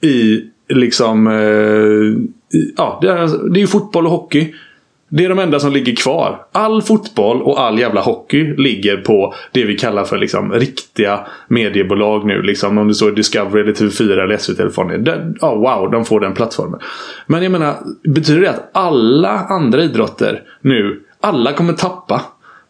i 0.00 0.44
liksom... 0.68 1.26
Eh, 1.26 2.58
i, 2.58 2.74
ja, 2.76 2.98
det 3.02 3.08
är, 3.08 3.50
det 3.52 3.58
är 3.58 3.60
ju 3.60 3.66
fotboll 3.66 4.06
och 4.06 4.12
hockey. 4.12 4.54
Det 5.08 5.24
är 5.24 5.28
de 5.28 5.38
enda 5.38 5.60
som 5.60 5.72
ligger 5.72 5.96
kvar. 5.96 6.44
All 6.52 6.82
fotboll 6.82 7.42
och 7.42 7.60
all 7.60 7.78
jävla 7.78 8.00
hockey 8.00 8.56
ligger 8.56 8.96
på 8.96 9.34
det 9.52 9.64
vi 9.64 9.78
kallar 9.78 10.04
för 10.04 10.18
liksom 10.18 10.52
riktiga 10.52 11.20
mediebolag 11.48 12.26
nu. 12.26 12.42
Liksom, 12.42 12.78
om 12.78 12.88
det 12.88 12.94
så 12.94 13.08
är 13.08 13.12
Discovery 13.12 13.62
eller 13.62 13.72
TV4 13.72 14.22
eller 14.24 14.36
SVT 14.36 14.60
eller 14.60 15.34
Ja, 15.40 15.54
wow, 15.54 15.90
de 15.90 16.04
får 16.04 16.20
den 16.20 16.34
plattformen. 16.34 16.80
Men 17.26 17.42
jag 17.42 17.52
menar, 17.52 17.76
betyder 18.04 18.40
det 18.40 18.50
att 18.50 18.70
alla 18.72 19.30
andra 19.30 19.82
idrotter 19.82 20.42
nu, 20.60 21.00
alla 21.20 21.52
kommer 21.52 21.72
tappa? 21.72 22.22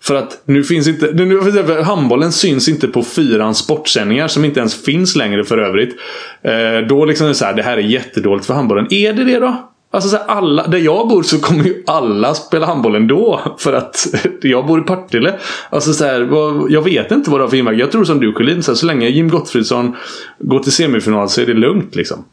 För 0.03 0.15
att 0.15 0.43
nu 0.45 0.65
finns 0.65 0.88
inte... 0.88 1.12
Nu, 1.12 1.41
handbollen 1.83 2.33
syns 2.33 2.69
inte 2.69 2.88
på 2.88 3.03
fyrans 3.03 3.59
sportsändningar 3.59 4.29
som 4.29 4.45
inte 4.45 4.61
ens 4.61 4.85
finns 4.85 5.17
längre 5.17 5.45
för 5.45 5.59
övrigt. 5.59 5.97
Eh, 6.43 6.87
då 6.88 7.05
liksom 7.05 7.27
är 7.27 7.29
det 7.29 7.35
så 7.35 7.45
här, 7.45 7.55
det 7.55 7.62
här 7.62 7.77
är 7.77 7.83
jättedåligt 7.83 8.47
för 8.47 8.55
handbollen. 8.55 8.87
Är 8.91 9.12
det 9.12 9.25
det 9.25 9.38
då? 9.38 9.69
Alltså 9.91 10.09
så 10.09 10.17
här, 10.17 10.25
alla, 10.27 10.67
där 10.67 10.79
jag 10.79 11.09
bor 11.09 11.23
så 11.23 11.38
kommer 11.38 11.65
ju 11.65 11.83
alla 11.87 12.35
spela 12.35 12.67
handboll 12.67 12.95
ändå. 12.95 13.41
För 13.59 13.73
att 13.73 14.07
jag 14.43 14.67
bor 14.67 14.81
i 14.81 14.83
Partille. 14.83 15.38
Alltså 15.71 15.93
så 15.93 16.05
här, 16.05 16.29
jag 16.73 16.83
vet 16.83 17.11
inte 17.11 17.31
vad 17.31 17.41
det 17.41 17.45
har 17.45 17.51
för 17.51 17.57
inverkan. 17.57 17.81
Jag 17.81 17.93
tror 17.93 18.05
som 18.05 18.21
du 18.21 18.33
Collin. 18.33 18.62
så, 18.62 18.77
så 18.77 18.87
länge 18.87 19.09
Jim 19.09 19.29
Gottfridsson 19.29 19.97
går 20.38 20.59
till 20.59 20.73
semifinal 20.73 21.29
så 21.29 21.41
är 21.41 21.47
det 21.47 21.55
lugnt 21.55 21.95
liksom. 21.95 22.25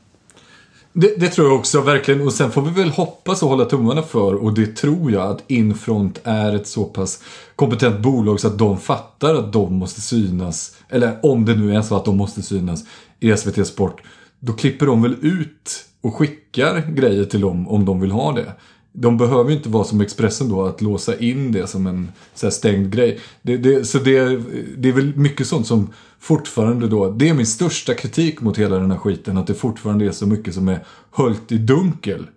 Det, 1.02 1.20
det, 1.20 1.28
tror 1.28 1.48
jag 1.48 1.60
också, 1.60 1.82
verkligen. 1.82 2.22
Och 2.22 2.34
sen 2.34 2.52
får 2.52 2.62
vi 2.62 2.82
väl 2.82 2.90
hoppas 2.90 3.44
och 3.44 3.50
hålla 3.50 3.66
tummarna 3.66 4.02
för, 4.02 4.36
och 4.36 4.54
det 4.54 4.76
tror 4.76 5.12
jag, 5.12 5.32
att 5.32 5.44
Infront 5.48 6.20
är 6.24 6.56
ett 6.56 6.68
så 6.68 6.84
pass 6.84 7.24
kompetent 7.56 8.00
bolag 8.00 8.40
så 8.40 8.48
att 8.48 8.58
de 8.58 8.78
fattar 8.78 9.36
att 9.36 9.54
de 9.54 9.74
måste 9.74 10.02
synas. 10.02 10.78
Eller 10.90 11.20
om 11.24 11.46
det 11.46 11.56
nu 11.56 11.76
är 11.76 11.82
så 11.82 11.96
att 11.96 12.06
de 12.06 12.18
måste 12.18 12.42
synas 12.42 12.84
i 13.20 13.38
SVT 13.38 13.68
Sport. 13.68 14.02
Då 14.40 14.54
klipper 14.54 14.86
de 14.86 15.02
väl 15.02 15.16
ut 15.22 15.86
och 16.02 16.16
skickar 16.16 16.82
grejer 16.82 17.26
till 17.26 17.42
dem 17.42 17.68
om 17.68 17.86
de 17.86 18.02
vill 18.02 18.12
ha 18.12 18.32
det. 18.32 18.54
De 18.94 19.18
behöver 19.18 19.50
ju 19.50 19.56
inte 19.56 19.70
vara 19.70 19.84
som 19.84 20.02
Expressen 20.02 20.50
då, 20.50 20.66
att 20.66 20.82
låsa 20.82 21.18
in 21.18 21.52
det 21.52 21.68
som 21.68 21.88
en 21.88 22.12
så 22.34 22.52
stängd 22.52 22.94
grej. 22.94 23.20
Det, 23.42 23.58
det, 23.58 23.86
så 23.86 23.98
det, 23.98 24.42
det 24.78 24.90
är 24.90 24.94
väl 24.94 25.16
mycket 25.16 25.48
sånt 25.48 25.68
som 25.68 25.90
fortfarande 26.20 26.88
då, 26.88 27.12
det 27.12 27.30
är 27.30 27.34
min 27.34 27.46
största 27.46 27.94
kritik 27.94 28.42
mot 28.42 28.58
hela 28.58 28.80
den 28.80 28.92
här 28.92 28.98
skiten, 28.98 29.38
att 29.38 29.48
det 29.48 29.54
fortfarande 29.54 30.06
är 30.06 30.12
så 30.12 30.28
mycket 30.28 30.54
som 30.54 30.68
är 30.68 30.84
höljt 31.12 31.52
i 31.52 31.58
dunkel. 31.58 32.28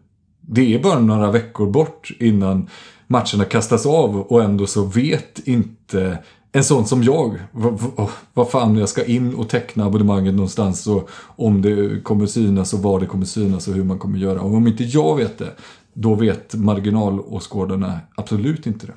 Det 0.41 0.75
är 0.75 0.83
bara 0.83 0.99
några 0.99 1.31
veckor 1.31 1.71
bort 1.71 2.11
innan 2.19 2.69
matcherna 3.07 3.45
kastas 3.45 3.87
av 3.87 4.21
och 4.21 4.43
ändå 4.43 4.67
så 4.67 4.85
vet 4.85 5.38
inte 5.45 6.19
en 6.53 6.65
sån 6.65 6.87
som 6.87 7.03
jag 7.03 7.38
vad, 7.53 7.73
vad, 7.81 8.07
oh, 8.07 8.11
vad 8.35 8.51
fan 8.51 8.77
jag 8.77 8.88
ska 8.88 9.05
in 9.05 9.35
och 9.35 9.49
teckna 9.49 9.85
abonnemanget 9.85 10.35
någonstans 10.35 10.87
och 10.87 11.11
om 11.37 11.62
det 11.62 12.03
kommer 12.03 12.27
synas 12.27 12.72
och 12.72 12.83
var 12.83 13.01
det 13.01 13.07
kommer 13.07 13.24
synas 13.24 13.68
och 13.68 13.74
hur 13.74 13.85
man 13.85 13.99
kommer 13.99 14.18
göra. 14.18 14.41
Och 14.41 14.55
om 14.55 14.66
inte 14.66 14.85
jag 14.85 15.16
vet 15.16 15.39
det, 15.39 15.53
då 15.95 16.14
vet 16.14 16.55
marginalåskådarna 16.55 18.01
absolut 18.16 18.66
inte 18.66 18.86
det. 18.86 18.93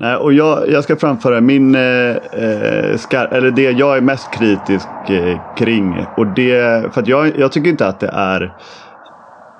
Nej, 0.00 0.16
och 0.16 0.32
jag, 0.32 0.70
jag 0.70 0.84
ska 0.84 0.96
framföra 0.96 1.40
min, 1.40 1.74
eh, 1.74 2.16
eh, 2.16 2.96
skar, 2.96 3.26
eller 3.26 3.50
det 3.50 3.62
jag 3.62 3.96
är 3.96 4.00
mest 4.00 4.32
kritisk 4.32 4.88
eh, 5.08 5.54
kring. 5.56 6.06
Och 6.16 6.26
det, 6.26 6.84
för 6.94 7.00
att 7.00 7.08
jag, 7.08 7.38
jag 7.38 7.52
tycker 7.52 7.70
inte 7.70 7.86
att 7.86 8.00
det 8.00 8.10
är, 8.12 8.54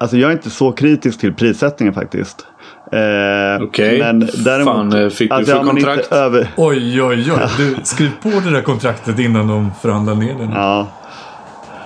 alltså 0.01 0.17
jag 0.17 0.29
är 0.31 0.33
inte 0.33 0.51
så 0.51 0.73
kritisk 0.73 1.21
till 1.21 1.35
prissättningen 1.35 1.95
faktiskt. 1.95 2.47
Eh, 2.93 3.63
Okej, 3.63 4.03
okay. 4.03 4.65
fan 4.65 4.93
eh, 4.93 5.09
fick 5.09 5.31
alltså, 5.31 5.53
du 5.53 5.59
för 5.59 5.67
kontrakt? 5.67 6.13
Över... 6.13 6.49
Oj, 6.57 7.03
oj, 7.03 7.33
oj. 7.33 7.49
Du 7.59 7.77
skrev 7.83 8.11
på 8.23 8.29
det 8.29 8.51
där 8.51 8.63
kontraktet 8.63 9.19
innan 9.19 9.49
de 9.49 9.71
förhandlade 9.83 10.21
ner 10.21 10.35
det. 10.35 10.49
Ja. 10.55 10.89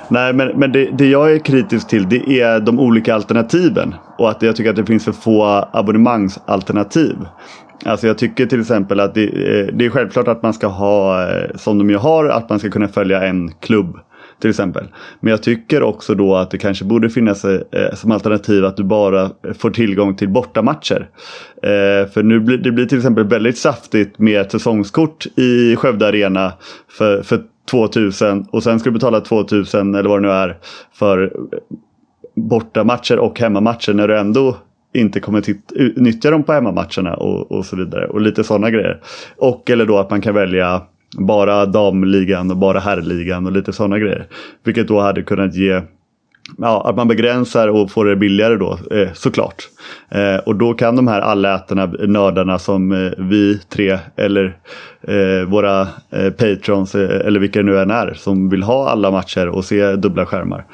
Nej, 0.08 0.32
men, 0.32 0.48
men 0.48 0.72
det, 0.72 0.90
det, 0.92 1.06
jag 1.06 1.32
är 1.32 1.38
kritisk 1.38 1.88
till 1.88 2.08
det 2.08 2.40
är 2.40 2.60
de 2.60 2.80
olika 2.80 3.14
alternativen. 3.14 3.94
Och 4.22 4.30
att 4.30 4.42
jag 4.42 4.56
tycker 4.56 4.70
att 4.70 4.76
det 4.76 4.86
finns 4.86 5.04
för 5.04 5.12
få 5.12 5.68
abonnemangsalternativ. 5.72 7.16
Alltså 7.84 8.06
jag 8.06 8.18
tycker 8.18 8.46
till 8.46 8.60
exempel 8.60 9.00
att 9.00 9.14
det, 9.14 9.24
eh, 9.24 9.74
det 9.74 9.84
är 9.84 9.90
självklart 9.90 10.28
att 10.28 10.42
man 10.42 10.54
ska 10.54 10.66
ha, 10.66 11.22
eh, 11.30 11.56
som 11.56 11.78
de 11.78 11.90
ju 11.90 11.96
har, 11.96 12.24
att 12.28 12.48
man 12.48 12.58
ska 12.58 12.70
kunna 12.70 12.88
följa 12.88 13.22
en 13.22 13.52
klubb 13.60 13.98
till 14.40 14.50
exempel. 14.50 14.86
Men 15.20 15.30
jag 15.30 15.42
tycker 15.42 15.82
också 15.82 16.14
då 16.14 16.36
att 16.36 16.50
det 16.50 16.58
kanske 16.58 16.84
borde 16.84 17.10
finnas 17.10 17.44
eh, 17.44 17.60
eh, 17.72 17.94
som 17.94 18.12
alternativ 18.12 18.64
att 18.64 18.76
du 18.76 18.84
bara 18.84 19.30
får 19.58 19.70
tillgång 19.70 20.16
till 20.16 20.28
bortamatcher. 20.28 21.08
Eh, 21.62 22.10
för 22.10 22.22
nu 22.22 22.40
blir 22.40 22.58
det 22.58 22.72
blir 22.72 22.86
till 22.86 22.98
exempel 22.98 23.24
väldigt 23.24 23.58
saftigt 23.58 24.18
med 24.18 24.40
ett 24.40 24.52
säsongskort 24.52 25.26
i 25.36 25.76
Skövde 25.76 26.08
Arena 26.08 26.52
för, 26.98 27.22
för 27.22 27.42
2000 27.70 28.46
och 28.50 28.62
sen 28.62 28.80
ska 28.80 28.90
du 28.90 28.94
betala 28.94 29.20
2000 29.20 29.94
eller 29.94 30.08
vad 30.08 30.22
det 30.22 30.28
nu 30.28 30.34
är 30.34 30.56
för 30.92 31.32
bortamatcher 32.34 33.18
och 33.18 33.40
hemmamatcher 33.40 33.92
när 33.92 34.08
du 34.08 34.18
ändå 34.18 34.56
inte 34.94 35.20
kommer 35.20 35.42
nyttja 36.00 36.30
dem 36.30 36.42
på 36.42 36.52
hemmamatcherna 36.52 37.14
och, 37.14 37.52
och 37.52 37.66
så 37.66 37.76
vidare. 37.76 38.06
Och 38.06 38.20
lite 38.20 38.44
sådana 38.44 38.70
grejer. 38.70 39.00
Och 39.36 39.70
eller 39.70 39.86
då 39.86 39.98
att 39.98 40.10
man 40.10 40.20
kan 40.20 40.34
välja 40.34 40.82
bara 41.18 41.66
damligan 41.66 42.50
och 42.50 42.56
bara 42.56 42.80
herrligan 42.80 43.46
och 43.46 43.52
lite 43.52 43.72
sådana 43.72 43.98
grejer. 43.98 44.26
Vilket 44.64 44.88
då 44.88 45.00
hade 45.00 45.22
kunnat 45.22 45.54
ge 45.54 45.82
Ja, 46.58 46.88
att 46.88 46.96
man 46.96 47.08
begränsar 47.08 47.68
och 47.68 47.90
får 47.90 48.04
det 48.04 48.16
billigare 48.16 48.56
då 48.56 48.78
eh, 48.90 49.08
såklart. 49.14 49.68
Eh, 50.10 50.36
och 50.36 50.56
då 50.56 50.74
kan 50.74 50.96
de 50.96 51.08
här 51.08 51.20
allätarna, 51.20 51.86
nördarna 51.86 52.58
som 52.58 52.92
eh, 52.92 53.12
vi 53.18 53.58
tre 53.58 53.98
eller 54.16 54.56
eh, 55.08 55.48
våra 55.48 55.80
eh, 56.10 56.30
patrons 56.30 56.94
eh, 56.94 57.26
eller 57.26 57.40
vilka 57.40 57.58
det 57.58 57.64
nu 57.64 57.78
än 57.78 57.90
är 57.90 58.14
som 58.14 58.48
vill 58.48 58.62
ha 58.62 58.88
alla 58.88 59.10
matcher 59.10 59.48
och 59.48 59.64
se 59.64 59.96
dubbla 59.96 60.26
skärmar 60.26 60.64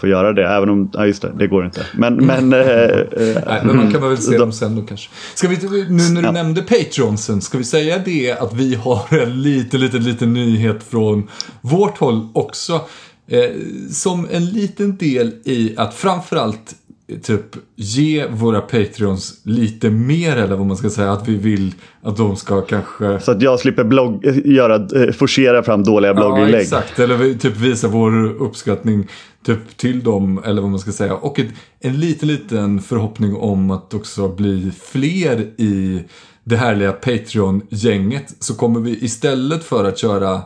få 0.00 0.08
göra 0.08 0.32
det. 0.32 0.48
Även 0.48 0.70
om, 0.70 0.90
ja 0.92 1.06
just 1.06 1.22
det, 1.22 1.32
det 1.38 1.46
går 1.46 1.64
inte. 1.64 1.86
Men, 1.94 2.14
men, 2.14 2.48
Nej, 2.50 3.60
men 3.64 3.76
man 3.76 3.92
kan 3.92 4.08
väl 4.08 4.18
se 4.18 4.38
dem 4.38 4.52
sen 4.52 4.76
då 4.76 4.82
kanske. 4.82 5.10
Ska 5.34 5.48
vi, 5.48 5.56
nu 5.88 6.12
när 6.12 6.20
du 6.20 6.26
ja. 6.26 6.32
nämnde 6.32 6.62
patronsen, 6.62 7.40
ska 7.40 7.58
vi 7.58 7.64
säga 7.64 7.98
det 8.04 8.32
att 8.32 8.54
vi 8.54 8.74
har 8.74 9.22
en 9.22 9.42
liten, 9.42 9.80
liten, 9.80 10.04
liten 10.04 10.32
nyhet 10.32 10.82
från 10.82 11.28
vårt 11.60 11.98
håll 11.98 12.28
också. 12.34 12.80
Eh, 13.26 13.50
som 13.90 14.28
en 14.30 14.44
liten 14.44 14.96
del 14.96 15.32
i 15.44 15.74
att 15.76 15.94
framförallt 15.94 16.74
typ 17.22 17.56
ge 17.76 18.26
våra 18.26 18.60
Patreons 18.60 19.40
lite 19.42 19.90
mer 19.90 20.36
eller 20.36 20.56
vad 20.56 20.66
man 20.66 20.76
ska 20.76 20.90
säga. 20.90 21.12
Att 21.12 21.28
vi 21.28 21.36
vill 21.36 21.74
att 22.02 22.16
de 22.16 22.36
ska 22.36 22.60
kanske... 22.60 23.20
Så 23.20 23.30
att 23.30 23.42
jag 23.42 23.60
slipper 23.60 23.84
blogg, 23.84 24.24
göra, 24.44 24.74
eh, 24.74 25.12
forcera 25.12 25.62
fram 25.62 25.84
dåliga 25.84 26.14
blogginlägg. 26.14 26.54
Ja, 26.54 26.60
exakt. 26.60 26.98
Eller 26.98 27.34
typ 27.34 27.56
visa 27.56 27.88
vår 27.88 28.42
uppskattning 28.42 29.08
typ 29.46 29.76
till 29.76 30.02
dem 30.02 30.42
eller 30.44 30.62
vad 30.62 30.70
man 30.70 30.80
ska 30.80 30.92
säga. 30.92 31.14
Och 31.14 31.38
ett, 31.38 31.48
en 31.80 32.00
liten, 32.00 32.28
liten 32.28 32.80
förhoppning 32.80 33.36
om 33.36 33.70
att 33.70 33.94
också 33.94 34.28
bli 34.28 34.72
fler 34.82 35.40
i 35.40 36.04
det 36.44 36.56
härliga 36.56 36.92
Patreon-gänget. 36.92 38.34
Så 38.40 38.54
kommer 38.54 38.80
vi 38.80 39.04
istället 39.04 39.64
för 39.64 39.84
att 39.84 39.98
köra 39.98 40.42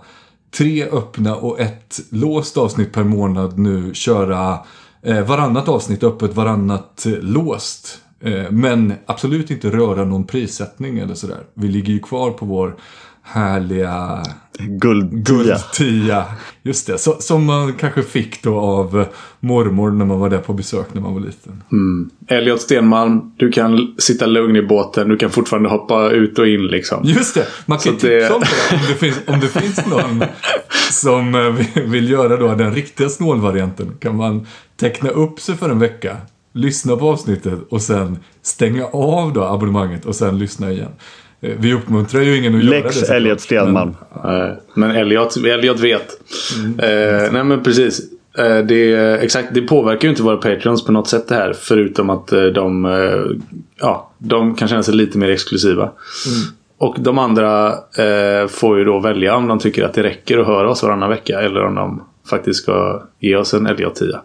tre 0.50 0.84
öppna 0.84 1.36
och 1.36 1.60
ett 1.60 2.00
låst 2.10 2.56
avsnitt 2.56 2.92
per 2.92 3.04
månad 3.04 3.58
nu 3.58 3.94
köra 3.94 4.58
eh, 5.02 5.26
varannat 5.26 5.68
avsnitt 5.68 6.02
öppet, 6.02 6.34
varannat 6.34 7.06
eh, 7.06 7.12
låst. 7.12 8.02
Eh, 8.20 8.50
men 8.50 8.94
absolut 9.06 9.50
inte 9.50 9.70
röra 9.70 10.04
någon 10.04 10.24
prissättning 10.24 10.98
eller 10.98 11.14
sådär. 11.14 11.46
Vi 11.54 11.68
ligger 11.68 11.92
ju 11.92 12.00
kvar 12.00 12.30
på 12.30 12.46
vår 12.46 12.76
härliga 13.28 14.22
guldtia. 14.58 15.18
guldtia. 15.34 16.24
Just 16.62 16.86
det, 16.86 16.98
så, 16.98 17.16
som 17.20 17.44
man 17.44 17.72
kanske 17.72 18.02
fick 18.02 18.42
då 18.42 18.60
av 18.60 19.04
mormor 19.40 19.90
när 19.90 20.04
man 20.04 20.20
var 20.20 20.30
där 20.30 20.38
på 20.38 20.52
besök 20.52 20.86
när 20.92 21.00
man 21.00 21.14
var 21.14 21.20
liten. 21.20 21.62
Mm. 21.72 22.10
Elliot 22.28 22.60
Stenmalm, 22.60 23.32
du 23.36 23.52
kan 23.52 23.94
sitta 23.98 24.26
lugn 24.26 24.56
i 24.56 24.62
båten. 24.62 25.08
Du 25.08 25.16
kan 25.16 25.30
fortfarande 25.30 25.68
hoppa 25.68 26.10
ut 26.10 26.38
och 26.38 26.48
in 26.48 26.66
liksom. 26.66 27.00
Just 27.04 27.34
det, 27.34 27.46
man 27.66 27.78
kan 27.78 27.92
ju 27.92 27.98
tipsa 27.98 28.28
det... 28.28 28.34
om 28.34 28.40
det. 28.40 28.76
Om 28.76 28.80
det, 28.88 28.94
finns, 28.94 29.20
om 29.26 29.40
det 29.40 29.48
finns 29.48 29.86
någon 29.86 30.24
som 30.90 31.34
eh, 31.34 31.82
vill 31.82 32.10
göra 32.10 32.36
då 32.36 32.54
den 32.54 32.74
riktiga 32.74 33.08
snålvarianten 33.08 33.92
kan 33.98 34.16
man 34.16 34.46
teckna 34.76 35.10
upp 35.10 35.40
sig 35.40 35.56
för 35.56 35.70
en 35.70 35.78
vecka 35.78 36.16
lyssna 36.52 36.96
på 36.96 37.08
avsnittet 37.10 37.60
och 37.70 37.82
sen 37.82 38.18
stänga 38.42 38.86
av 38.86 39.32
då 39.32 39.44
abonnemanget 39.44 40.04
och 40.04 40.14
sen 40.14 40.38
lyssna 40.38 40.70
igen. 40.70 40.90
Eh, 41.40 41.54
vi 41.58 41.74
uppmuntrar 41.74 42.22
ju 42.22 42.36
ingen 42.36 42.54
att 42.54 42.64
Lex 42.64 42.72
göra 42.74 42.82
det. 42.82 42.98
Lex 42.98 43.10
Elliot 43.10 43.40
Stenman. 43.40 43.96
Men, 44.24 44.56
men 44.74 44.90
Elliot, 44.90 45.36
Elliot 45.36 45.80
vet. 45.80 46.08
Mm. 46.58 46.78
Eh, 46.78 47.32
nej 47.32 47.44
men 47.44 47.62
precis. 47.62 48.00
Eh, 48.38 48.58
det, 48.58 48.94
exakt, 49.22 49.48
det 49.54 49.60
påverkar 49.60 50.02
ju 50.02 50.10
inte 50.10 50.22
våra 50.22 50.36
Patreons 50.36 50.84
på 50.84 50.92
något 50.92 51.08
sätt 51.08 51.28
det 51.28 51.34
här. 51.34 51.52
Förutom 51.52 52.10
att 52.10 52.32
eh, 52.32 52.42
de, 52.42 52.84
eh, 52.84 53.36
ja, 53.80 54.10
de 54.18 54.54
kan 54.54 54.68
känna 54.68 54.82
sig 54.82 54.94
lite 54.94 55.18
mer 55.18 55.30
exklusiva. 55.30 55.82
Mm. 55.82 56.54
Och 56.78 56.96
de 56.98 57.18
andra 57.18 57.68
eh, 57.72 58.48
får 58.48 58.78
ju 58.78 58.84
då 58.84 58.98
välja 58.98 59.36
om 59.36 59.48
de 59.48 59.58
tycker 59.58 59.84
att 59.84 59.94
det 59.94 60.02
räcker 60.02 60.38
att 60.38 60.46
höra 60.46 60.70
oss 60.70 60.82
varannan 60.82 61.10
vecka. 61.10 61.40
Eller 61.40 61.64
om 61.64 61.74
de 61.74 62.04
faktiskt 62.28 62.62
ska 62.62 63.02
ge 63.18 63.36
oss 63.36 63.54
en 63.54 63.66
Elliot-tia. 63.66 64.20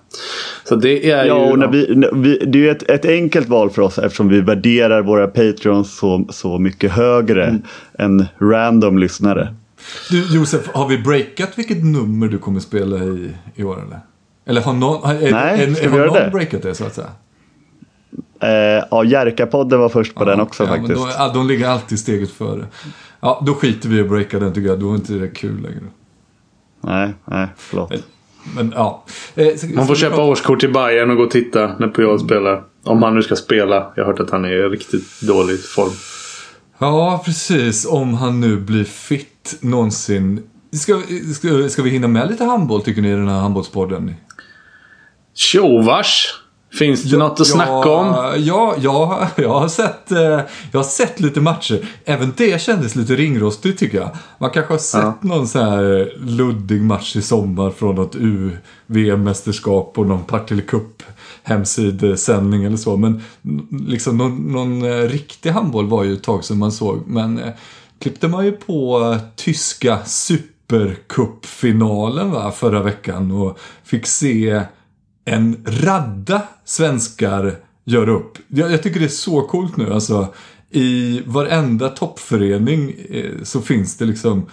Så 0.64 0.76
det 0.76 1.12
är 1.12 1.26
ja, 1.26 1.46
ju... 1.46 1.52
Och 1.52 1.60
när 1.60 1.68
vi, 1.68 1.96
när 1.96 2.12
vi, 2.14 2.38
det 2.38 2.58
är 2.58 2.62
ju 2.64 2.70
ett, 2.70 2.90
ett, 2.90 3.06
enkelt 3.06 3.50
val 3.50 3.70
för 3.70 3.82
oss 3.82 3.98
eftersom 3.98 4.30
vi 4.30 4.42
värderar 4.42 5.02
våra 5.02 5.28
Patreons 5.28 5.98
så, 5.98 6.28
så 6.30 6.60
mycket 6.60 6.92
högre 6.92 7.46
mm. 7.46 7.62
än 8.00 8.26
random 8.40 8.98
lyssnare. 8.98 9.56
Du 10.10 10.36
Josef, 10.36 10.70
har 10.74 10.88
vi 10.88 10.98
breakat 10.98 11.52
vilket 11.56 11.84
nummer 11.84 12.28
du 12.28 12.38
kommer 12.38 12.60
spela 12.60 12.98
i, 12.98 13.32
i 13.56 13.64
år 13.64 13.84
eller? 13.86 14.00
Eller 14.46 14.62
har 14.62 14.74
någon, 14.74 15.10
är, 15.10 15.32
Nej, 15.32 15.64
är, 15.64 15.74
ska 15.74 15.90
har 15.90 16.00
någon 16.00 16.14
det? 16.14 16.30
breakat 16.32 16.62
det 16.62 16.76
så 16.76 16.86
att 16.86 16.96
säga? 16.96 17.10
Eh, 18.40 18.86
ja, 18.92 19.04
Jerka-podden 19.04 19.80
var 19.80 19.90
först 19.90 20.16
på 20.16 20.24
ja, 20.24 20.30
den 20.30 20.40
också 20.40 20.64
ja, 20.64 20.70
faktiskt. 20.70 21.18
Då, 21.18 21.32
de 21.34 21.48
ligger 21.48 21.68
alltid 21.68 22.00
steget 22.00 22.32
före. 22.32 22.66
Ja, 23.20 23.44
då 23.46 23.54
skiter 23.54 23.90
vi 23.90 23.98
i 23.98 24.02
att 24.02 24.10
breaka 24.10 24.40
den 24.40 24.54
tycker 24.54 24.70
jag. 24.70 24.80
Då 24.80 24.92
är 24.92 24.96
inte 24.96 25.14
det 25.14 25.28
kul 25.28 25.62
längre. 25.62 25.86
Nej, 26.84 27.14
nej, 27.26 27.48
förlåt. 27.58 27.90
Men, 27.90 28.02
men 28.56 28.74
ja. 28.76 29.04
Eh, 29.36 29.56
så, 29.56 29.68
Man 29.68 29.88
får 29.88 29.96
köpa 29.96 30.24
årskort 30.24 30.60
till 30.60 30.74
Bayern 30.74 31.10
och 31.10 31.18
gå 31.18 31.24
och 31.24 31.32
titta 31.32 31.78
när 31.80 31.88
Puyol 31.88 32.20
spelar. 32.20 32.64
Om 32.84 33.04
han 33.04 33.16
nu 33.16 33.24
ska 33.24 33.36
spela. 33.36 33.94
Jag 33.96 34.04
har 34.04 34.12
hört 34.12 34.20
att 34.20 34.30
han 34.30 34.46
är 34.46 34.50
i 34.50 34.70
riktigt 34.70 35.22
dålig 35.22 35.66
form. 35.66 35.92
Ja, 36.78 37.22
precis. 37.26 37.86
Om 37.86 38.14
han 38.14 38.40
nu 38.40 38.58
blir 38.58 38.84
fit 38.84 39.58
någonsin. 39.62 40.44
Ska, 40.72 41.02
ska, 41.36 41.70
ska 41.70 41.82
vi 41.82 41.90
hinna 41.90 42.08
med 42.08 42.32
lite 42.32 42.44
handboll 42.44 42.82
tycker 42.82 43.02
ni 43.02 43.10
i 43.10 43.16
den 43.16 43.28
här 43.28 43.40
handbollspodden? 43.40 44.16
Tjovars! 45.36 46.43
Finns 46.74 47.04
det 47.04 47.10
ja, 47.10 47.18
något 47.18 47.40
att 47.40 47.48
snacka 47.48 47.90
om? 47.90 48.34
Ja, 48.38 48.76
ja, 48.78 49.28
jag, 49.36 49.50
har 49.50 49.68
sett, 49.68 50.12
eh, 50.12 50.40
jag 50.72 50.80
har 50.80 50.84
sett 50.84 51.20
lite 51.20 51.42
matcher. 51.42 51.86
Även 52.06 52.34
det 52.38 52.62
kändes 52.62 52.96
lite 52.96 53.16
ringrostigt 53.16 53.80
tycker 53.80 53.98
jag. 53.98 54.10
Man 54.38 54.50
kanske 54.50 54.74
har 54.74 54.80
sett 54.80 55.02
ja. 55.02 55.18
någon 55.22 55.48
så 55.48 55.60
här 55.60 56.14
luddig 56.26 56.82
match 56.82 57.16
i 57.16 57.22
sommar 57.22 57.70
från 57.70 57.96
något 57.96 58.16
U-VM-mästerskap 58.16 59.98
och 59.98 60.08
någon 60.08 60.24
Partille 60.24 60.62
Cup 60.62 61.04
hemsidesändning 61.44 62.64
eller 62.64 62.78
så. 62.78 62.98
Men 62.98 63.22
liksom 63.88 64.18
någon, 64.18 64.52
någon 64.52 64.84
eh, 64.84 65.10
riktig 65.10 65.50
handboll 65.50 65.88
var 65.88 66.04
ju 66.04 66.14
ett 66.14 66.24
tag 66.24 66.44
sedan 66.44 66.58
man 66.58 66.72
såg. 66.72 67.08
Men 67.08 67.40
eh, 67.40 67.54
klippte 68.00 68.28
man 68.28 68.46
ju 68.46 68.52
på 68.52 69.18
tyska 69.36 70.00
supercupfinalen 70.06 72.32
va, 72.32 72.52
förra 72.52 72.84
veckan 72.84 73.32
och 73.32 73.60
fick 73.84 74.06
se 74.06 74.62
en 75.26 75.66
radda 75.66 76.42
svenskar 76.66 77.56
gör 77.86 78.10
upp. 78.10 78.38
Jag, 78.48 78.72
jag, 78.72 78.84
tycker 78.84 79.00
det 79.00 79.06
är 79.06 79.10
så 79.10 79.42
coolt 79.42 79.78
nu. 79.78 79.94
Alltså, 79.94 80.28
I 80.70 81.22
varenda 81.26 81.90
toppförening 81.90 82.96
eh, 83.10 83.32
så 83.44 83.62
finns 83.62 83.98
det 83.98 84.06
liksom 84.06 84.46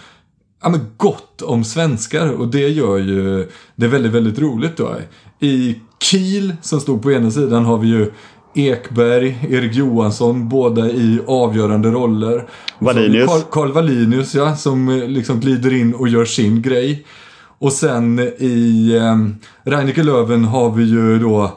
ja, 0.61 0.69
men 0.69 0.79
gott 0.97 1.41
om 1.41 1.63
svenskar 1.63 2.31
och 2.31 2.47
det 2.47 2.69
gör 2.69 2.97
ju 2.97 3.49
det 3.75 3.87
väldigt, 3.87 4.11
väldigt 4.11 4.39
roligt 4.39 4.77
då. 4.77 4.95
I 5.39 5.75
Kiel 5.99 6.55
som 6.61 6.79
stod 6.79 7.03
på 7.03 7.11
ena 7.11 7.31
sidan 7.31 7.65
har 7.65 7.77
vi 7.77 7.87
ju 7.87 8.11
Ekberg, 8.53 9.47
Erik 9.49 9.75
Johansson, 9.75 10.49
båda 10.49 10.89
i 10.89 11.19
avgörande 11.27 11.91
roller. 11.91 12.47
Valinius. 12.79 13.27
Karl, 13.27 13.41
Karl 13.51 13.71
Valinius 13.71 14.35
ja, 14.35 14.55
som 14.55 14.89
eh, 14.89 15.07
liksom 15.07 15.39
glider 15.39 15.73
in 15.73 15.93
och 15.93 16.07
gör 16.07 16.25
sin 16.25 16.61
grej. 16.61 17.05
Och 17.61 17.73
sen 17.73 18.19
i 18.37 18.91
eh, 18.95 19.17
Reineke 19.71 20.03
Löven 20.03 20.45
har 20.45 20.71
vi 20.71 20.83
ju 20.83 21.19
då 21.19 21.51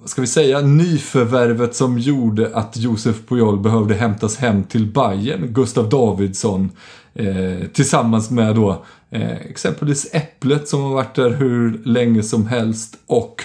vad 0.00 0.10
ska 0.10 0.20
vi 0.20 0.26
säga, 0.26 0.60
nyförvärvet 0.60 1.74
som 1.74 1.98
gjorde 1.98 2.56
att 2.56 2.76
Josef 2.76 3.16
Pujol 3.28 3.60
behövde 3.60 3.94
hämtas 3.94 4.36
hem 4.36 4.64
till 4.64 4.86
Bayern, 4.86 5.46
Gustav 5.46 5.88
Davidsson. 5.88 6.70
Eh, 7.14 7.66
tillsammans 7.72 8.30
med 8.30 8.54
då 8.54 8.84
eh, 9.10 9.36
exempelvis 9.36 10.06
Äpplet 10.12 10.68
som 10.68 10.82
har 10.82 10.94
varit 10.94 11.14
där 11.14 11.30
hur 11.30 11.80
länge 11.84 12.22
som 12.22 12.46
helst 12.46 12.96
och 13.06 13.42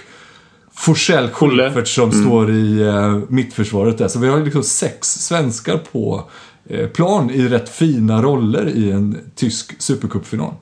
Forsell 0.73 1.29
Schyffert 1.29 1.87
som 1.87 2.09
mm. 2.09 2.25
står 2.25 2.51
i 2.51 2.81
eh, 2.81 3.19
mittförsvaret 3.27 3.97
där. 3.97 4.07
Så 4.07 4.19
vi 4.19 4.27
har 4.27 4.43
liksom 4.43 4.63
sex 4.63 5.07
svenskar 5.07 5.77
på 5.91 6.29
eh, 6.65 6.87
plan 6.87 7.29
i 7.29 7.47
rätt 7.47 7.69
fina 7.69 8.21
roller 8.21 8.69
i 8.69 8.91
en 8.91 9.17
tysk 9.35 9.81
supercupfinal. 9.81 10.53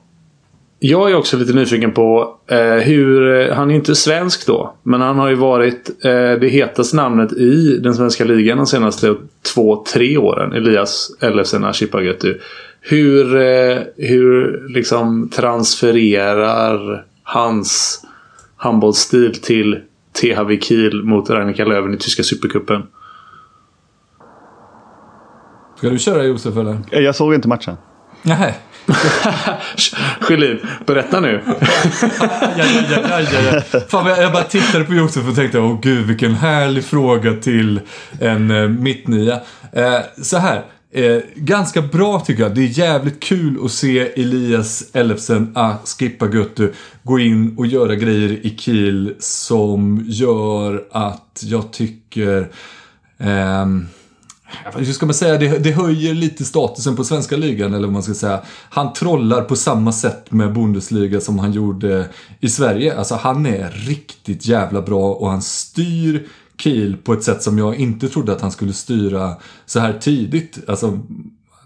Jag 0.80 1.10
är 1.10 1.14
också 1.14 1.36
lite 1.36 1.52
nyfiken 1.52 1.92
på 1.92 2.36
eh, 2.46 2.58
hur... 2.58 3.40
Eh, 3.40 3.54
han 3.54 3.70
är 3.70 3.74
inte 3.74 3.94
svensk 3.94 4.46
då. 4.46 4.74
Men 4.82 5.00
han 5.00 5.18
har 5.18 5.28
ju 5.28 5.34
varit 5.34 6.04
eh, 6.04 6.10
det 6.12 6.48
hetaste 6.48 6.96
namnet 6.96 7.32
i 7.32 7.78
den 7.78 7.94
svenska 7.94 8.24
ligan 8.24 8.56
de 8.56 8.66
senaste 8.66 9.14
två, 9.54 9.84
tre 9.92 10.16
åren. 10.16 10.52
Elias 10.52 11.10
Ellefsen 11.20 11.64
Ashipagötu. 11.64 12.38
Hur, 12.80 13.36
eh, 13.36 13.78
hur 13.96 14.64
liksom 14.68 15.28
transfererar 15.28 17.04
hans 17.22 18.00
handbollsstil 18.56 19.40
till 19.42 19.80
THW 20.12 20.60
Kiel 20.60 21.02
mot 21.04 21.30
Ragnika 21.30 21.64
Löven 21.64 21.94
i 21.94 21.96
tyska 21.96 22.22
supercupen? 22.22 22.82
Ska 25.76 25.90
du 25.90 25.98
köra 25.98 26.24
Josef 26.24 26.56
eller? 26.56 26.78
Jag 26.90 27.14
såg 27.14 27.34
inte 27.34 27.48
matchen. 27.48 27.76
Nej. 28.22 28.58
Sjölin, 30.20 30.58
berätta 30.86 31.20
nu. 31.20 31.42
ja, 31.46 31.56
ja, 32.56 32.64
ja, 32.90 33.20
ja, 33.20 33.62
ja. 33.72 33.80
Fan, 33.88 34.06
jag 34.06 34.32
bara 34.32 34.44
tittade 34.44 34.84
på 34.84 34.94
Josef 34.94 35.28
och 35.28 35.34
tänkte, 35.34 35.58
åh 35.58 35.80
gud 35.82 36.06
vilken 36.06 36.34
härlig 36.34 36.84
fråga 36.84 37.34
till 37.34 37.80
en 38.20 38.50
eh, 38.50 38.68
mittnia. 38.68 39.40
Eh, 39.72 40.00
så 40.22 40.36
här. 40.36 40.62
Eh, 40.90 41.18
ganska 41.34 41.82
bra 41.82 42.20
tycker 42.20 42.42
jag. 42.42 42.54
Det 42.54 42.60
är 42.60 42.78
jävligt 42.78 43.22
kul 43.22 43.64
att 43.64 43.72
se 43.72 44.00
Elias 44.00 44.84
Ellefsen 44.92 45.52
ah, 45.54 45.74
Skippa 45.84 46.26
Guttu 46.26 46.72
gå 47.02 47.18
in 47.18 47.54
och 47.58 47.66
göra 47.66 47.94
grejer 47.94 48.46
i 48.46 48.56
Kiel 48.58 49.14
som 49.18 50.04
gör 50.06 50.84
att 50.90 51.40
jag 51.42 51.72
tycker 51.72 52.48
eh, 53.18 53.66
hur 54.74 54.92
ska 54.92 55.06
man 55.06 55.14
säga, 55.14 55.38
det, 55.38 55.58
det, 55.58 55.72
höjer 55.72 56.14
lite 56.14 56.44
statusen 56.44 56.96
på 56.96 57.04
svenska 57.04 57.36
ligan 57.36 57.74
eller 57.74 57.86
vad 57.86 57.92
man 57.92 58.02
ska 58.02 58.14
säga. 58.14 58.42
Han 58.70 58.92
trollar 58.92 59.42
på 59.42 59.56
samma 59.56 59.92
sätt 59.92 60.32
med 60.32 60.52
Bundesliga 60.52 61.20
som 61.20 61.38
han 61.38 61.52
gjorde 61.52 62.08
i 62.40 62.48
Sverige. 62.48 62.98
Alltså 62.98 63.14
han 63.14 63.46
är 63.46 63.70
riktigt 63.70 64.46
jävla 64.46 64.82
bra 64.82 65.12
och 65.14 65.30
han 65.30 65.42
styr 65.42 66.28
Kiel 66.58 66.96
på 66.96 67.12
ett 67.12 67.24
sätt 67.24 67.42
som 67.42 67.58
jag 67.58 67.76
inte 67.76 68.08
trodde 68.08 68.32
att 68.32 68.40
han 68.40 68.52
skulle 68.52 68.72
styra 68.72 69.36
så 69.66 69.80
här 69.80 69.92
tidigt. 69.92 70.58
Alltså, 70.68 71.00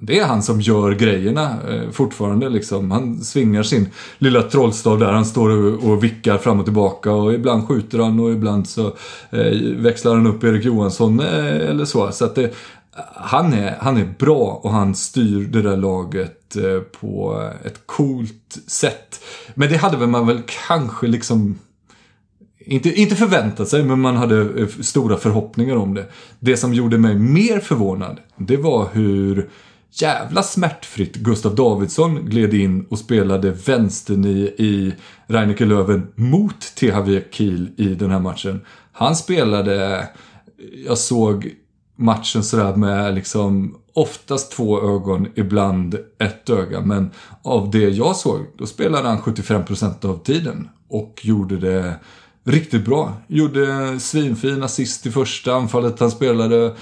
det 0.05 0.19
är 0.19 0.27
han 0.27 0.43
som 0.43 0.61
gör 0.61 0.93
grejerna 0.93 1.57
eh, 1.69 1.91
fortfarande 1.91 2.49
liksom. 2.49 2.91
Han 2.91 3.21
svingar 3.21 3.63
sin 3.63 3.89
lilla 4.19 4.43
trollstav 4.43 4.99
där. 4.99 5.13
Han 5.13 5.25
står 5.25 5.49
och, 5.49 5.91
och 5.91 6.05
vickar 6.05 6.39
fram 6.39 6.59
och 6.59 6.65
tillbaka 6.65 7.13
och 7.13 7.35
ibland 7.35 7.69
skjuter 7.69 7.99
han 7.99 8.21
och 8.21 8.33
ibland 8.33 8.69
så 8.69 8.87
eh, 9.31 9.59
växlar 9.77 10.15
han 10.15 10.27
upp 10.27 10.45
Erik 10.45 10.65
Johansson 10.65 11.21
eh, 11.21 11.71
eller 11.71 11.85
så. 11.85 12.13
Så 12.13 12.25
att 12.25 12.35
det, 12.35 12.55
han, 13.15 13.53
är, 13.53 13.77
han 13.81 13.97
är 13.97 14.15
bra 14.19 14.61
och 14.63 14.71
han 14.71 14.95
styr 14.95 15.41
det 15.41 15.63
där 15.63 15.77
laget 15.77 16.57
eh, 16.57 16.81
på 17.01 17.43
ett 17.65 17.81
coolt 17.87 18.59
sätt. 18.67 19.25
Men 19.55 19.69
det 19.69 19.77
hade 19.77 20.07
man 20.07 20.27
väl 20.27 20.43
kanske 20.69 21.07
liksom 21.07 21.59
inte, 22.59 23.01
inte 23.01 23.17
förväntat 23.17 23.69
sig, 23.69 23.85
men 23.85 24.01
man 24.01 24.17
hade 24.17 24.41
eh, 24.61 24.67
stora 24.81 25.17
förhoppningar 25.17 25.77
om 25.77 25.95
det. 25.95 26.07
Det 26.41 26.57
som 26.57 26.75
gjorde 26.75 26.99
mig 26.99 27.15
mer 27.15 27.61
förvånad, 27.61 28.21
det 28.37 28.57
var 28.57 28.89
hur 28.93 29.49
jävla 29.93 30.43
smärtfritt 30.43 31.17
Gustav 31.17 31.55
Davidsson 31.55 32.27
gled 32.27 32.55
in 32.55 32.87
och 32.91 32.99
spelade 32.99 33.51
vänsternie 33.51 34.47
i 34.47 34.95
Reineke 35.27 35.65
Löven 35.65 36.13
mot 36.15 36.61
THW 36.61 37.21
Kiel 37.31 37.71
i 37.77 37.85
den 37.85 38.11
här 38.11 38.21
matchen. 38.21 38.61
Han 38.93 39.17
spelade, 39.17 40.09
jag 40.87 40.99
såg 40.99 41.51
matchen 41.97 42.45
sådär 42.45 42.77
med 42.77 43.15
liksom 43.15 43.77
oftast 43.95 44.53
två 44.53 44.95
ögon, 44.95 45.29
ibland 45.35 45.99
ett 46.19 46.51
öga. 46.51 46.81
Men 46.81 47.11
av 47.43 47.71
det 47.71 47.89
jag 47.89 48.17
såg, 48.17 48.47
då 48.59 48.67
spelade 48.67 49.09
han 49.09 49.19
75% 49.19 50.07
av 50.07 50.23
tiden 50.23 50.69
och 50.89 51.21
gjorde 51.23 51.57
det 51.57 51.95
riktigt 52.45 52.85
bra. 52.85 53.13
Gjorde 53.27 54.01
svinfin 54.01 54.63
assist 54.63 55.07
i 55.07 55.11
första 55.11 55.55
anfallet 55.55 56.01
han 56.01 56.11
spelade. 56.11 56.75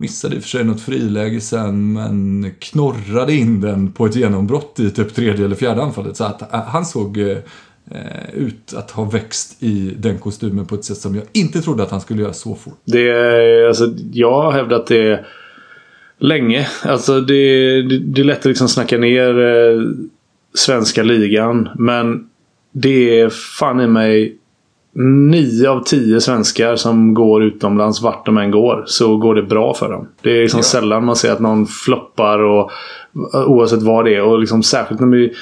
Missade 0.00 0.36
i 0.36 0.38
och 0.38 0.42
för 0.42 0.48
sig 0.48 0.64
något 0.64 0.80
friläge 0.80 1.40
sen 1.40 1.92
men 1.92 2.50
knorrade 2.58 3.32
in 3.32 3.60
den 3.60 3.92
på 3.92 4.06
ett 4.06 4.16
genombrott 4.16 4.80
i 4.80 4.90
typ 4.90 5.14
tredje 5.14 5.44
eller 5.44 5.56
fjärde 5.56 5.82
anfallet. 5.82 6.16
Så 6.16 6.24
att 6.24 6.54
äh, 6.54 6.60
han 6.60 6.86
såg 6.86 7.18
eh, 7.18 7.38
eh, 7.90 8.34
ut 8.34 8.74
att 8.76 8.90
ha 8.90 9.04
växt 9.04 9.62
i 9.62 9.94
den 9.98 10.18
kostymen 10.18 10.66
på 10.66 10.74
ett 10.74 10.84
sätt 10.84 10.96
som 10.96 11.14
jag 11.14 11.24
inte 11.32 11.60
trodde 11.60 11.82
att 11.82 11.90
han 11.90 12.00
skulle 12.00 12.22
göra 12.22 12.32
så 12.32 12.54
fort. 12.54 12.78
Det 12.84 13.08
är, 13.08 13.68
alltså, 13.68 13.94
jag 14.12 14.42
har 14.42 14.52
hävdat 14.52 14.86
det 14.86 15.24
länge. 16.18 16.68
Alltså 16.82 17.20
det, 17.20 17.82
det, 17.82 17.98
det 17.98 18.20
är 18.20 18.24
lätt 18.24 18.38
att 18.38 18.44
liksom 18.44 18.68
snacka 18.68 18.98
ner 18.98 19.40
eh, 19.40 19.80
svenska 20.54 21.02
ligan. 21.02 21.68
Men 21.78 22.28
det 22.72 23.20
är 23.20 23.28
fan 23.28 23.80
i 23.80 23.86
mig 23.86 24.36
nio 25.04 25.70
av 25.70 25.84
tio 25.84 26.20
svenskar 26.20 26.76
som 26.76 27.14
går 27.14 27.44
utomlands 27.44 28.02
vart 28.02 28.26
de 28.26 28.38
än 28.38 28.50
går 28.50 28.84
så 28.86 29.16
går 29.16 29.34
det 29.34 29.42
bra 29.42 29.74
för 29.74 29.92
dem. 29.92 30.08
Det 30.22 30.30
är 30.30 30.42
liksom 30.42 30.58
ja. 30.58 30.64
sällan 30.64 31.04
man 31.04 31.16
ser 31.16 31.32
att 31.32 31.40
någon 31.40 31.66
floppar 31.66 32.38
och 32.38 32.70
oavsett 33.32 33.82
vad 33.82 34.04
det 34.04 34.14
är. 34.14 34.22
Och 34.22 34.38
liksom 34.38 34.62
särskilt 34.62 35.00
när 35.00 35.08
vi, 35.08 35.32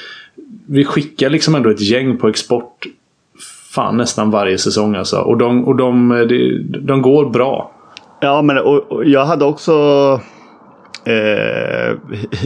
vi 0.67 0.85
skickar 0.85 1.29
liksom 1.29 1.55
ändå 1.55 1.69
ett 1.69 1.81
gäng 1.81 2.17
på 2.17 2.27
export 2.27 2.85
fan 3.71 3.97
nästan 3.97 4.31
varje 4.31 4.57
säsong 4.57 4.95
alltså. 4.95 5.17
Och 5.17 5.37
de, 5.37 5.65
och 5.65 5.75
de, 5.75 6.09
de, 6.29 6.63
de 6.81 7.01
går 7.01 7.29
bra. 7.29 7.71
Ja 8.21 8.41
men 8.41 8.57
och, 8.57 8.91
och 8.91 9.05
jag 9.05 9.25
hade 9.25 9.45
också 9.45 9.71
Eh, 11.05 11.95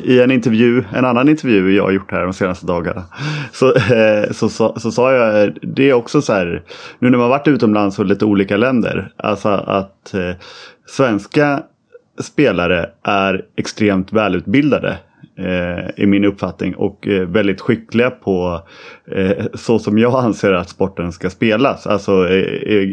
I 0.03 0.21
en 0.21 0.31
intervju, 0.31 0.83
en 0.93 1.05
annan 1.05 1.29
intervju 1.29 1.75
jag 1.75 1.83
har 1.83 1.91
gjort 1.91 2.11
här 2.11 2.23
de 2.23 2.33
senaste 2.33 2.65
dagarna. 2.65 3.03
Så, 3.51 3.75
eh, 3.75 4.31
så, 4.31 4.49
så, 4.49 4.79
så, 4.79 4.91
sa 4.91 5.13
jag 5.13 5.57
det 5.61 5.89
är 5.89 5.93
också 5.93 6.21
så 6.21 6.33
här. 6.33 6.63
Nu 6.99 7.09
när 7.09 7.17
man 7.17 7.29
varit 7.29 7.47
utomlands 7.47 7.99
och 7.99 8.05
lite 8.05 8.25
olika 8.25 8.57
länder. 8.57 9.11
Alltså 9.17 9.49
att 9.49 10.13
eh, 10.13 10.31
svenska 10.85 11.63
spelare 12.21 12.89
är 13.03 13.45
extremt 13.55 14.13
välutbildade 14.13 14.97
Eh, 15.39 16.03
i 16.03 16.05
min 16.05 16.25
uppfattning 16.25 16.75
och 16.75 17.07
eh, 17.07 17.27
väldigt 17.27 17.61
skickliga 17.61 18.09
på 18.09 18.61
eh, 19.11 19.45
så 19.53 19.79
som 19.79 19.97
jag 19.97 20.23
anser 20.23 20.53
att 20.53 20.69
sporten 20.69 21.11
ska 21.11 21.29
spelas. 21.29 21.87
Alltså 21.87 22.27
eh, 22.27 22.75
eh 22.75 22.89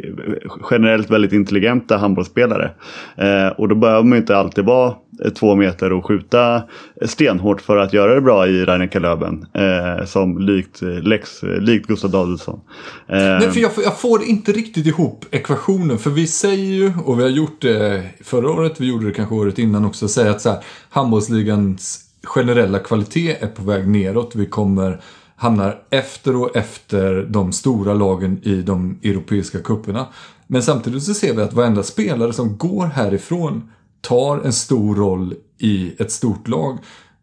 generellt 0.70 1.10
väldigt 1.10 1.32
intelligenta 1.32 1.96
handbollsspelare. 1.96 2.70
Eh, 3.16 3.48
och 3.48 3.68
då 3.68 3.74
behöver 3.74 4.02
man 4.02 4.18
inte 4.18 4.36
alltid 4.36 4.64
vara 4.64 4.94
eh, 5.24 5.30
två 5.30 5.54
meter 5.54 5.92
och 5.92 6.06
skjuta 6.06 6.62
stenhårt 7.04 7.60
för 7.60 7.76
att 7.76 7.92
göra 7.92 8.14
det 8.14 8.20
bra 8.20 8.46
i 8.46 8.64
Reineke 8.64 8.98
eh, 8.98 10.04
som 10.04 10.38
likt, 10.38 10.82
Lex, 10.82 11.42
likt 11.42 11.86
Gustav 11.86 12.10
Davidsson. 12.10 12.60
Nej, 13.08 13.50
för 13.50 13.60
jag, 13.60 13.70
jag 13.84 14.00
får 14.00 14.24
inte 14.24 14.52
riktigt 14.52 14.86
ihop 14.86 15.24
ekvationen. 15.30 15.98
För 15.98 16.10
vi 16.10 16.26
säger 16.26 16.74
ju, 16.74 16.92
och 17.04 17.18
vi 17.18 17.22
har 17.22 17.30
gjort 17.30 17.62
det 17.62 18.02
förra 18.24 18.50
året, 18.50 18.80
vi 18.80 18.86
gjorde 18.86 19.06
det 19.06 19.12
kanske 19.12 19.34
året 19.34 19.58
innan 19.58 19.84
också, 19.84 20.08
säga 20.08 20.30
att 20.30 20.40
så 20.40 20.50
här, 20.50 20.58
handbollsligans 20.90 22.05
generella 22.26 22.78
kvalitet 22.78 23.36
är 23.40 23.46
på 23.46 23.62
väg 23.62 23.88
neråt. 23.88 24.34
Vi 24.34 24.46
kommer 24.46 25.00
hamnar 25.36 25.82
efter 25.90 26.36
och 26.36 26.56
efter 26.56 27.26
de 27.30 27.52
stora 27.52 27.94
lagen 27.94 28.40
i 28.42 28.62
de 28.62 28.98
europeiska 29.02 29.58
kupperna. 29.58 30.06
Men 30.46 30.62
samtidigt 30.62 31.02
så 31.02 31.14
ser 31.14 31.34
vi 31.34 31.42
att 31.42 31.52
varenda 31.52 31.82
spelare 31.82 32.32
som 32.32 32.56
går 32.56 32.86
härifrån 32.86 33.70
tar 34.00 34.40
en 34.40 34.52
stor 34.52 34.94
roll 34.94 35.34
i 35.58 35.94
ett 35.98 36.12
stort 36.12 36.48
lag. 36.48 36.78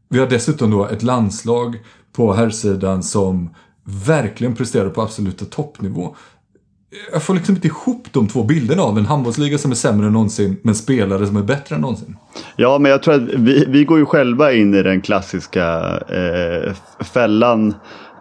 Vi 0.09 0.19
har 0.19 0.27
dessutom 0.27 0.71
då 0.71 0.85
ett 0.85 1.03
landslag 1.03 1.79
på 2.11 2.33
herrsidan 2.33 3.03
som 3.03 3.49
verkligen 3.83 4.55
presterar 4.55 4.89
på 4.89 5.01
absoluta 5.01 5.45
toppnivå 5.45 6.15
jag 7.11 7.23
får 7.23 7.33
liksom 7.33 7.55
inte 7.55 7.67
ihop 7.67 8.07
de 8.11 8.27
två 8.27 8.43
bilderna 8.43 8.81
av 8.81 8.97
en 8.97 9.05
handbollsliga 9.05 9.57
som 9.57 9.71
är 9.71 9.75
sämre 9.75 10.07
än 10.07 10.13
någonsin 10.13 10.57
men 10.61 10.75
spelare 10.75 11.27
som 11.27 11.37
är 11.37 11.43
bättre 11.43 11.75
än 11.75 11.81
någonsin. 11.81 12.17
Ja, 12.55 12.79
men 12.79 12.91
jag 12.91 13.03
tror 13.03 13.13
att 13.13 13.21
vi, 13.21 13.65
vi 13.67 13.85
går 13.85 13.99
ju 13.99 14.05
själva 14.05 14.53
in 14.53 14.73
i 14.73 14.83
den 14.83 15.01
klassiska 15.01 15.79
eh, 16.09 16.73
fällan 17.13 17.73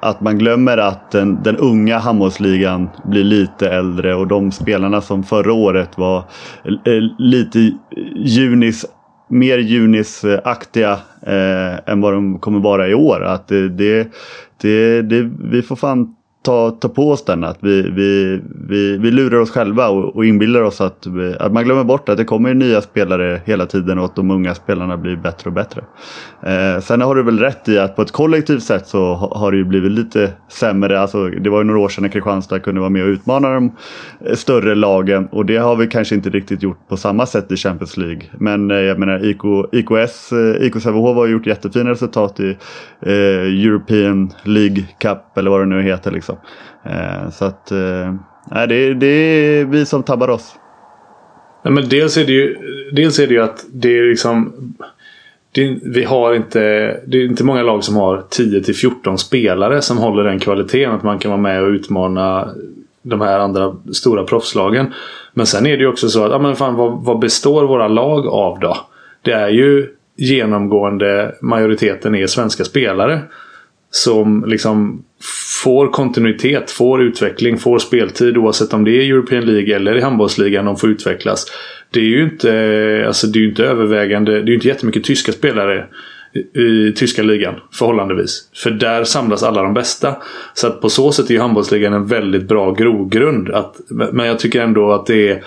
att 0.02 0.20
man 0.20 0.38
glömmer 0.38 0.78
att 0.78 1.10
den, 1.10 1.42
den 1.42 1.56
unga 1.56 1.98
handbollsligan 1.98 2.88
blir 3.04 3.24
lite 3.24 3.68
äldre 3.70 4.14
och 4.14 4.26
de 4.26 4.52
spelarna 4.52 5.00
som 5.00 5.24
förra 5.24 5.52
året 5.52 5.98
var 5.98 6.18
eh, 6.64 7.02
lite 7.18 7.72
junis 8.16 8.86
mer 9.28 9.58
junisaktiga 9.58 10.92
eh, 11.22 11.90
än 11.92 12.00
vad 12.00 12.12
de 12.12 12.38
kommer 12.38 12.60
vara 12.60 12.88
i 12.88 12.94
år. 12.94 13.24
Att 13.24 13.48
det, 13.48 13.68
det, 13.68 14.12
det, 14.60 15.02
det, 15.02 15.30
vi 15.50 15.62
får 15.62 15.76
fan 15.76 16.14
ta, 16.42 16.70
ta 16.70 16.88
på 16.88 17.10
oss 17.10 17.24
den. 17.24 17.44
Att 17.44 17.58
vi, 17.60 17.82
vi, 17.82 18.40
vi, 18.68 18.98
vi 18.98 19.10
lurar 19.10 19.38
oss 19.38 19.50
själva 19.50 19.88
och, 19.88 20.16
och 20.16 20.24
inbillar 20.24 20.62
oss 20.62 20.80
att, 20.80 21.06
att 21.38 21.52
man 21.52 21.64
glömmer 21.64 21.84
bort 21.84 22.08
att 22.08 22.16
det 22.16 22.24
kommer 22.24 22.54
nya 22.54 22.80
spelare 22.80 23.42
hela 23.44 23.66
tiden 23.66 23.98
och 23.98 24.04
att 24.04 24.16
de 24.16 24.30
unga 24.30 24.54
spelarna 24.54 24.96
blir 24.96 25.16
bättre 25.16 25.48
och 25.48 25.54
bättre. 25.54 25.84
Eh, 26.42 26.80
sen 26.80 27.00
har 27.00 27.14
du 27.14 27.22
väl 27.22 27.38
rätt 27.38 27.68
i 27.68 27.78
att 27.78 27.96
på 27.96 28.02
ett 28.02 28.12
kollektivt 28.12 28.62
sätt 28.62 28.86
så 28.86 29.14
har 29.14 29.50
det 29.50 29.56
ju 29.56 29.64
blivit 29.64 29.92
lite 29.92 30.32
sämre. 30.48 31.00
Alltså, 31.00 31.28
det 31.28 31.50
var 31.50 31.58
ju 31.58 31.64
några 31.64 31.80
år 31.80 31.88
sedan 31.88 32.02
när 32.02 32.08
Kristianstad 32.08 32.60
kunde 32.60 32.80
vara 32.80 32.90
med 32.90 33.02
och 33.02 33.08
utmana 33.08 33.50
de 33.50 33.72
större 34.34 34.74
lagen 34.74 35.28
och 35.32 35.46
det 35.46 35.56
har 35.56 35.76
vi 35.76 35.86
kanske 35.86 36.14
inte 36.14 36.30
riktigt 36.30 36.62
gjort 36.62 36.88
på 36.88 36.96
samma 36.96 37.26
sätt 37.26 37.52
i 37.52 37.56
Champions 37.56 37.96
League. 37.96 38.22
Men 38.38 38.70
eh, 38.70 38.76
jag 38.76 38.98
menar 38.98 39.24
IK, 39.24 39.42
IKS, 39.72 40.32
eh, 40.32 40.66
IK 40.66 40.82
Sävehof 40.82 41.16
har 41.16 41.26
gjort 41.26 41.46
jättefina 41.46 41.90
resultat 41.90 42.40
i 42.40 42.56
eh, 43.00 43.66
European 43.66 44.32
League 44.44 44.84
Cup 44.98 45.18
eller 45.36 45.50
vad 45.50 45.60
det 45.60 45.66
nu 45.66 45.82
heter. 45.82 46.10
Liksom. 46.10 46.31
Eh, 46.84 47.30
så 47.30 47.44
att 47.44 47.70
eh, 47.70 48.14
det, 48.68 48.94
det 48.94 49.06
är 49.06 49.64
vi 49.64 49.86
som 49.86 50.02
tabbar 50.02 50.30
oss. 50.30 50.54
Nej, 51.64 51.74
men 51.74 51.88
dels 51.88 52.16
är 52.16 52.26
det 52.26 52.32
ju, 52.32 52.56
dels 52.92 53.18
är 53.18 53.26
det 53.26 53.34
ju 53.34 53.42
att 53.42 53.64
det 53.72 53.98
är 53.98 54.02
liksom 54.02 54.52
det, 55.52 55.78
vi 55.82 56.04
har 56.04 56.34
inte, 56.34 56.60
det 57.06 57.18
är 57.18 57.24
inte 57.24 57.44
många 57.44 57.62
lag 57.62 57.84
som 57.84 57.96
har 57.96 58.24
10 58.30 58.62
till 58.62 58.74
14 58.74 59.18
spelare 59.18 59.82
som 59.82 59.98
håller 59.98 60.24
den 60.24 60.38
kvaliteten 60.38 60.92
att 60.92 61.02
man 61.02 61.18
kan 61.18 61.30
vara 61.30 61.40
med 61.40 61.62
och 61.62 61.68
utmana 61.68 62.48
de 63.02 63.20
här 63.20 63.38
andra 63.38 63.76
stora 63.92 64.24
proffslagen. 64.24 64.92
Men 65.32 65.46
sen 65.46 65.66
är 65.66 65.76
det 65.76 65.82
ju 65.82 65.88
också 65.88 66.08
så 66.08 66.24
att, 66.24 66.30
ja 66.30 66.38
men 66.38 66.56
fan 66.56 66.74
vad, 66.74 67.04
vad 67.04 67.18
består 67.18 67.64
våra 67.64 67.88
lag 67.88 68.26
av 68.26 68.58
då? 68.60 68.76
Det 69.22 69.32
är 69.32 69.48
ju 69.48 69.88
genomgående 70.16 71.34
majoriteten 71.40 72.14
är 72.14 72.26
svenska 72.26 72.64
spelare. 72.64 73.20
Som 73.90 74.44
liksom 74.46 75.04
får 75.62 75.88
kontinuitet, 75.88 76.70
får 76.70 77.02
utveckling, 77.02 77.58
får 77.58 77.78
speltid 77.78 78.36
oavsett 78.36 78.72
om 78.72 78.84
det 78.84 78.90
är 78.90 79.10
European 79.10 79.44
League 79.44 79.76
eller 79.76 79.96
i 79.96 80.00
handbollsligan 80.00 80.64
de 80.64 80.76
får 80.76 80.90
utvecklas. 80.90 81.46
Det 81.90 82.00
är 82.00 82.04
ju 82.04 82.22
inte, 82.24 82.56
eh, 82.56 83.06
alltså 83.06 83.26
det 83.26 83.38
är 83.38 83.48
inte 83.48 83.64
övervägande, 83.64 84.32
det 84.32 84.38
är 84.38 84.46
ju 84.46 84.54
inte 84.54 84.68
jättemycket 84.68 85.04
tyska 85.04 85.32
spelare 85.32 85.86
i, 86.54 86.92
tyska 86.92 87.22
ligan 87.22 87.54
förhållandevis. 87.72 88.48
För 88.54 88.70
där 88.70 89.04
samlas 89.04 89.42
alla 89.42 89.62
de 89.62 89.74
bästa. 89.74 90.16
Så 90.54 90.66
att 90.66 90.80
på 90.80 90.88
så 90.88 91.12
sätt 91.12 91.30
är 91.30 91.34
ju 91.34 91.40
handbollsligan 91.40 91.92
en 91.92 92.06
väldigt 92.06 92.48
bra 92.48 92.72
grogrund. 92.72 93.50
Att, 93.50 93.76
men 93.88 94.26
jag 94.26 94.38
tycker 94.38 94.62
ändå 94.62 94.92
att 94.92 95.06
det 95.06 95.28
är 95.28 95.42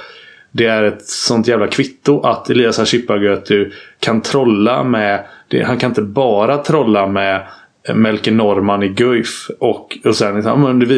det 0.58 0.66
är 0.66 0.84
ett 0.84 1.06
sånt 1.06 1.48
jävla 1.48 1.68
kvitto 1.68 2.22
att 2.22 2.50
Elias 2.50 2.78
Hashipagötu 2.78 3.72
kan 4.00 4.22
trolla 4.22 4.84
med... 4.84 5.26
Det, 5.48 5.64
han 5.64 5.78
kan 5.78 5.92
inte 5.92 6.02
bara 6.02 6.58
trolla 6.58 7.08
med 7.08 7.48
Melke 7.94 8.32
Norman 8.32 8.84
i 8.84 8.88
Guif. 8.88 9.50
Och, 9.60 9.98
och 10.04 10.16
sen, 10.16 10.46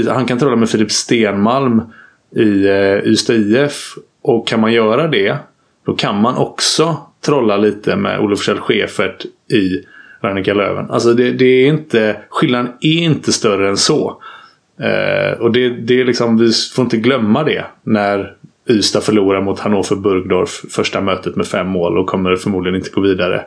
han 0.07 0.25
kan 0.25 0.39
trolla 0.39 0.55
med 0.55 0.69
Filip 0.69 0.91
Stenmalm 0.91 1.81
i 2.35 2.67
eh, 2.67 3.07
Ystad 3.11 3.33
IF. 3.33 3.95
Och 4.21 4.47
kan 4.47 4.59
man 4.59 4.73
göra 4.73 5.07
det, 5.07 5.37
då 5.85 5.95
kan 5.95 6.21
man 6.21 6.37
också 6.37 6.97
trolla 7.25 7.57
lite 7.57 7.95
med 7.95 8.19
Olof 8.19 8.43
Kjell 8.43 8.59
Schäfert 8.59 9.25
i 9.51 9.85
Rannika 10.21 10.53
Löven. 10.53 10.91
Alltså 10.91 11.13
det, 11.13 11.31
det, 11.31 11.45
är 11.45 11.67
inte, 11.67 12.17
skillnaden 12.29 12.71
är 12.81 13.03
inte 13.03 13.33
större 13.33 13.69
än 13.69 13.77
så. 13.77 14.21
Eh, 14.79 15.39
och 15.39 15.51
det, 15.51 15.69
det 15.69 16.01
är 16.01 16.05
liksom, 16.05 16.37
vi 16.37 16.51
får 16.75 16.83
inte 16.83 16.97
glömma 16.97 17.43
det 17.43 17.65
när 17.83 18.33
Ystad 18.69 19.01
förlorar 19.01 19.41
mot 19.41 19.59
Hannover 19.59 19.95
Burgdorf 19.95 20.65
första 20.69 21.01
mötet 21.01 21.35
med 21.35 21.47
fem 21.47 21.67
mål 21.67 21.97
och 21.97 22.07
kommer 22.07 22.35
förmodligen 22.35 22.75
inte 22.75 22.89
gå 22.89 23.01
vidare. 23.01 23.45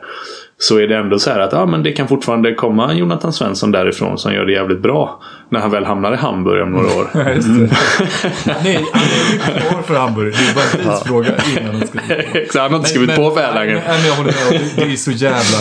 Så 0.61 0.79
är 0.79 0.87
det 0.87 0.97
ändå 0.97 1.19
så 1.19 1.29
här 1.29 1.39
att 1.39 1.51
ja, 1.51 1.65
men 1.65 1.83
det 1.83 1.91
kan 1.91 2.07
fortfarande 2.07 2.53
komma 2.53 2.93
Jonathan 2.93 3.33
Svensson 3.33 3.71
därifrån 3.71 4.17
som 4.17 4.33
gör 4.33 4.45
det 4.45 4.51
jävligt 4.51 4.79
bra. 4.79 5.21
När 5.49 5.59
han 5.59 5.71
väl 5.71 5.85
hamnar 5.85 6.13
i 6.13 6.15
Hamburg 6.15 6.63
om 6.63 6.71
några 6.71 6.87
år. 6.87 7.07
Mm. 7.41 7.69
Nej, 8.45 8.85
han 8.93 9.01
är 9.01 9.31
ju 9.33 9.59
kvar 9.59 9.81
för 9.81 9.95
Hamburg. 9.95 10.33
Det 10.33 10.49
är 10.49 10.55
bara 10.55 10.63
en 10.63 10.89
tidsfråga 10.89 11.29
innan 11.57 11.75
han 11.75 11.87
ska 11.87 11.99
Exakt, 12.39 12.61
han 12.61 12.71
har 12.71 12.77
inte 12.77 12.89
skrivit 12.89 13.15
på 13.15 13.31
för 13.31 13.41
Erlangen. 13.41 13.79
Det 14.75 14.81
är 14.81 14.95
så 14.95 15.11
jävla 15.11 15.57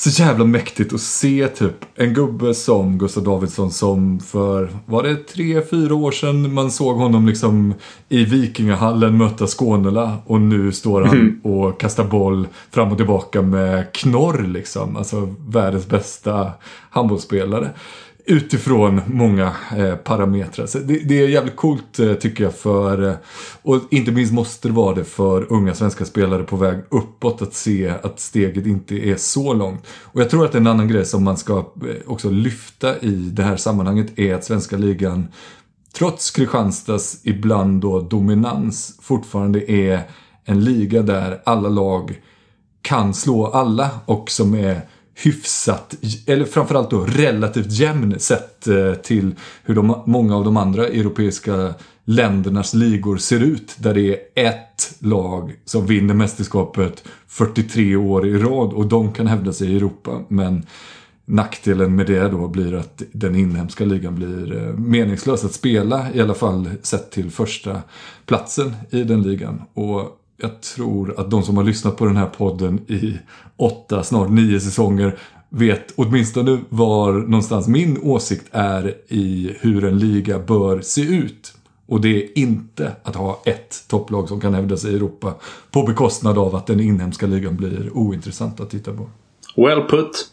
så 0.00 0.22
jävla 0.22 0.44
mäktigt 0.44 0.92
att 0.92 1.00
se 1.00 1.48
typ 1.48 1.84
en 1.94 2.14
gubbe 2.14 2.54
som 2.54 2.98
Gustav 2.98 3.24
Davidsson 3.24 3.70
som 3.70 4.20
för, 4.20 4.68
var 4.86 5.02
det 5.02 5.16
tre, 5.16 5.62
fyra 5.70 5.94
år 5.94 6.10
sedan 6.10 6.54
man 6.54 6.70
såg 6.70 6.96
honom 6.96 7.26
liksom 7.26 7.74
i 8.08 8.24
Vikingahallen 8.24 9.16
möta 9.16 9.46
Skånela 9.46 10.16
och 10.26 10.40
nu 10.40 10.72
står 10.72 11.02
han 11.02 11.18
mm. 11.18 11.40
och 11.42 11.80
kastar 11.80 12.04
boll 12.04 12.48
fram 12.70 12.90
och 12.92 12.96
tillbaka 12.96 13.42
med 13.42 13.92
knorr 13.92 14.42
liksom. 14.42 14.96
Alltså 14.96 15.34
världens 15.48 15.88
bästa 15.88 16.52
handbollsspelare 16.90 17.70
utifrån 18.28 19.00
många 19.06 19.52
eh, 19.76 19.94
parametrar. 19.94 20.66
Så 20.66 20.78
det, 20.78 20.98
det, 20.98 21.22
är 21.22 21.28
jävligt 21.28 21.56
coolt 21.56 21.98
eh, 21.98 22.14
tycker 22.14 22.44
jag 22.44 22.54
för, 22.54 23.08
eh, 23.08 23.14
och 23.62 23.80
inte 23.90 24.12
minst 24.12 24.32
måste 24.32 24.68
det 24.68 24.74
vara 24.74 24.94
det 24.94 25.04
för 25.04 25.52
unga 25.52 25.74
svenska 25.74 26.04
spelare 26.04 26.42
på 26.42 26.56
väg 26.56 26.78
uppåt 26.90 27.42
att 27.42 27.54
se 27.54 27.92
att 28.02 28.20
steget 28.20 28.66
inte 28.66 29.08
är 29.08 29.16
så 29.16 29.52
långt. 29.52 29.86
Och 30.02 30.20
jag 30.20 30.30
tror 30.30 30.44
att 30.44 30.54
en 30.54 30.66
annan 30.66 30.88
grej 30.88 31.04
som 31.04 31.24
man 31.24 31.36
ska 31.36 31.58
eh, 31.58 31.64
också 32.06 32.30
lyfta 32.30 32.98
i 32.98 33.14
det 33.14 33.42
här 33.42 33.56
sammanhanget 33.56 34.18
är 34.18 34.34
att 34.34 34.44
svenska 34.44 34.76
ligan 34.76 35.28
trots 35.92 36.30
Kristianstads 36.30 37.20
ibland 37.24 37.80
då 37.80 38.00
dominans 38.00 38.98
fortfarande 39.02 39.72
är 39.72 40.00
en 40.44 40.64
liga 40.64 41.02
där 41.02 41.42
alla 41.44 41.68
lag 41.68 42.20
kan 42.82 43.14
slå 43.14 43.46
alla 43.46 43.90
och 44.06 44.30
som 44.30 44.54
är 44.54 44.80
hyfsat, 45.22 45.94
eller 46.26 46.44
framförallt 46.44 46.90
då 46.90 47.04
relativt 47.04 47.70
jämn 47.70 48.18
sett 48.18 48.68
eh, 48.68 48.94
till 48.94 49.34
hur 49.64 49.74
de, 49.74 50.02
många 50.06 50.36
av 50.36 50.44
de 50.44 50.56
andra 50.56 50.86
europeiska 50.86 51.74
ländernas 52.04 52.74
ligor 52.74 53.16
ser 53.16 53.40
ut. 53.40 53.76
Där 53.78 53.94
det 53.94 54.14
är 54.34 54.48
ett 54.48 54.96
lag 54.98 55.54
som 55.64 55.86
vinner 55.86 56.14
mästerskapet 56.14 57.04
43 57.26 57.96
år 57.96 58.26
i 58.26 58.38
rad 58.38 58.72
och 58.72 58.86
de 58.86 59.12
kan 59.12 59.26
hävda 59.26 59.52
sig 59.52 59.72
i 59.72 59.76
Europa. 59.76 60.24
Men 60.28 60.66
nackdelen 61.24 61.96
med 61.96 62.06
det 62.06 62.28
då 62.28 62.48
blir 62.48 62.74
att 62.74 63.02
den 63.12 63.36
inhemska 63.36 63.84
ligan 63.84 64.14
blir 64.14 64.56
eh, 64.56 64.74
meningslös 64.74 65.44
att 65.44 65.52
spela. 65.52 66.12
I 66.14 66.20
alla 66.20 66.34
fall 66.34 66.70
sett 66.82 67.10
till 67.10 67.30
första 67.30 67.82
platsen 68.26 68.76
i 68.90 69.04
den 69.04 69.22
ligan. 69.22 69.62
Och 69.74 70.18
jag 70.40 70.60
tror 70.60 71.20
att 71.20 71.30
de 71.30 71.42
som 71.42 71.56
har 71.56 71.64
lyssnat 71.64 71.96
på 71.96 72.04
den 72.04 72.16
här 72.16 72.26
podden 72.26 72.78
i 72.90 73.18
åtta, 73.56 74.02
snart 74.02 74.30
nio 74.30 74.60
säsonger 74.60 75.18
vet 75.48 75.92
åtminstone 75.96 76.60
var 76.68 77.12
någonstans 77.12 77.68
min 77.68 77.98
åsikt 78.02 78.46
är 78.52 78.94
i 79.08 79.56
hur 79.60 79.84
en 79.84 79.98
liga 79.98 80.38
bör 80.38 80.80
se 80.80 81.00
ut. 81.00 81.54
Och 81.86 82.00
det 82.00 82.24
är 82.24 82.38
inte 82.38 82.92
att 83.02 83.16
ha 83.16 83.42
ett 83.44 83.84
topplag 83.88 84.28
som 84.28 84.40
kan 84.40 84.54
hävda 84.54 84.76
sig 84.76 84.92
i 84.92 84.96
Europa 84.96 85.34
på 85.70 85.82
bekostnad 85.82 86.38
av 86.38 86.54
att 86.54 86.66
den 86.66 86.80
inhemska 86.80 87.26
ligan 87.26 87.56
blir 87.56 87.90
ointressant 87.96 88.60
att 88.60 88.70
titta 88.70 88.92
på. 88.92 89.08
Well 89.56 89.82
put. 89.88 90.30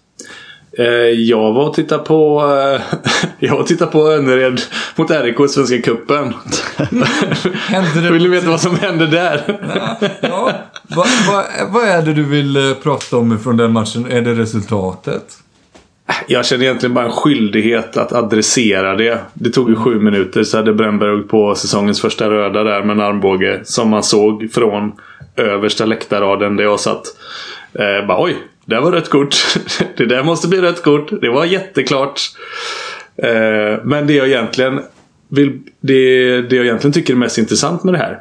Eh, 0.78 0.86
jag 1.09 1.53
var 1.53 1.67
och 1.67 1.73
tittade 1.73 2.03
på 2.03 2.41
eh, 2.41 2.99
Jag 3.39 3.51
var 3.53 3.59
och 3.59 3.67
tittade 3.67 3.91
på 3.91 4.11
Önnered 4.11 4.61
mot 4.95 5.11
RIK 5.11 5.39
i 5.39 5.47
Svenska 5.47 5.82
Cupen. 5.82 6.34
vill 8.11 8.23
du 8.23 8.30
veta 8.30 8.49
vad 8.49 8.61
som 8.61 8.76
hände 8.76 9.07
där? 9.07 9.59
ja, 10.21 10.51
vad, 10.88 11.07
vad, 11.28 11.45
vad 11.69 11.84
är 11.84 12.01
det 12.01 12.13
du 12.13 12.23
vill 12.23 12.57
eh, 12.57 12.73
prata 12.84 13.17
om 13.17 13.39
från 13.39 13.57
den 13.57 13.71
matchen? 13.71 14.11
Är 14.11 14.21
det 14.21 14.34
resultatet? 14.34 15.23
Jag 16.28 16.45
känner 16.45 16.63
egentligen 16.63 16.93
bara 16.93 17.05
en 17.05 17.11
skyldighet 17.11 17.97
att 17.97 18.13
adressera 18.13 18.95
det. 18.95 19.19
Det 19.34 19.49
tog 19.49 19.69
ju 19.69 19.76
sju 19.76 19.99
minuter 19.99 20.43
så 20.43 20.57
hade 20.57 20.73
Brännberg 20.73 21.23
på 21.23 21.55
säsongens 21.55 22.01
första 22.01 22.30
röda 22.30 22.63
där 22.63 22.84
med 22.84 22.93
en 22.93 23.01
armbåge. 23.03 23.61
Som 23.63 23.89
man 23.89 24.03
såg 24.03 24.51
från 24.53 24.91
översta 25.36 25.86
läktarraden 25.86 26.55
där 26.55 26.63
jag 26.63 26.80
satt. 26.80 27.03
Eh, 27.73 28.07
bara 28.07 28.23
oj, 28.23 28.36
det 28.66 28.80
var 28.80 28.91
rött 28.91 29.09
kort. 29.09 29.36
det 29.97 30.05
där 30.05 30.24
måste 30.24 30.47
bli 30.47 30.61
rött 30.61 30.84
kort. 30.84 31.22
Det 31.22 31.30
var 31.30 31.45
jätteklart. 31.45 32.22
Eh, 33.16 33.84
men 33.84 34.07
det 34.07 34.13
jag 34.13 34.28
egentligen 34.28 34.82
vill, 35.28 35.59
det, 35.80 36.41
det 36.41 36.55
jag 36.55 36.66
egentligen 36.66 36.93
tycker 36.93 37.13
är 37.13 37.18
mest 37.18 37.38
intressant 37.38 37.84
med 37.84 37.93
det 37.93 37.97
här. 37.97 38.20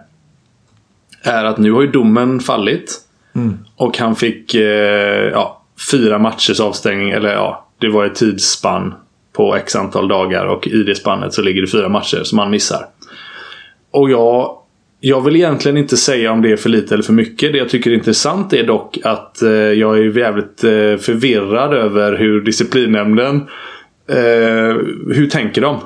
Är 1.22 1.45
att 1.45 1.59
nu 1.59 1.72
har 1.72 1.82
ju 1.82 1.90
domen 1.90 2.40
fallit. 2.40 3.01
Mm. 3.34 3.59
Och 3.76 3.99
han 3.99 4.16
fick 4.16 4.55
eh, 4.55 5.30
ja, 5.32 5.62
fyra 5.90 6.18
matchers 6.18 6.61
avstängning. 6.61 7.11
Eller 7.11 7.32
ja, 7.32 7.68
det 7.78 7.88
var 7.88 8.05
ett 8.05 8.14
tidsspann 8.14 8.95
på 9.32 9.57
x 9.57 9.76
antal 9.76 10.09
dagar. 10.09 10.47
Och 10.47 10.66
i 10.66 10.82
det 10.82 10.95
spannet 10.95 11.34
så 11.34 11.42
ligger 11.42 11.61
det 11.61 11.68
fyra 11.68 11.88
matcher 11.88 12.20
som 12.24 12.38
han 12.38 12.51
missar. 12.51 12.86
Och 13.90 14.11
jag 14.11 14.59
jag 15.07 15.20
vill 15.20 15.36
egentligen 15.36 15.76
inte 15.76 15.96
säga 15.96 16.32
om 16.32 16.42
det 16.42 16.52
är 16.52 16.57
för 16.57 16.68
lite 16.68 16.94
eller 16.94 17.05
för 17.05 17.12
mycket. 17.12 17.52
Det 17.52 17.59
jag 17.59 17.68
tycker 17.68 17.90
är 17.90 17.94
intressant 17.94 18.52
är 18.52 18.66
dock 18.66 18.98
att 19.05 19.42
eh, 19.42 19.50
jag 19.52 19.98
är 19.98 20.18
jävligt 20.18 20.64
eh, 20.64 20.70
förvirrad 20.96 21.74
över 21.74 22.16
hur 22.16 22.40
disciplinnämnden 22.40 23.36
eh, 24.09 24.76
Hur 25.14 25.26
tänker 25.30 25.61
de? 25.62 25.80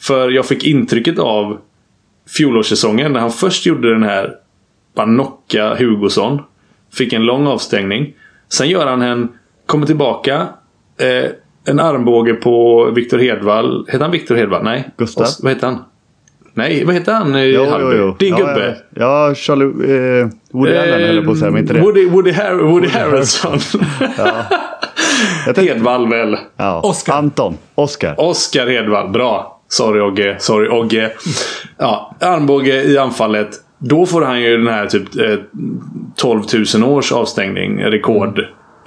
För 0.00 0.30
jag 0.30 0.46
fick 0.46 0.64
intrycket 0.64 1.18
av 1.18 1.58
fjolårssäsongen 2.36 3.12
när 3.12 3.20
han 3.20 3.30
först 3.30 3.66
gjorde 3.66 3.92
den 3.92 4.02
här 4.02 4.34
Banocka 4.94 5.74
Hugosson. 5.74 6.42
Fick 6.94 7.12
en 7.12 7.24
lång 7.24 7.46
avstängning. 7.46 8.14
Sen 8.48 8.68
gör 8.68 8.86
han 8.86 9.02
en, 9.02 9.28
kommer 9.66 9.86
tillbaka. 9.86 10.48
Eh, 10.98 11.30
en 11.64 11.80
armbåge 11.80 12.34
på 12.34 12.84
Viktor 12.90 13.18
Hedvall. 13.18 13.84
Heter 13.88 14.04
han 14.04 14.10
Viktor 14.10 14.34
Hedvall? 14.34 14.64
Nej. 14.64 14.90
Gustav. 14.96 15.24
Os- 15.24 15.40
vad 15.42 15.52
heter 15.52 15.66
han? 15.66 15.78
Nej, 16.54 16.84
vad 16.84 16.94
heter 16.94 17.12
han 17.12 17.36
i 17.36 17.44
Jo, 17.44 17.66
jo, 17.80 17.92
jo. 17.92 18.16
Din 18.18 18.28
ja, 18.28 18.36
gubbe. 18.36 18.76
Ja, 18.90 19.28
ja 19.28 19.34
Charlie... 19.34 19.64
Eh, 20.20 20.28
Woody 20.52 20.76
Allen 20.76 21.02
höll 21.02 21.24
på 21.24 21.32
att 21.32 21.38
säga, 21.38 21.50
men 21.50 21.60
inte 21.60 21.74
det. 21.74 21.80
Woody, 21.80 22.08
Woody, 22.08 22.32
Har 22.32 22.54
Woody 22.54 22.88
Harrelson. 22.88 23.58
Jag 25.46 25.54
tänkte- 25.54 25.74
Hedvall 25.74 26.08
väl. 26.08 26.36
Ja. 26.56 26.80
Oscar. 26.80 27.14
Anton. 27.14 27.56
Oscar. 27.74 28.14
Oskar 28.20 28.66
Hedvall. 28.66 29.08
Bra. 29.08 29.60
Sorry 29.68 30.00
Ogge. 30.00 30.36
Sorry 30.38 30.68
Ogge. 30.68 31.10
Ja, 31.78 32.16
armbåge 32.20 32.82
i 32.82 32.98
anfallet. 32.98 33.48
Då 33.78 34.06
får 34.06 34.22
han 34.22 34.40
ju 34.40 34.56
den 34.56 34.68
här 34.68 34.86
typ 34.86 35.16
eh, 35.16 35.36
12 36.16 36.42
000 36.74 36.84
års 36.84 37.12
avstängning. 37.12 37.84
Rekord. 37.84 38.38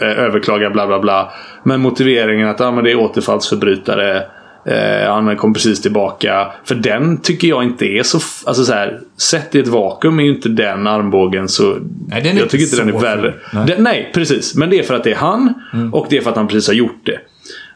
Eh, 0.01 0.20
överklaga 0.20 0.70
bla 0.70 0.88
bla 0.88 0.99
bla. 0.99 1.32
Men 1.64 1.82
motiveringen 1.82 2.49
att 2.49 2.61
ah, 2.61 2.72
men 2.72 2.84
det 2.84 2.91
är 2.91 2.99
återfallsförbrytare. 2.99 4.24
Eh, 4.66 5.14
han 5.14 5.38
kom 5.38 5.53
precis 5.53 5.82
tillbaka. 5.82 6.47
För 6.64 6.76
den 6.76 7.18
tycker 7.18 7.47
jag 7.47 7.64
inte 7.64 7.86
är 7.86 8.03
så... 8.03 8.20
Alltså 8.45 8.66
så 8.66 8.74
här, 8.74 8.99
sett 9.18 9.55
i 9.55 9.59
ett 9.59 9.68
vakuum 9.68 10.20
är 10.20 10.24
ju 10.24 10.30
inte 10.30 10.49
den 10.49 10.88
armbågen 10.88 11.47
så... 11.47 11.78
Nej, 12.07 12.22
den 12.22 12.38
är 12.38 12.39
jag 12.39 12.49
tycker 12.49 12.64
inte 12.64 12.78
den 12.78 12.95
är 12.95 12.99
värre. 12.99 13.34
Nej. 13.53 13.66
Den, 13.68 13.84
nej, 13.84 14.11
precis. 14.14 14.55
Men 14.55 14.70
det 14.70 14.80
är 14.80 14.84
för 14.84 14.93
att 14.93 15.03
det 15.03 15.11
är 15.11 15.16
han. 15.16 15.53
Och 15.91 16.07
det 16.09 16.18
är 16.18 16.22
för 16.22 16.30
att 16.30 16.36
han 16.36 16.47
precis 16.47 16.68
har 16.68 16.74
gjort 16.74 17.01
det. 17.05 17.20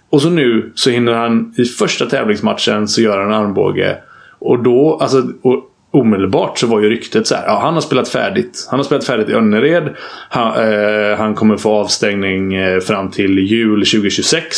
Och 0.09 0.21
så 0.21 0.29
nu 0.29 0.71
så 0.75 0.89
hinner 0.89 1.13
han 1.13 1.53
i 1.57 1.65
första 1.65 2.05
tävlingsmatchen 2.05 2.87
så 2.87 3.01
gör 3.01 3.17
han 3.17 3.27
en 3.27 3.33
armbåge. 3.33 3.97
Och 4.39 4.63
då, 4.63 4.97
alltså 5.01 5.23
och 5.41 5.63
omedelbart 5.91 6.59
så 6.59 6.67
var 6.67 6.81
ju 6.81 6.89
ryktet 6.89 7.27
så 7.27 7.35
här. 7.35 7.43
Ja, 7.47 7.59
han 7.61 7.73
har 7.73 7.81
spelat 7.81 8.09
färdigt. 8.09 8.67
Han 8.69 8.79
har 8.79 8.83
spelat 8.83 9.05
färdigt 9.05 9.29
i 9.29 9.33
Önnered. 9.33 9.95
Han, 10.29 10.71
eh, 10.71 11.17
han 11.17 11.35
kommer 11.35 11.57
få 11.57 11.71
avstängning 11.71 12.53
eh, 12.53 12.79
fram 12.79 13.11
till 13.11 13.39
jul 13.39 13.79
2026. 13.79 14.57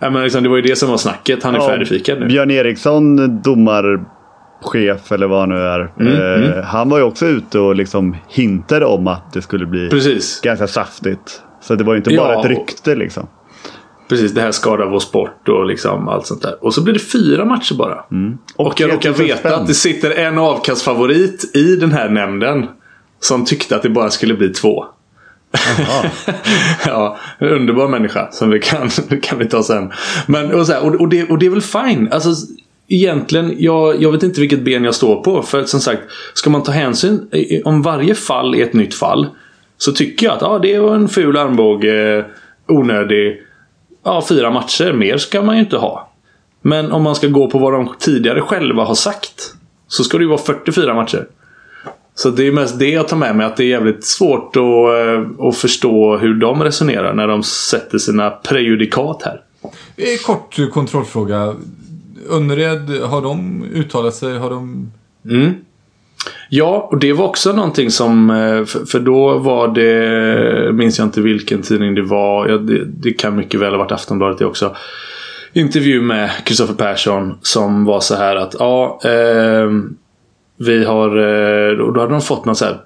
Ja, 0.00 0.10
men 0.10 0.22
liksom, 0.22 0.42
det 0.42 0.48
var 0.48 0.56
ju 0.56 0.62
det 0.62 0.76
som 0.76 0.90
var 0.90 0.96
snacket. 0.96 1.42
Han 1.42 1.54
är 1.54 1.58
Ja, 1.58 1.68
färdigfikad 1.68 2.20
nu. 2.20 2.26
Björn 2.26 2.50
Eriksson, 2.50 3.16
domarchef 3.42 5.12
eller 5.12 5.26
vad 5.26 5.40
han 5.40 5.48
nu 5.48 5.56
är. 5.58 5.92
Mm, 6.00 6.44
eh, 6.58 6.64
Han 6.64 6.88
var 6.88 6.98
ju 6.98 7.04
också 7.04 7.26
ute 7.26 7.58
och 7.58 7.76
liksom 7.76 8.16
hintade 8.28 8.86
om 8.86 9.06
att 9.06 9.32
det 9.32 9.42
skulle 9.42 9.66
bli 9.66 9.88
Precis. 9.88 10.40
ganska 10.40 10.66
saftigt. 10.66 11.42
Så 11.62 11.74
det 11.74 11.84
var 11.84 11.92
ju 11.92 11.96
inte 11.98 12.10
Ja, 12.14 12.22
bara 12.24 12.32
ett 12.32 12.38
och- 12.44 12.50
rykte 12.50 12.94
liksom. 12.94 13.26
Precis, 14.08 14.32
det 14.34 14.40
här 14.40 14.50
skadar 14.50 14.86
vår 14.86 14.98
sport 15.00 15.48
och 15.48 15.66
liksom 15.66 16.08
allt 16.08 16.26
sånt 16.26 16.42
där. 16.42 16.64
Och 16.64 16.74
så 16.74 16.82
blir 16.84 16.94
det 16.94 17.00
fyra 17.00 17.44
matcher 17.44 17.74
bara. 17.74 17.94
Och, 18.00 18.12
Mm. 18.12 18.38
Och 18.56 18.80
jag 18.80 18.88
råkar 18.88 19.00
3000 19.12 19.26
veta 19.26 19.38
spänn. 19.38 19.52
att 19.54 19.66
det 19.66 19.74
sitter 19.74 20.10
en 20.10 20.38
avkastfavorit 20.38 21.56
i 21.56 21.76
den 21.76 21.92
här 21.92 22.08
nämnden. 22.08 22.66
Som 23.20 23.44
tyckte 23.44 23.76
att 23.76 23.82
det 23.82 23.90
bara 23.90 24.10
skulle 24.10 24.34
bli 24.34 24.48
två. 24.48 24.84
ja, 26.86 27.16
en 27.38 27.48
underbar 27.48 27.88
människa 27.88 28.28
som 28.30 28.50
vi 28.50 28.60
kan, 28.60 28.88
kan 29.22 29.38
vi 29.38 29.48
ta 29.48 29.62
sen. 29.62 29.92
Men, 30.26 30.54
och, 30.54 30.66
så 30.66 30.72
här, 30.72 30.86
och, 30.86 30.94
och, 30.94 31.08
det, 31.08 31.30
och 31.30 31.38
det 31.38 31.46
är 31.46 31.50
väl 31.50 31.62
fine. 31.62 32.08
Alltså, 32.12 32.30
egentligen, 32.88 33.54
jag, 33.58 34.02
jag 34.02 34.12
vet 34.12 34.22
inte 34.22 34.40
vilket 34.40 34.60
ben 34.60 34.84
jag 34.84 34.94
står 34.94 35.22
på. 35.22 35.42
För 35.42 35.60
att 35.60 35.68
som 35.68 35.80
sagt, 35.80 36.02
ska 36.34 36.50
man 36.50 36.62
ta 36.62 36.72
hänsyn 36.72 37.28
om 37.64 37.82
varje 37.82 38.14
fall 38.14 38.54
är 38.54 38.62
ett 38.62 38.72
nytt 38.72 38.94
fall. 38.94 39.26
Så 39.78 39.92
tycker 39.92 40.26
jag 40.26 40.36
att 40.36 40.42
ah, 40.42 40.58
det 40.58 40.78
var 40.78 40.94
en 40.94 41.08
ful 41.08 41.36
armbåge, 41.36 42.24
onödig. 42.68 43.42
Ja, 44.04 44.24
fyra 44.28 44.50
matcher. 44.50 44.92
Mer 44.92 45.16
ska 45.16 45.42
man 45.42 45.54
ju 45.56 45.60
inte 45.60 45.76
ha. 45.76 46.10
Men 46.62 46.92
om 46.92 47.02
man 47.02 47.14
ska 47.14 47.28
gå 47.28 47.50
på 47.50 47.58
vad 47.58 47.72
de 47.72 47.94
tidigare 47.98 48.40
själva 48.40 48.84
har 48.84 48.94
sagt. 48.94 49.54
Så 49.88 50.04
ska 50.04 50.18
det 50.18 50.24
ju 50.24 50.28
vara 50.28 50.38
44 50.38 50.94
matcher. 50.94 51.26
Så 52.18 52.30
det 52.30 52.46
är 52.46 52.52
mest 52.52 52.78
det 52.78 52.90
jag 52.90 53.08
tar 53.08 53.16
med 53.16 53.36
mig. 53.36 53.46
Att 53.46 53.56
det 53.56 53.64
är 53.64 53.68
jävligt 53.68 54.04
svårt 54.04 54.56
att, 54.56 54.62
eh, 54.62 55.46
att 55.48 55.56
förstå 55.56 56.16
hur 56.16 56.34
de 56.34 56.62
resonerar 56.62 57.14
när 57.14 57.28
de 57.28 57.42
sätter 57.42 57.98
sina 57.98 58.30
prejudikat 58.30 59.22
här. 59.24 59.40
Eh, 59.96 60.18
Kort 60.26 60.56
kontrollfråga. 60.72 61.54
Önnered, 62.30 63.00
har 63.02 63.22
de 63.22 63.64
uttalat 63.74 64.14
sig? 64.14 64.38
Har 64.38 64.50
de... 64.50 64.92
Ja, 66.48 66.88
och 66.90 66.98
det 66.98 67.12
var 67.12 67.24
också 67.24 67.52
någonting 67.52 67.90
som... 67.90 68.30
eh, 68.30 68.64
För, 68.64 68.86
för 68.86 69.00
då 69.00 69.38
var 69.38 69.68
det... 69.68 70.72
Minns 70.72 70.98
jag 70.98 71.06
inte 71.06 71.20
vilken 71.20 71.62
tidning 71.62 71.94
det 71.94 72.02
var. 72.02 72.48
Ja, 72.48 72.56
det, 72.58 72.84
det 72.84 73.12
kan 73.12 73.36
mycket 73.36 73.60
väl 73.60 73.70
ha 73.70 73.78
varit 73.78 73.92
Aftonbladet 73.92 74.38
det 74.38 74.46
också. 74.46 74.76
Intervju 75.52 76.00
med 76.00 76.30
Kristoffer 76.44 76.74
Persson 76.74 77.38
som 77.42 77.84
var 77.84 78.00
så 78.00 78.14
här 78.14 78.36
att 78.36 78.54
ja... 78.58 79.00
Eh, 79.04 79.70
vi 80.58 80.84
har... 80.84 81.08
Eh, 81.08 81.76
då 81.76 82.00
hade 82.00 82.12
de 82.12 82.20
fått 82.20 82.44
något 82.44 82.58
så 82.58 82.64
här 82.64 82.76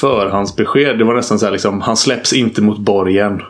förhandsbesked. 0.00 0.98
Det 0.98 1.04
var 1.04 1.14
nästan 1.14 1.38
så 1.38 1.46
här 1.46 1.52
liksom, 1.52 1.80
han 1.80 1.96
släpps 1.96 2.32
inte 2.32 2.62
mot 2.62 2.78
borgen. 2.78 3.42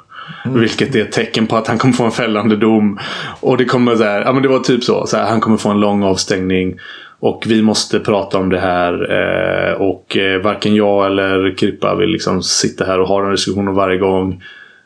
Vilket 0.45 0.95
är 0.95 1.03
ett 1.03 1.12
tecken 1.12 1.47
på 1.47 1.57
att 1.57 1.66
han 1.66 1.79
kommer 1.79 1.95
få 1.95 2.05
en 2.05 2.11
fällande 2.11 2.57
dom. 2.57 2.99
Och 3.41 3.57
det 3.57 3.64
kommer 3.64 3.97
så 3.97 4.05
här, 4.05 4.21
ja 4.21 4.33
men 4.33 4.43
det 4.43 4.49
var 4.49 4.59
typ 4.59 4.85
så. 4.85 5.07
så 5.07 5.16
här, 5.16 5.27
han 5.27 5.41
kommer 5.41 5.57
få 5.57 5.69
en 5.69 5.81
lång 5.81 6.03
avstängning. 6.03 6.79
Och 7.21 7.45
vi 7.47 7.62
måste 7.62 8.01
prata 8.01 8.39
om 8.39 8.49
det 8.49 8.59
här. 8.59 8.93
Eh, 8.93 9.73
och 9.73 10.16
eh, 10.16 10.43
varken 10.43 10.75
jag 10.75 11.07
eller 11.07 11.57
Krippa 11.59 11.95
vill 11.95 12.11
liksom 12.11 12.43
sitta 12.43 12.85
här 12.85 13.01
och 13.01 13.09
ha 13.09 13.23
den 13.23 13.31
diskussionen 13.31 13.75
varje 13.75 13.99
gång. 13.99 14.43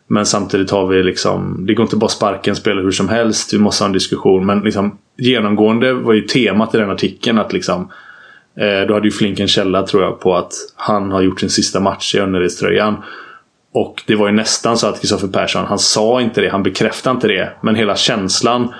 Men 0.07 0.27
samtidigt 0.27 0.71
har 0.71 0.87
vi 0.87 1.03
liksom, 1.03 1.67
det 1.67 1.75
går 1.75 1.85
inte 1.85 1.97
bara 1.97 2.09
sparka 2.09 2.51
en 2.51 2.57
spelare 2.57 2.85
hur 2.85 2.91
som 2.91 3.09
helst. 3.09 3.55
Vi 3.55 3.59
måste 3.59 3.85
ha 3.85 3.87
en 3.87 3.93
diskussion. 3.93 4.47
Men 4.47 4.61
liksom, 4.61 4.99
genomgående 5.19 5.93
var 5.93 6.13
ju 6.13 6.21
temat 6.21 6.75
i 6.75 6.79
den 6.79 6.91
artikeln 6.91 7.39
att 7.39 7.53
liksom 7.53 7.91
Eh, 8.57 8.87
då 8.89 8.95
hade 8.95 9.07
ju 9.07 9.11
Flink 9.11 9.41
en 9.41 9.49
källa 9.49 9.83
tror 9.83 10.03
jag 10.03 10.21
på 10.21 10.37
att 10.37 10.53
han 10.77 11.11
har 11.11 11.23
gjort 11.23 11.41
sin 11.41 11.51
sista 11.51 11.81
match 11.81 12.15
i 12.15 12.19
Önneredströjan. 12.19 12.97
Och 13.75 14.03
det 14.07 14.15
var 14.15 14.27
ju 14.27 14.33
nästan 14.33 14.77
så 14.79 14.87
att 14.87 15.01
Kristoffer 15.01 15.29
Persson, 15.29 15.67
han 15.67 15.79
sa 15.79 16.21
inte 16.21 16.41
det, 16.41 16.49
han 16.49 16.63
bekräftade 16.63 17.15
inte 17.15 17.29
det. 17.29 17.53
Men 17.61 17.75
hela 17.75 17.97
känslan 17.97 18.75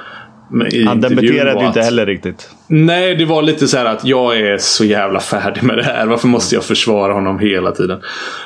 han 0.87 1.01
var 1.01 1.63
ju 1.63 1.67
inte 1.67 1.81
heller 1.81 2.07
riktigt. 2.07 2.51
Nej, 2.67 3.15
det 3.17 3.25
var 3.25 3.43
lite 3.43 3.69
så 3.69 3.77
här 3.77 3.85
att 3.85 4.05
jag 4.05 4.39
är 4.39 4.59
så 4.59 4.85
jävla 4.85 5.21
färdig 5.21 5.63
med 5.63 5.77
det 5.77 5.83
här. 5.83 6.07
Varför 6.07 6.29
måste 6.29 6.55
jag 6.55 6.65
försvara 6.65 7.13
honom 7.13 7.39
hela 7.39 7.73
tiden? 7.73 8.01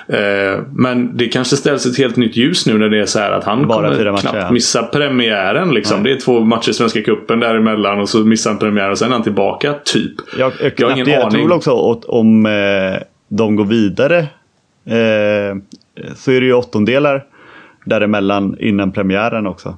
Eh, 0.09 0.61
men 0.73 1.17
det 1.17 1.29
kanske 1.29 1.57
ställs 1.57 1.87
ett 1.87 1.99
helt 1.99 2.17
nytt 2.17 2.37
ljus 2.37 2.67
nu 2.67 2.79
när 2.79 2.89
det 2.89 3.01
är 3.01 3.07
så 3.07 3.19
här 3.19 3.31
att 3.31 3.45
han 3.45 3.69
Bara 3.69 3.91
kommer 3.91 4.11
matcher, 4.11 4.21
knappt 4.21 4.37
ja. 4.37 4.51
missa 4.51 4.83
premiären. 4.83 5.75
Liksom. 5.75 6.03
Det 6.03 6.13
är 6.13 6.21
två 6.21 6.41
matcher 6.41 6.71
i 6.71 6.75
Svenska 6.75 7.03
Cupen 7.03 7.41
däremellan 7.41 8.01
och 8.01 8.09
så 8.09 8.19
missar 8.19 8.51
han 8.51 8.59
premiären 8.59 8.91
och 8.91 8.99
sen 8.99 9.09
är 9.09 9.13
han 9.13 9.23
tillbaka, 9.23 9.75
typ. 9.85 10.13
Jag, 10.39 10.53
jag, 10.61 10.73
Jag 10.77 10.87
har 10.87 10.93
ingen 10.95 11.07
det, 11.07 11.13
jag 11.13 11.31
tror 11.31 11.41
aning. 11.41 11.53
också 11.57 11.91
att 11.91 12.05
om 12.05 12.47
eh, 12.47 13.03
de 13.29 13.57
går 13.57 13.65
vidare 13.65 14.19
eh, 14.87 15.57
så 16.17 16.33
är 16.33 16.41
det 16.41 16.47
ju 16.47 16.53
åttondelar 16.55 17.25
däremellan 17.85 18.57
innan 18.61 18.93
premiären 18.93 19.47
också. 19.47 19.77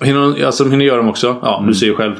Hinner, 0.00 0.44
alltså, 0.46 0.64
de 0.64 0.70
hinner 0.70 0.84
göra 0.84 0.96
dem 0.96 1.08
också. 1.08 1.36
Ja, 1.42 1.56
Mm. 1.58 1.68
du 1.68 1.74
ser 1.74 1.86
ju 1.86 1.94
själv. 1.94 2.14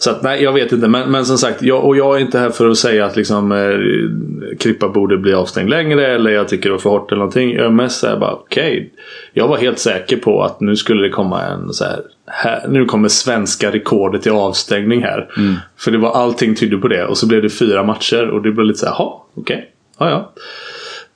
Så 0.00 0.10
att, 0.10 0.22
nej, 0.22 0.42
jag 0.42 0.52
vet 0.52 0.72
inte. 0.72 0.88
Men, 0.88 1.10
men 1.10 1.24
som 1.26 1.38
sagt, 1.38 1.62
jag, 1.62 1.84
och 1.84 1.96
jag 1.96 2.16
är 2.16 2.20
inte 2.20 2.38
här 2.38 2.50
för 2.50 2.68
att 2.68 2.78
säga 2.78 3.06
att 3.06 3.16
liksom, 3.16 3.52
eh, 3.52 4.56
Krippa 4.58 4.88
borde 4.88 5.16
bli 5.18 5.34
avstängd 5.34 5.70
längre. 5.70 6.06
Eller 6.14 6.30
jag 6.30 6.48
tycker 6.48 6.64
det 6.68 6.72
var 6.72 6.78
för 6.78 6.90
hårt 6.90 7.12
eller 7.12 7.18
någonting. 7.18 7.52
Jag 7.54 7.66
är 7.66 7.70
mest 7.70 8.00
såhär 8.00 8.16
bara, 8.16 8.32
okej. 8.32 8.92
Jag 9.32 9.48
var 9.48 9.56
helt 9.56 9.78
säker 9.78 10.16
på 10.16 10.42
att 10.42 10.60
nu 10.60 10.76
skulle 10.76 11.02
det 11.02 11.10
komma 11.10 11.42
en 11.42 11.72
så 11.72 11.84
här, 11.84 12.00
här 12.26 12.68
nu 12.68 12.84
kommer 12.84 13.08
svenska 13.08 13.70
rekordet 13.70 14.26
i 14.26 14.30
avstängning 14.30 15.02
här. 15.02 15.30
Mm. 15.36 15.54
För 15.78 15.90
det 15.90 15.98
var 15.98 16.10
allting 16.12 16.54
tydde 16.54 16.76
på 16.76 16.88
det. 16.88 17.04
Och 17.06 17.18
så 17.18 17.26
blev 17.28 17.42
det 17.42 17.50
fyra 17.50 17.82
matcher. 17.82 18.28
Och 18.30 18.42
det 18.42 18.50
blev 18.52 18.66
lite 18.66 18.78
såhär, 18.78 18.94
jaha, 18.98 19.12
okej. 19.34 19.70
Ja, 19.98 20.10
ja. 20.10 20.32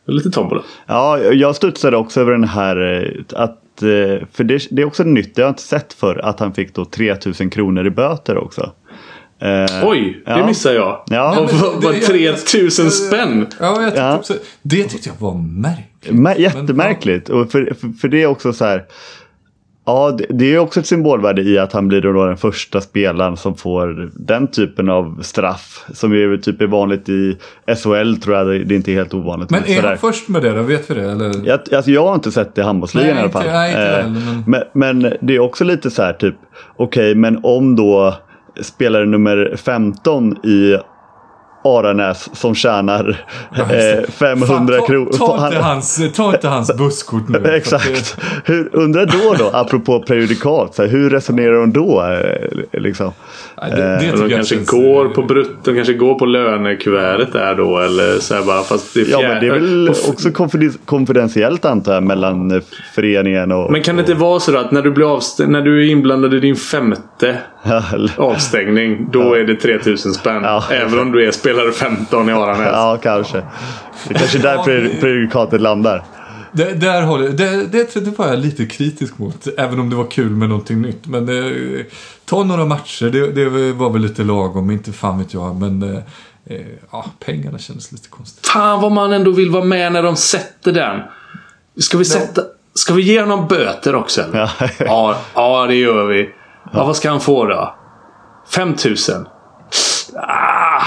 Lite 0.06 0.30
tombola. 0.30 0.62
Ja, 0.86 1.18
jag 1.18 1.56
studsade 1.56 1.96
också 1.96 2.20
över 2.20 2.32
den 2.32 2.44
här 2.44 3.02
eh, 3.02 3.44
att 3.76 3.82
eh, 3.82 4.26
för 4.32 4.44
det, 4.44 4.66
det 4.70 4.82
är 4.82 4.86
också 4.86 5.02
nytt, 5.04 5.34
det 5.34 5.42
har 5.42 5.46
jag 5.46 5.52
inte 5.52 5.62
sett 5.62 5.92
för 5.92 6.16
att 6.24 6.40
han 6.40 6.54
fick 6.54 6.74
då 6.74 6.84
3000 6.84 7.50
kronor 7.50 7.86
i 7.86 7.90
böter 7.90 8.36
också. 8.38 8.72
Eh, 9.40 9.88
Oj, 9.88 10.22
det 10.26 10.30
ja. 10.30 10.46
missade 10.46 10.74
jag. 10.74 11.04
Ja. 11.06 11.40
Och 11.40 11.50
vad- 11.52 11.82
vad, 11.82 12.00
3000 12.02 12.90
spänn? 12.90 13.46
Ja, 13.60 13.66
jag 13.82 13.84
tyckte 13.90 14.00
Ja. 14.00 14.16
också... 14.18 14.34
Det 14.62 14.84
tyckte 14.84 15.08
jag 15.08 15.16
var 15.26 15.34
märkligt. 15.34 16.12
Mä- 16.20 16.38
Jättemärkligt. 16.40 17.28
Och 17.28 17.50
för, 17.52 17.74
för, 17.80 17.98
för 18.00 18.08
det 18.08 18.22
är 18.22 18.26
också 18.26 18.52
så 18.52 18.64
här. 18.64 18.84
Ja, 19.84 20.18
det, 20.28 20.54
är 20.54 20.58
också 20.58 20.80
ett 20.80 20.86
symbolvärde 20.86 21.42
i 21.42 21.58
att 21.58 21.72
han 21.72 21.88
blir 21.88 22.00
då 22.00 22.26
den 22.26 22.36
första 22.36 22.80
spelaren 22.80 23.36
som 23.36 23.56
får 23.56 24.10
den 24.14 24.46
typen 24.46 24.88
av 24.88 25.18
straff. 25.22 25.84
Som 25.92 26.14
ju 26.14 26.38
typ 26.38 26.60
är 26.60 26.66
vanligt 26.66 27.08
i 27.08 27.36
SHL 27.66 28.14
tror 28.14 28.36
jag. 28.36 28.46
Det 28.46 28.74
är 28.74 28.76
inte 28.76 28.92
helt 28.92 29.14
ovanligt. 29.14 29.50
Men 29.50 29.64
är 29.66 29.82
han 29.82 29.98
först 29.98 30.28
med 30.28 30.42
det 30.42 30.52
då? 30.52 30.62
Vet 30.62 30.90
vi 30.90 30.94
det? 30.94 31.10
Eller? 31.10 31.32
Jag, 31.46 31.60
alltså 31.74 31.90
jag 31.90 32.06
har 32.06 32.14
inte 32.14 32.32
sett 32.32 32.54
det 32.54 32.60
i 32.60 32.64
handbollsligan 32.64 33.16
i 33.16 33.20
alla 33.20 33.30
fall. 33.30 33.46
nej, 33.46 33.70
inte 33.70 34.00
Eh, 34.00 34.10
men- 34.46 34.64
men... 34.74 34.98
Men, 34.98 35.12
det 35.20 35.34
är 35.34 35.40
också 35.40 35.64
lite 35.64 35.90
så 35.90 36.02
här 36.02 36.12
typ. 36.12 36.34
Okej, 36.76 37.14
men 37.14 37.40
om 37.42 37.76
då 37.76 38.14
spelare 38.60 39.06
nummer 39.06 39.54
15 39.56 40.36
i 40.46 40.76
Aranäs 41.64 42.28
som 42.32 42.54
tjänar 42.54 43.24
eh, 43.56 44.10
500 44.10 44.78
ta, 44.78 44.86
kronor. 44.86 45.12
Ta, 45.18 45.46
inte 45.46 45.58
hans, 45.58 46.00
ta 46.16 46.34
inte 46.34 46.48
hans 46.48 46.76
busskort 46.78 47.28
nu. 47.28 47.38
Exakt. 47.56 48.16
Hur, 48.44 48.68
undrar 48.72 49.06
då 49.06 49.34
då, 49.38 49.50
apropå 49.56 50.02
prejudikat, 50.06 50.74
så 50.74 50.82
här, 50.82 50.88
hur 50.88 51.10
resonerar 51.10 51.52
de 51.60 51.72
då? 51.72 52.02
eh, 52.02 52.80
Liksom? 52.82 53.12
Det, 53.56 53.62
nej, 53.68 53.70
det, 53.76 54.16
det 54.16 54.22
De 54.22 54.30
kanske 54.30 54.54
känns- 54.54 54.70
går 54.70 55.08
på 55.08 55.22
brutto, 55.22 55.50
de 55.64 55.74
kanske 55.74 55.94
går 55.94 56.14
på 56.18 56.26
lönekuvertet 56.26 57.32
där 57.32 57.54
då 57.54 57.78
eller 57.78 58.18
så 58.18 58.34
här 58.34 58.42
bara 58.42 58.62
fast 58.62 58.94
det 58.94 59.00
är 59.00 59.10
Ja 59.10 59.18
fjär- 59.18 59.28
men 59.28 59.40
det 59.40 59.46
är 59.46 59.50
väl 59.52 59.88
också 60.08 60.28
konfiden- 60.30 60.78
konfidentiellt 60.84 61.64
antar 61.64 61.94
jag 61.94 62.02
mellan 62.02 62.50
eh, 62.50 62.60
föreningen 62.94 63.52
och... 63.52 63.72
Men 63.72 63.82
kan 63.82 63.96
det 63.96 64.00
inte 64.00 64.14
vara 64.14 64.40
så 64.40 64.52
då 64.52 64.58
att 64.58 64.70
när 64.72 64.82
du, 64.82 64.90
blir 64.90 65.14
avstängd, 65.14 65.50
när 65.50 65.62
du 65.62 65.86
är 65.86 65.90
inblandad 65.90 66.34
i 66.34 66.40
din 66.40 66.56
femte 66.56 67.36
Ja, 67.64 67.82
avstängning, 68.16 69.08
då 69.12 69.34
är 69.34 69.44
det 69.44 69.54
3000 69.56 70.12
spänn. 70.14 70.42
Ja. 70.42 70.64
Även 70.70 70.98
om 70.98 71.12
du 71.12 71.26
är 71.26 71.30
spelare 71.30 71.51
15 71.72 72.28
i 72.28 72.32
Aranäs. 72.32 72.68
Ja, 72.72 72.98
kanske. 73.02 73.42
Det 74.08 74.14
är 74.14 74.18
kanske 74.18 74.38
är 74.38 74.42
där 74.42 74.56
pre- 74.58 75.00
prejudikatet 75.00 75.60
landar. 75.60 76.04
Det, 76.52 76.72
där 76.72 77.02
håller, 77.02 77.28
det, 77.28 77.66
det, 77.66 77.94
det 77.94 78.18
var 78.18 78.26
jag 78.26 78.38
lite 78.38 78.66
kritisk 78.66 79.18
mot, 79.18 79.46
även 79.58 79.80
om 79.80 79.90
det 79.90 79.96
var 79.96 80.10
kul 80.10 80.30
med 80.30 80.48
någonting 80.48 80.82
nytt. 80.82 81.06
Men 81.06 81.28
eh, 81.28 81.84
ta 82.24 82.44
några 82.44 82.64
matcher, 82.64 83.06
det, 83.10 83.32
det 83.32 83.72
var 83.72 83.90
väl 83.90 84.02
lite 84.02 84.22
lagom, 84.24 84.70
inte 84.70 84.92
fan 84.92 85.18
vet 85.18 85.34
jag. 85.34 85.56
Men 85.56 85.82
eh, 85.82 86.02
eh, 86.46 86.66
ja, 86.90 87.04
pengarna 87.24 87.58
kändes 87.58 87.92
lite 87.92 88.08
konstigt. 88.08 88.46
Fan 88.46 88.80
vad 88.80 88.92
man 88.92 89.12
ändå 89.12 89.30
vill 89.30 89.50
vara 89.50 89.64
med 89.64 89.92
när 89.92 90.02
de 90.02 90.16
sätter 90.16 90.72
den. 90.72 91.00
Ska 91.76 91.98
vi 91.98 92.04
sätta... 92.04 92.42
Ska 92.74 92.94
vi 92.94 93.02
ge 93.02 93.20
honom 93.20 93.48
böter 93.48 93.94
också? 93.94 94.24
Ja. 94.32 94.50
ja, 94.78 95.16
ja, 95.34 95.66
det 95.66 95.74
gör 95.74 96.06
vi. 96.06 96.30
Ja, 96.72 96.84
vad 96.84 96.96
ska 96.96 97.10
han 97.10 97.20
få 97.20 97.44
då? 97.44 97.74
5000? 98.54 99.26
Ah, 100.16 100.82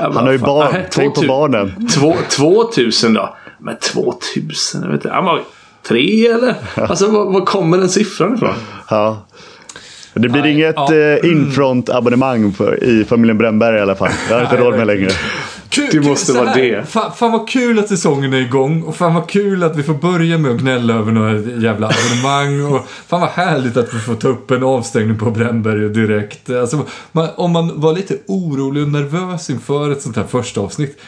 Han 0.00 0.16
har 0.16 0.32
ju 0.32 0.38
barn. 0.38 0.68
Nej, 0.72 0.88
Tänk 0.90 1.14
på 1.14 1.20
2000. 1.20 1.28
barnen. 1.28 1.88
Två, 1.88 2.16
2000 2.30 3.14
då? 3.14 3.36
Men 3.58 3.76
2000? 3.76 4.82
Jag 4.82 4.88
vet 4.88 4.94
inte. 4.94 5.10
Han 5.10 5.24
var 5.24 5.42
tre 5.88 6.26
eller? 6.26 6.54
Alltså 6.74 7.06
var, 7.06 7.32
var 7.32 7.44
kommer 7.44 7.78
den 7.78 7.88
siffran 7.88 8.34
ifrån? 8.34 8.54
Ja. 8.88 9.26
Det 10.14 10.28
blir 10.28 10.42
Nej, 10.42 10.52
inget 10.52 10.74
ja. 10.76 10.94
eh, 10.94 11.30
infront-abonnemang 11.30 12.54
i 12.82 13.04
familjen 13.04 13.38
Brännberg 13.38 13.76
i 13.76 13.80
alla 13.80 13.94
fall. 13.94 14.10
Det 14.28 14.34
har 14.34 14.40
jag 14.40 14.50
inte 14.52 14.64
råd 14.64 14.76
med 14.76 14.86
längre. 14.86 15.10
Kul, 15.70 15.88
Det 15.92 16.00
måste 16.08 16.32
vara 16.32 16.54
det. 16.54 16.88
Fan, 16.88 17.12
fan 17.16 17.32
vad 17.32 17.48
kul 17.48 17.78
att 17.78 17.88
säsongen 17.88 18.32
är 18.32 18.40
igång 18.40 18.82
och 18.82 18.96
fan 18.96 19.14
vad 19.14 19.28
kul 19.28 19.62
att 19.62 19.76
vi 19.76 19.82
får 19.82 19.94
börja 19.94 20.38
med 20.38 20.50
att 20.50 20.60
gnälla 20.60 20.94
över 20.94 21.12
några 21.12 21.32
jävla 21.38 21.88
abonnemang 21.90 22.72
och 22.74 22.86
fan 23.06 23.20
vad 23.20 23.30
härligt 23.30 23.76
att 23.76 23.94
vi 23.94 23.98
får 23.98 24.14
ta 24.14 24.28
upp 24.28 24.50
en 24.50 24.62
avstängning 24.62 25.18
på 25.18 25.30
Brännberg 25.30 25.88
direkt. 25.88 26.50
Alltså, 26.50 26.86
man, 27.12 27.28
om 27.36 27.50
man 27.52 27.80
var 27.80 27.92
lite 27.94 28.14
orolig 28.26 28.82
och 28.82 28.88
nervös 28.88 29.50
inför 29.50 29.90
ett 29.92 30.02
sånt 30.02 30.16
här 30.16 30.24
första 30.24 30.60
avsnitt 30.60 30.98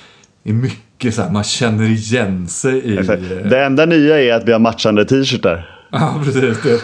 är 0.44 0.52
mycket 0.52 1.14
så 1.14 1.22
här, 1.22 1.30
man 1.30 1.44
känner 1.44 1.84
igen 1.84 2.48
sig 2.48 2.74
i... 2.78 2.98
Exakt. 2.98 3.22
eh, 3.22 3.28
Det 3.50 3.64
enda 3.64 3.86
nya 3.86 4.20
är 4.20 4.32
att 4.32 4.48
vi 4.48 4.52
har 4.52 4.58
matchande 4.58 5.04
t-shirtar. 5.04 5.78
Ja, 5.94 6.14
precis. 6.24 6.62
Det. 6.62 6.80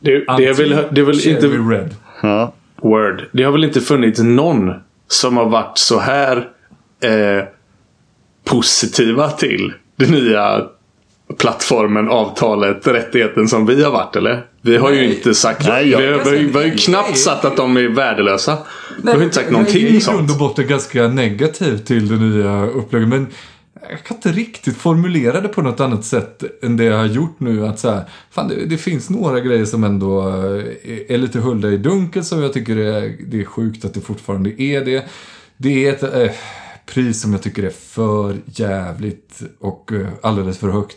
Det, 0.00 0.24
det 0.36 0.46
är 0.46 0.54
väl, 0.54 0.68
det 0.90 1.00
är 1.00 1.04
väl 1.04 1.28
inte... 1.28 1.46
Red. 1.46 1.94
Ja. 2.22 2.52
Word. 2.82 3.22
Det 3.32 3.42
har 3.42 3.52
väl 3.52 3.64
inte 3.64 3.80
funnits 3.80 4.20
någon 4.20 4.72
som 5.08 5.36
har 5.36 5.44
varit 5.48 5.78
så 5.78 5.98
här 5.98 6.48
eh, 7.04 7.44
positiva 8.44 9.30
till 9.30 9.72
den 9.96 10.10
nya 10.10 10.62
plattformen, 11.38 12.08
avtalet, 12.08 12.86
rättigheten 12.86 13.48
som 13.48 13.66
vi 13.66 13.82
har 13.84 13.90
varit 13.90 14.16
eller? 14.16 14.44
Vi 14.62 14.76
har 14.76 14.90
ju 14.90 14.96
Nej. 14.96 15.14
inte 15.16 15.34
sagt... 15.34 15.68
Nej, 15.68 15.84
vi, 15.84 15.90
jag- 15.90 15.98
har, 15.98 16.24
vi, 16.24 16.30
har, 16.30 16.36
ju- 16.36 16.46
vi 16.46 16.52
har 16.58 16.64
ju 16.64 16.76
knappt 16.76 17.08
Nej. 17.08 17.18
sagt 17.18 17.44
att 17.44 17.56
de 17.56 17.76
är 17.76 17.88
värdelösa. 17.88 18.58
vi 19.02 19.10
har 19.10 19.18
ju 19.18 19.24
inte 19.24 19.34
sagt 19.36 19.46
jag- 19.50 19.52
Jag 19.52 19.58
är 19.58 19.58
någonting 19.58 19.86
i 19.96 20.00
sånt. 20.00 20.16
grund 20.18 20.30
och 20.30 20.36
botten 20.38 20.66
ganska 20.68 21.08
negativ 21.08 21.78
till 21.78 22.08
det 22.08 22.16
nya 22.16 22.66
upplägget. 22.66 23.08
Men 23.08 23.26
jag 23.90 24.04
kan 24.04 24.16
inte 24.16 24.32
riktigt 24.32 24.76
formulera 24.76 25.40
det 25.40 25.48
på 25.48 25.62
något 25.62 25.80
annat 25.80 26.04
sätt 26.04 26.42
än 26.62 26.76
det 26.76 26.84
jag 26.84 26.98
har 26.98 27.06
gjort 27.06 27.40
nu. 27.40 27.66
Att 27.66 27.78
så 27.78 27.90
här, 27.90 28.02
fan, 28.30 28.48
det, 28.48 28.66
det 28.66 28.76
finns 28.76 29.10
några 29.10 29.40
grejer 29.40 29.64
som 29.64 29.84
ändå 29.84 30.28
eh, 30.28 30.34
är, 30.92 31.12
är 31.12 31.18
lite 31.18 31.38
hullda 31.38 31.68
i 31.68 31.76
dunkel 31.76 32.24
som 32.24 32.42
jag 32.42 32.52
tycker 32.52 32.76
är, 32.76 33.12
det 33.26 33.40
är 33.40 33.44
sjukt 33.44 33.84
att 33.84 33.94
det 33.94 34.00
fortfarande 34.00 34.62
är 34.62 34.84
det. 34.84 35.04
Det 35.56 35.86
är 35.86 35.92
ett 35.92 36.02
eh, 36.02 36.30
pris 36.94 37.20
som 37.20 37.32
jag 37.32 37.42
tycker 37.42 37.62
är 37.62 37.70
för 37.70 38.36
jävligt 38.46 39.42
och 39.60 39.92
eh, 39.92 40.08
alldeles 40.22 40.58
för 40.58 40.68
högt. 40.68 40.96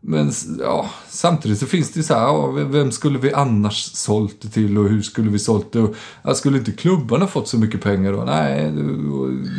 Men 0.00 0.30
ja, 0.60 0.90
samtidigt 1.08 1.58
så 1.58 1.66
finns 1.66 1.92
det 1.92 1.98
ju 2.00 2.04
så 2.04 2.14
här, 2.14 2.20
ja, 2.22 2.46
vem- 2.50 2.90
skulle 2.92 3.18
vi 3.18 3.32
annars 3.32 3.84
sålt 3.84 4.36
det 4.42 4.48
till 4.48 4.78
och 4.78 4.88
hur 4.88 5.02
skulle 5.02 5.30
vi 5.30 5.38
sålt 5.38 5.72
det? 5.72 5.80
Och, 5.80 5.96
ja, 6.22 6.34
skulle 6.34 6.58
inte 6.58 6.72
klubbarna 6.72 7.26
fått 7.26 7.48
så 7.48 7.58
mycket 7.58 7.80
pengar 7.82 8.12
då? 8.12 8.24
Nej, 8.24 8.72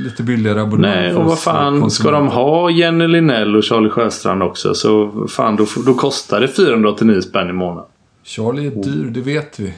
lite 0.03 0.23
billigare 0.23 0.61
abonnemang 0.61 0.95
Nej, 0.95 1.15
och 1.15 1.25
vad 1.25 1.39
fan. 1.39 1.91
Ska 1.91 2.11
de 2.11 2.27
ha 2.27 2.69
Jenny 2.69 3.07
Linell 3.07 3.55
och 3.55 3.63
Charlie 3.63 3.89
Sjöstrand 3.89 4.43
också 4.43 4.73
så 4.73 5.25
fan 5.29 5.55
då, 5.55 5.65
då 5.85 5.93
kostar 5.93 6.41
det 6.41 6.47
489 6.47 7.21
spänn 7.21 7.49
i 7.49 7.53
månaden. 7.53 7.89
Charlie 8.23 8.67
är 8.67 8.83
dyr, 8.83 9.05
det 9.09 9.21
vet 9.21 9.59
vi. 9.59 9.73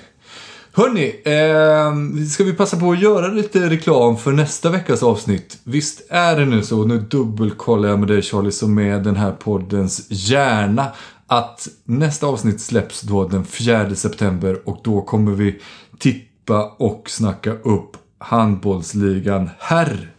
Hörni, 0.73 1.21
eh, 1.25 2.25
ska 2.29 2.43
vi 2.43 2.53
passa 2.53 2.77
på 2.77 2.91
att 2.91 3.01
göra 3.01 3.27
lite 3.27 3.69
reklam 3.69 4.17
för 4.17 4.31
nästa 4.31 4.69
veckas 4.69 5.03
avsnitt? 5.03 5.59
Visst 5.63 6.01
är 6.09 6.39
det 6.39 6.45
nu 6.45 6.63
så, 6.63 6.85
nu 6.85 6.99
dubbelkollar 6.99 7.89
jag 7.89 7.99
med 7.99 8.07
dig 8.07 8.21
Charlie 8.21 8.51
som 8.51 8.79
är 8.79 8.99
den 8.99 9.15
här 9.15 9.31
poddens 9.31 10.05
hjärna, 10.09 10.87
att 11.27 11.67
nästa 11.83 12.27
avsnitt 12.27 12.61
släpps 12.61 13.01
då 13.01 13.27
den 13.27 13.45
4 13.45 13.95
september 13.95 14.59
och 14.65 14.79
då 14.83 15.01
kommer 15.01 15.31
vi 15.31 15.61
tippa 15.97 16.75
och 16.77 17.09
snacka 17.09 17.51
upp 17.51 17.97
handbollsligan 18.17 19.49
herr. 19.59 20.11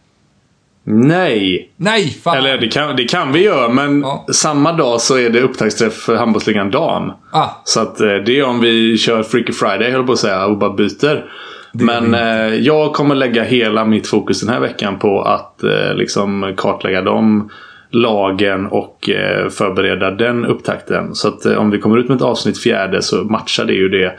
Nej! 0.83 1.71
Nej, 1.77 2.09
fan! 2.23 2.37
Eller 2.37 2.57
det 2.57 2.67
kan, 2.67 2.95
det 2.95 3.03
kan 3.03 3.31
vi 3.31 3.43
göra 3.43 3.69
men 3.69 4.01
Ja. 4.01 4.25
samma 4.33 4.71
dag 4.73 5.01
så 5.01 5.17
är 5.17 5.29
det 5.29 5.41
upptaktsträff 5.41 5.93
för 5.93 6.15
handbollsligan 6.15 6.71
dam. 6.71 7.11
Ah, 7.31 7.49
Så 7.63 7.79
att 7.79 8.01
eh, 8.01 8.13
det 8.15 8.39
är 8.39 8.43
om 8.43 8.59
vi 8.59 8.97
kör 8.97 9.23
Freaky 9.23 9.53
Friday 9.53 9.91
höll 9.91 10.03
på 10.05 10.11
att 10.11 10.19
säga 10.19 10.45
och 10.45 10.57
bara 10.57 10.73
byter. 10.73 11.25
Men 11.73 12.13
eh, 12.13 12.55
jag 12.55 12.93
kommer 12.93 13.15
lägga 13.15 13.43
hela 13.43 13.85
mitt 13.85 14.07
fokus 14.07 14.41
den 14.41 14.49
här 14.49 14.59
veckan 14.59 14.99
på 14.99 15.21
att 15.21 15.63
eh, 15.63 15.93
liksom 15.95 16.53
kartlägga 16.57 17.01
de 17.01 17.49
lagen 17.89 18.67
och 18.67 19.09
eh, 19.09 19.49
förbereda 19.49 20.11
den 20.11 20.45
upptakten. 20.45 21.15
Så 21.15 21.27
att 21.27 21.45
eh, 21.45 21.53
om 21.57 21.69
vi 21.71 21.77
kommer 21.79 21.97
ut 21.97 22.07
med 22.07 22.15
ett 22.15 22.21
avsnitt 22.21 22.57
fjärde 22.59 23.01
så 23.01 23.15
matchar 23.15 23.65
det 23.65 23.73
ju 23.73 23.89
det 23.89 24.13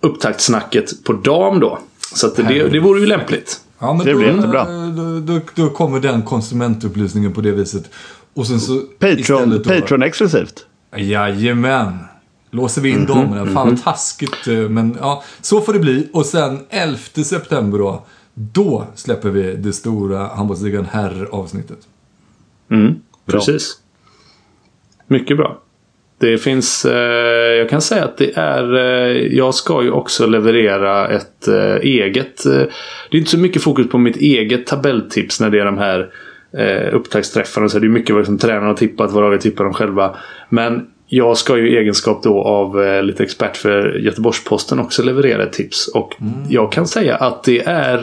upptaktsnacket 0.00 1.04
på 1.04 1.12
dam 1.12 1.60
då. 1.60 1.78
Så 2.14 2.26
att 2.26 2.36
det, 2.36 2.68
det 2.72 2.78
vore 2.78 3.00
ju 3.00 3.06
lämpligt. 3.06 3.56
Ja, 3.78 3.92
men 3.94 4.06
Det 4.06 4.12
då, 4.12 4.18
blir 4.18 4.34
jättebra. 4.34 4.64
Då, 4.88 5.20
då, 5.20 5.40
då 5.54 5.70
kommer 5.70 6.00
den 6.00 6.22
konsumentupplysningen 6.22 7.32
på 7.32 7.40
det 7.40 7.52
viset. 7.52 7.90
Och 8.34 8.46
sen 8.46 8.60
så 8.60 8.80
Patreon, 8.98 9.50
då- 9.50 9.58
Patreon 9.58 10.02
exklusivt. 10.02 10.66
Jajamän. 10.96 11.98
Låser 12.50 12.82
vi 12.82 12.88
in 12.90 12.96
Mhm, 12.96 13.06
damerna. 13.06 13.46
Fan 13.46 13.68
vad 13.68 13.82
taskigt. 13.82 14.46
eh, 14.46 14.54
Men 14.54 14.96
ja, 15.00 15.22
så 15.40 15.60
får 15.60 15.72
det 15.72 15.78
bli. 15.78 16.08
Och 16.12 16.26
sen 16.26 16.58
11 16.70 16.98
september 17.24 17.78
då. 17.78 18.04
Då 18.34 18.86
släpper 18.94 19.30
vi 19.30 19.56
det 19.56 19.72
stora 19.72 20.26
handbollsligan 20.26 20.84
herr-avsnittet. 20.84 21.78
Mm, 22.70 22.94
precis. 23.26 23.78
Mycket 25.06 25.36
bra. 25.36 25.60
Det 26.18 26.38
finns, 26.38 26.84
eh, 26.84 27.54
jag 27.58 27.68
kan 27.68 27.80
säga 27.80 28.04
att 28.04 28.16
det 28.16 28.36
är, 28.36 28.76
eh, 28.76 29.36
jag 29.36 29.54
ska 29.54 29.82
ju 29.82 29.90
också 29.90 30.26
leverera 30.26 31.08
ett 31.08 31.48
eh, 31.48 31.76
eget, 31.76 32.44
det 33.10 33.16
är 33.16 33.18
inte 33.18 33.30
så 33.30 33.38
mycket 33.38 33.62
fokus 33.62 33.88
på 33.88 33.98
mitt 33.98 34.16
eget 34.16 34.66
tabelltips 34.66 35.40
när 35.40 35.50
det 35.50 35.60
är 35.60 35.64
de 35.64 35.78
här 35.78 36.10
upptaktsträffarna. 36.92 37.68
Så 37.68 37.78
det 37.78 37.86
är 37.86 37.88
mycket 37.88 38.14
vad 38.14 38.26
som 38.26 38.38
tränarna 38.38 38.66
har 38.66 38.74
tippat, 38.74 39.12
vad 39.12 39.22
laget 39.22 39.40
tippar 39.40 39.64
dem 39.64 39.74
själva. 39.74 40.16
Men 40.48 40.86
jag 41.06 41.36
ska 41.36 41.58
ju 41.58 41.70
i 41.70 41.76
egenskap 41.76 42.22
då 42.22 42.42
av 42.42 43.02
lite 43.04 43.22
expert 43.22 43.56
för 43.56 43.98
Göteborgs-Posten 43.98 44.78
också 44.78 45.02
leverera 45.02 45.42
ett 45.42 45.52
tips. 45.52 45.88
Och 45.88 46.14
jag 46.48 46.72
kan 46.72 46.86
säga 46.86 47.16
att 47.16 47.44
det 47.44 47.62
är 47.66 48.00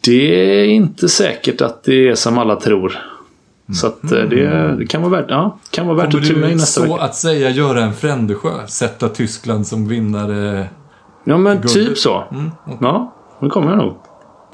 det 0.00 0.60
är 0.60 0.64
inte 0.64 1.08
säkert 1.08 1.60
att 1.60 1.84
det 1.84 2.08
är 2.08 2.14
som 2.14 2.38
alla 2.38 2.56
tror. 2.56 2.98
Så 3.74 3.86
att 3.86 4.04
eh, 4.12 4.18
det, 4.18 4.76
det 4.78 4.86
kan 4.86 5.02
vara 5.02 5.20
värt, 5.20 5.26
ja, 5.30 5.58
kan 5.70 5.86
vara 5.86 5.96
värt 5.96 6.10
Kommer 6.10 6.24
att 6.24 6.30
tuna 6.30 6.50
in 6.50 6.56
nästa 6.56 6.80
så 6.80 6.92
vecka. 6.92 7.04
att 7.04 7.14
säga 7.14 7.50
göra 7.50 7.80
en 7.82 7.92
Frändesjö? 7.92 8.66
Sätta 8.66 9.08
Tyskland 9.08 9.66
som 9.66 9.88
vinnare? 9.88 10.68
Ja 11.24 11.36
men 11.38 11.52
Guldet. 11.56 11.72
typ 11.72 11.98
så. 11.98 12.24
Mm, 12.32 12.50
Ja, 12.80 13.14
det 13.40 13.48
kommer 13.48 13.68
jag 13.68 13.78
nog. 13.78 13.94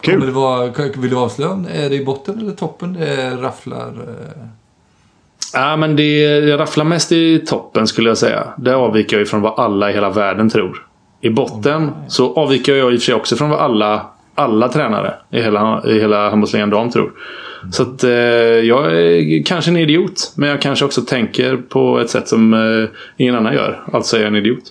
Kul. 0.00 0.14
Kommer 0.14 0.26
det 0.26 0.32
vara, 0.32 0.90
vill 0.96 1.10
du 1.10 1.16
avslöja? 1.16 1.50
Är 1.74 1.88
det 1.90 1.94
i 1.96 2.04
botten 2.04 2.38
eller 2.38 2.52
toppen? 2.52 2.92
Det 2.92 3.30
rafflar? 3.42 3.86
eh, 3.88 4.46
Ja 5.54 5.76
men 5.76 5.96
det, 5.96 6.40
det 6.40 6.56
rafflar 6.58 6.84
mest 6.84 7.12
i 7.12 7.38
toppen 7.46 7.86
skulle 7.86 8.10
jag 8.10 8.18
säga. 8.18 8.44
Där 8.56 8.74
avviker 8.74 9.16
jag 9.16 9.22
ifrån 9.26 9.40
vad 9.40 9.58
alla 9.58 9.90
i 9.90 9.92
hela 9.94 10.10
världen 10.10 10.50
tror. 10.50 10.86
I 11.20 11.30
botten 11.30 11.90
så 12.08 12.34
avviker 12.34 12.74
jag 12.74 12.92
i 12.92 12.96
och 12.96 13.00
för 13.00 13.04
sig 13.04 13.14
också 13.14 13.36
från 13.36 13.50
vad 13.50 13.58
alla, 13.60 14.06
alla 14.34 14.68
tränare 14.68 15.14
i 15.30 15.40
hela, 15.42 15.82
i 15.86 16.00
hela 16.00 16.30
handbollsligan 16.30 16.70
dam 16.70 16.90
tror. 16.90 17.12
Så 17.70 17.82
att 17.82 18.04
eh, 18.04 18.10
jag 18.10 18.86
är 18.92 19.44
kanske 19.44 19.70
en 19.70 19.76
idiot. 19.76 20.32
Men 20.36 20.48
jag 20.48 20.62
kanske 20.62 20.84
också 20.84 21.02
tänker 21.02 21.56
på 21.56 21.98
ett 21.98 22.10
sätt 22.10 22.28
som 22.28 22.54
eh, 22.54 22.88
ingen 23.16 23.34
annan 23.34 23.54
gör. 23.54 23.84
Alltså 23.92 24.16
är 24.16 24.20
jag 24.20 24.28
en 24.28 24.36
idiot. 24.36 24.62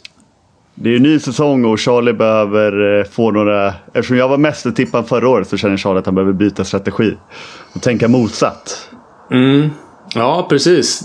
det 0.76 0.90
är 0.90 0.94
ju 0.94 1.00
ny 1.00 1.20
säsong 1.20 1.66
och 1.66 1.80
Charlie 1.80 2.14
behöver 2.14 3.00
eh, 3.00 3.06
få 3.06 3.32
några... 3.32 3.74
Eftersom 3.94 4.18
jag 4.18 4.28
var 4.28 4.38
mästertippad 4.38 5.08
förra 5.08 5.30
året 5.30 5.48
så 5.48 5.58
känner 5.58 5.78
Charlie 5.78 6.00
att 6.00 6.06
han 6.06 6.16
behöver 6.16 6.34
byta 6.34 6.64
strategi. 6.64 7.18
Och 7.76 7.82
tänka 7.82 8.08
motsatt. 8.08 8.90
Mm. 9.32 9.70
Ja, 10.16 10.46
precis. 10.50 11.04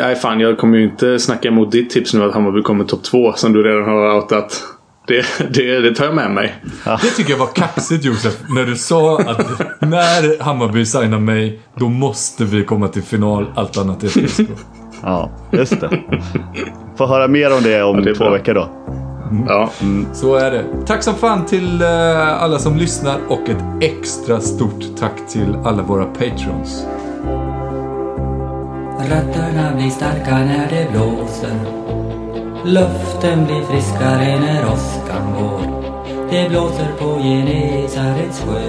Nej, 0.00 0.14
fan, 0.14 0.40
jag 0.40 0.58
kommer 0.58 0.78
ju 0.78 0.84
inte 0.84 1.18
snacka 1.18 1.48
emot 1.48 1.72
ditt 1.72 1.90
tips 1.90 2.14
nu 2.14 2.24
att 2.24 2.34
Hammarby 2.34 2.62
kommer 2.62 2.84
topp 2.84 3.02
två 3.02 3.32
som 3.32 3.52
du 3.52 3.62
redan 3.62 3.84
har 3.84 4.16
outat. 4.16 4.62
Det, 5.06 5.24
det, 5.50 5.80
det 5.80 5.94
tar 5.94 6.04
jag 6.04 6.14
med 6.14 6.30
mig. 6.30 6.54
Det 6.84 7.10
tycker 7.16 7.30
jag 7.30 7.38
var 7.38 7.46
kaxigt 7.54 8.04
Josef. 8.04 8.34
När 8.48 8.66
du 8.66 8.76
sa 8.76 9.18
att 9.18 9.60
när 9.80 10.42
Hammarby 10.42 10.86
signar 10.86 11.18
mig, 11.18 11.60
då 11.74 11.88
måste 11.88 12.44
vi 12.44 12.64
komma 12.64 12.88
till 12.88 13.02
final. 13.02 13.46
Allt 13.54 13.78
annat 13.78 14.04
är 14.04 14.08
fiasko. 14.08 14.44
Ja, 15.02 15.30
just 15.52 15.80
det. 15.80 16.00
Får 16.96 17.06
höra 17.06 17.28
mer 17.28 17.56
om 17.56 17.62
det 17.62 17.82
om 17.82 18.02
det 18.04 18.10
är 18.10 18.14
två 18.14 18.24
bra. 18.24 18.32
veckor 18.32 18.54
då. 18.54 18.68
Ja. 19.48 19.70
Så 20.12 20.34
är 20.36 20.50
det. 20.50 20.64
Tack 20.86 21.02
som 21.02 21.14
fan 21.14 21.46
till 21.46 21.82
eh, 21.82 22.42
alla 22.42 22.58
som 22.58 22.76
lyssnar 22.76 23.18
och 23.28 23.48
ett 23.48 23.64
extra 23.80 24.40
stort 24.40 24.84
tack 24.98 25.28
till 25.28 25.56
alla 25.64 25.82
våra 25.82 26.04
patrons. 26.04 26.86
Rötterna 29.08 29.76
blir 29.76 29.90
starka 29.90 30.30
när 30.30 30.68
det 30.70 30.88
blåser 30.92 31.85
Luften 32.66 33.44
blir 33.44 33.62
friskare 33.62 34.40
när 34.40 34.72
åskan 34.72 35.32
går. 35.32 35.82
Det 36.30 36.48
blåser 36.48 36.92
på 36.98 37.20
Genesarets 37.22 38.40
sjö. 38.40 38.62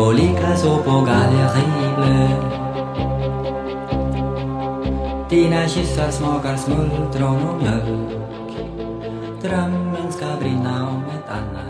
Och 0.00 0.14
likaså 0.14 0.76
på 0.76 0.90
Galleribö 0.90 2.28
Dina 5.30 5.68
kyssar 5.68 6.10
smakar 6.10 6.56
smultron 6.56 7.48
och 7.48 7.62
mjölk. 7.62 8.10
Drömmen 9.42 10.12
ska 10.12 10.26
brinna 10.40 10.88
om 10.88 11.02
ett 11.04 11.30
annat 11.30 11.69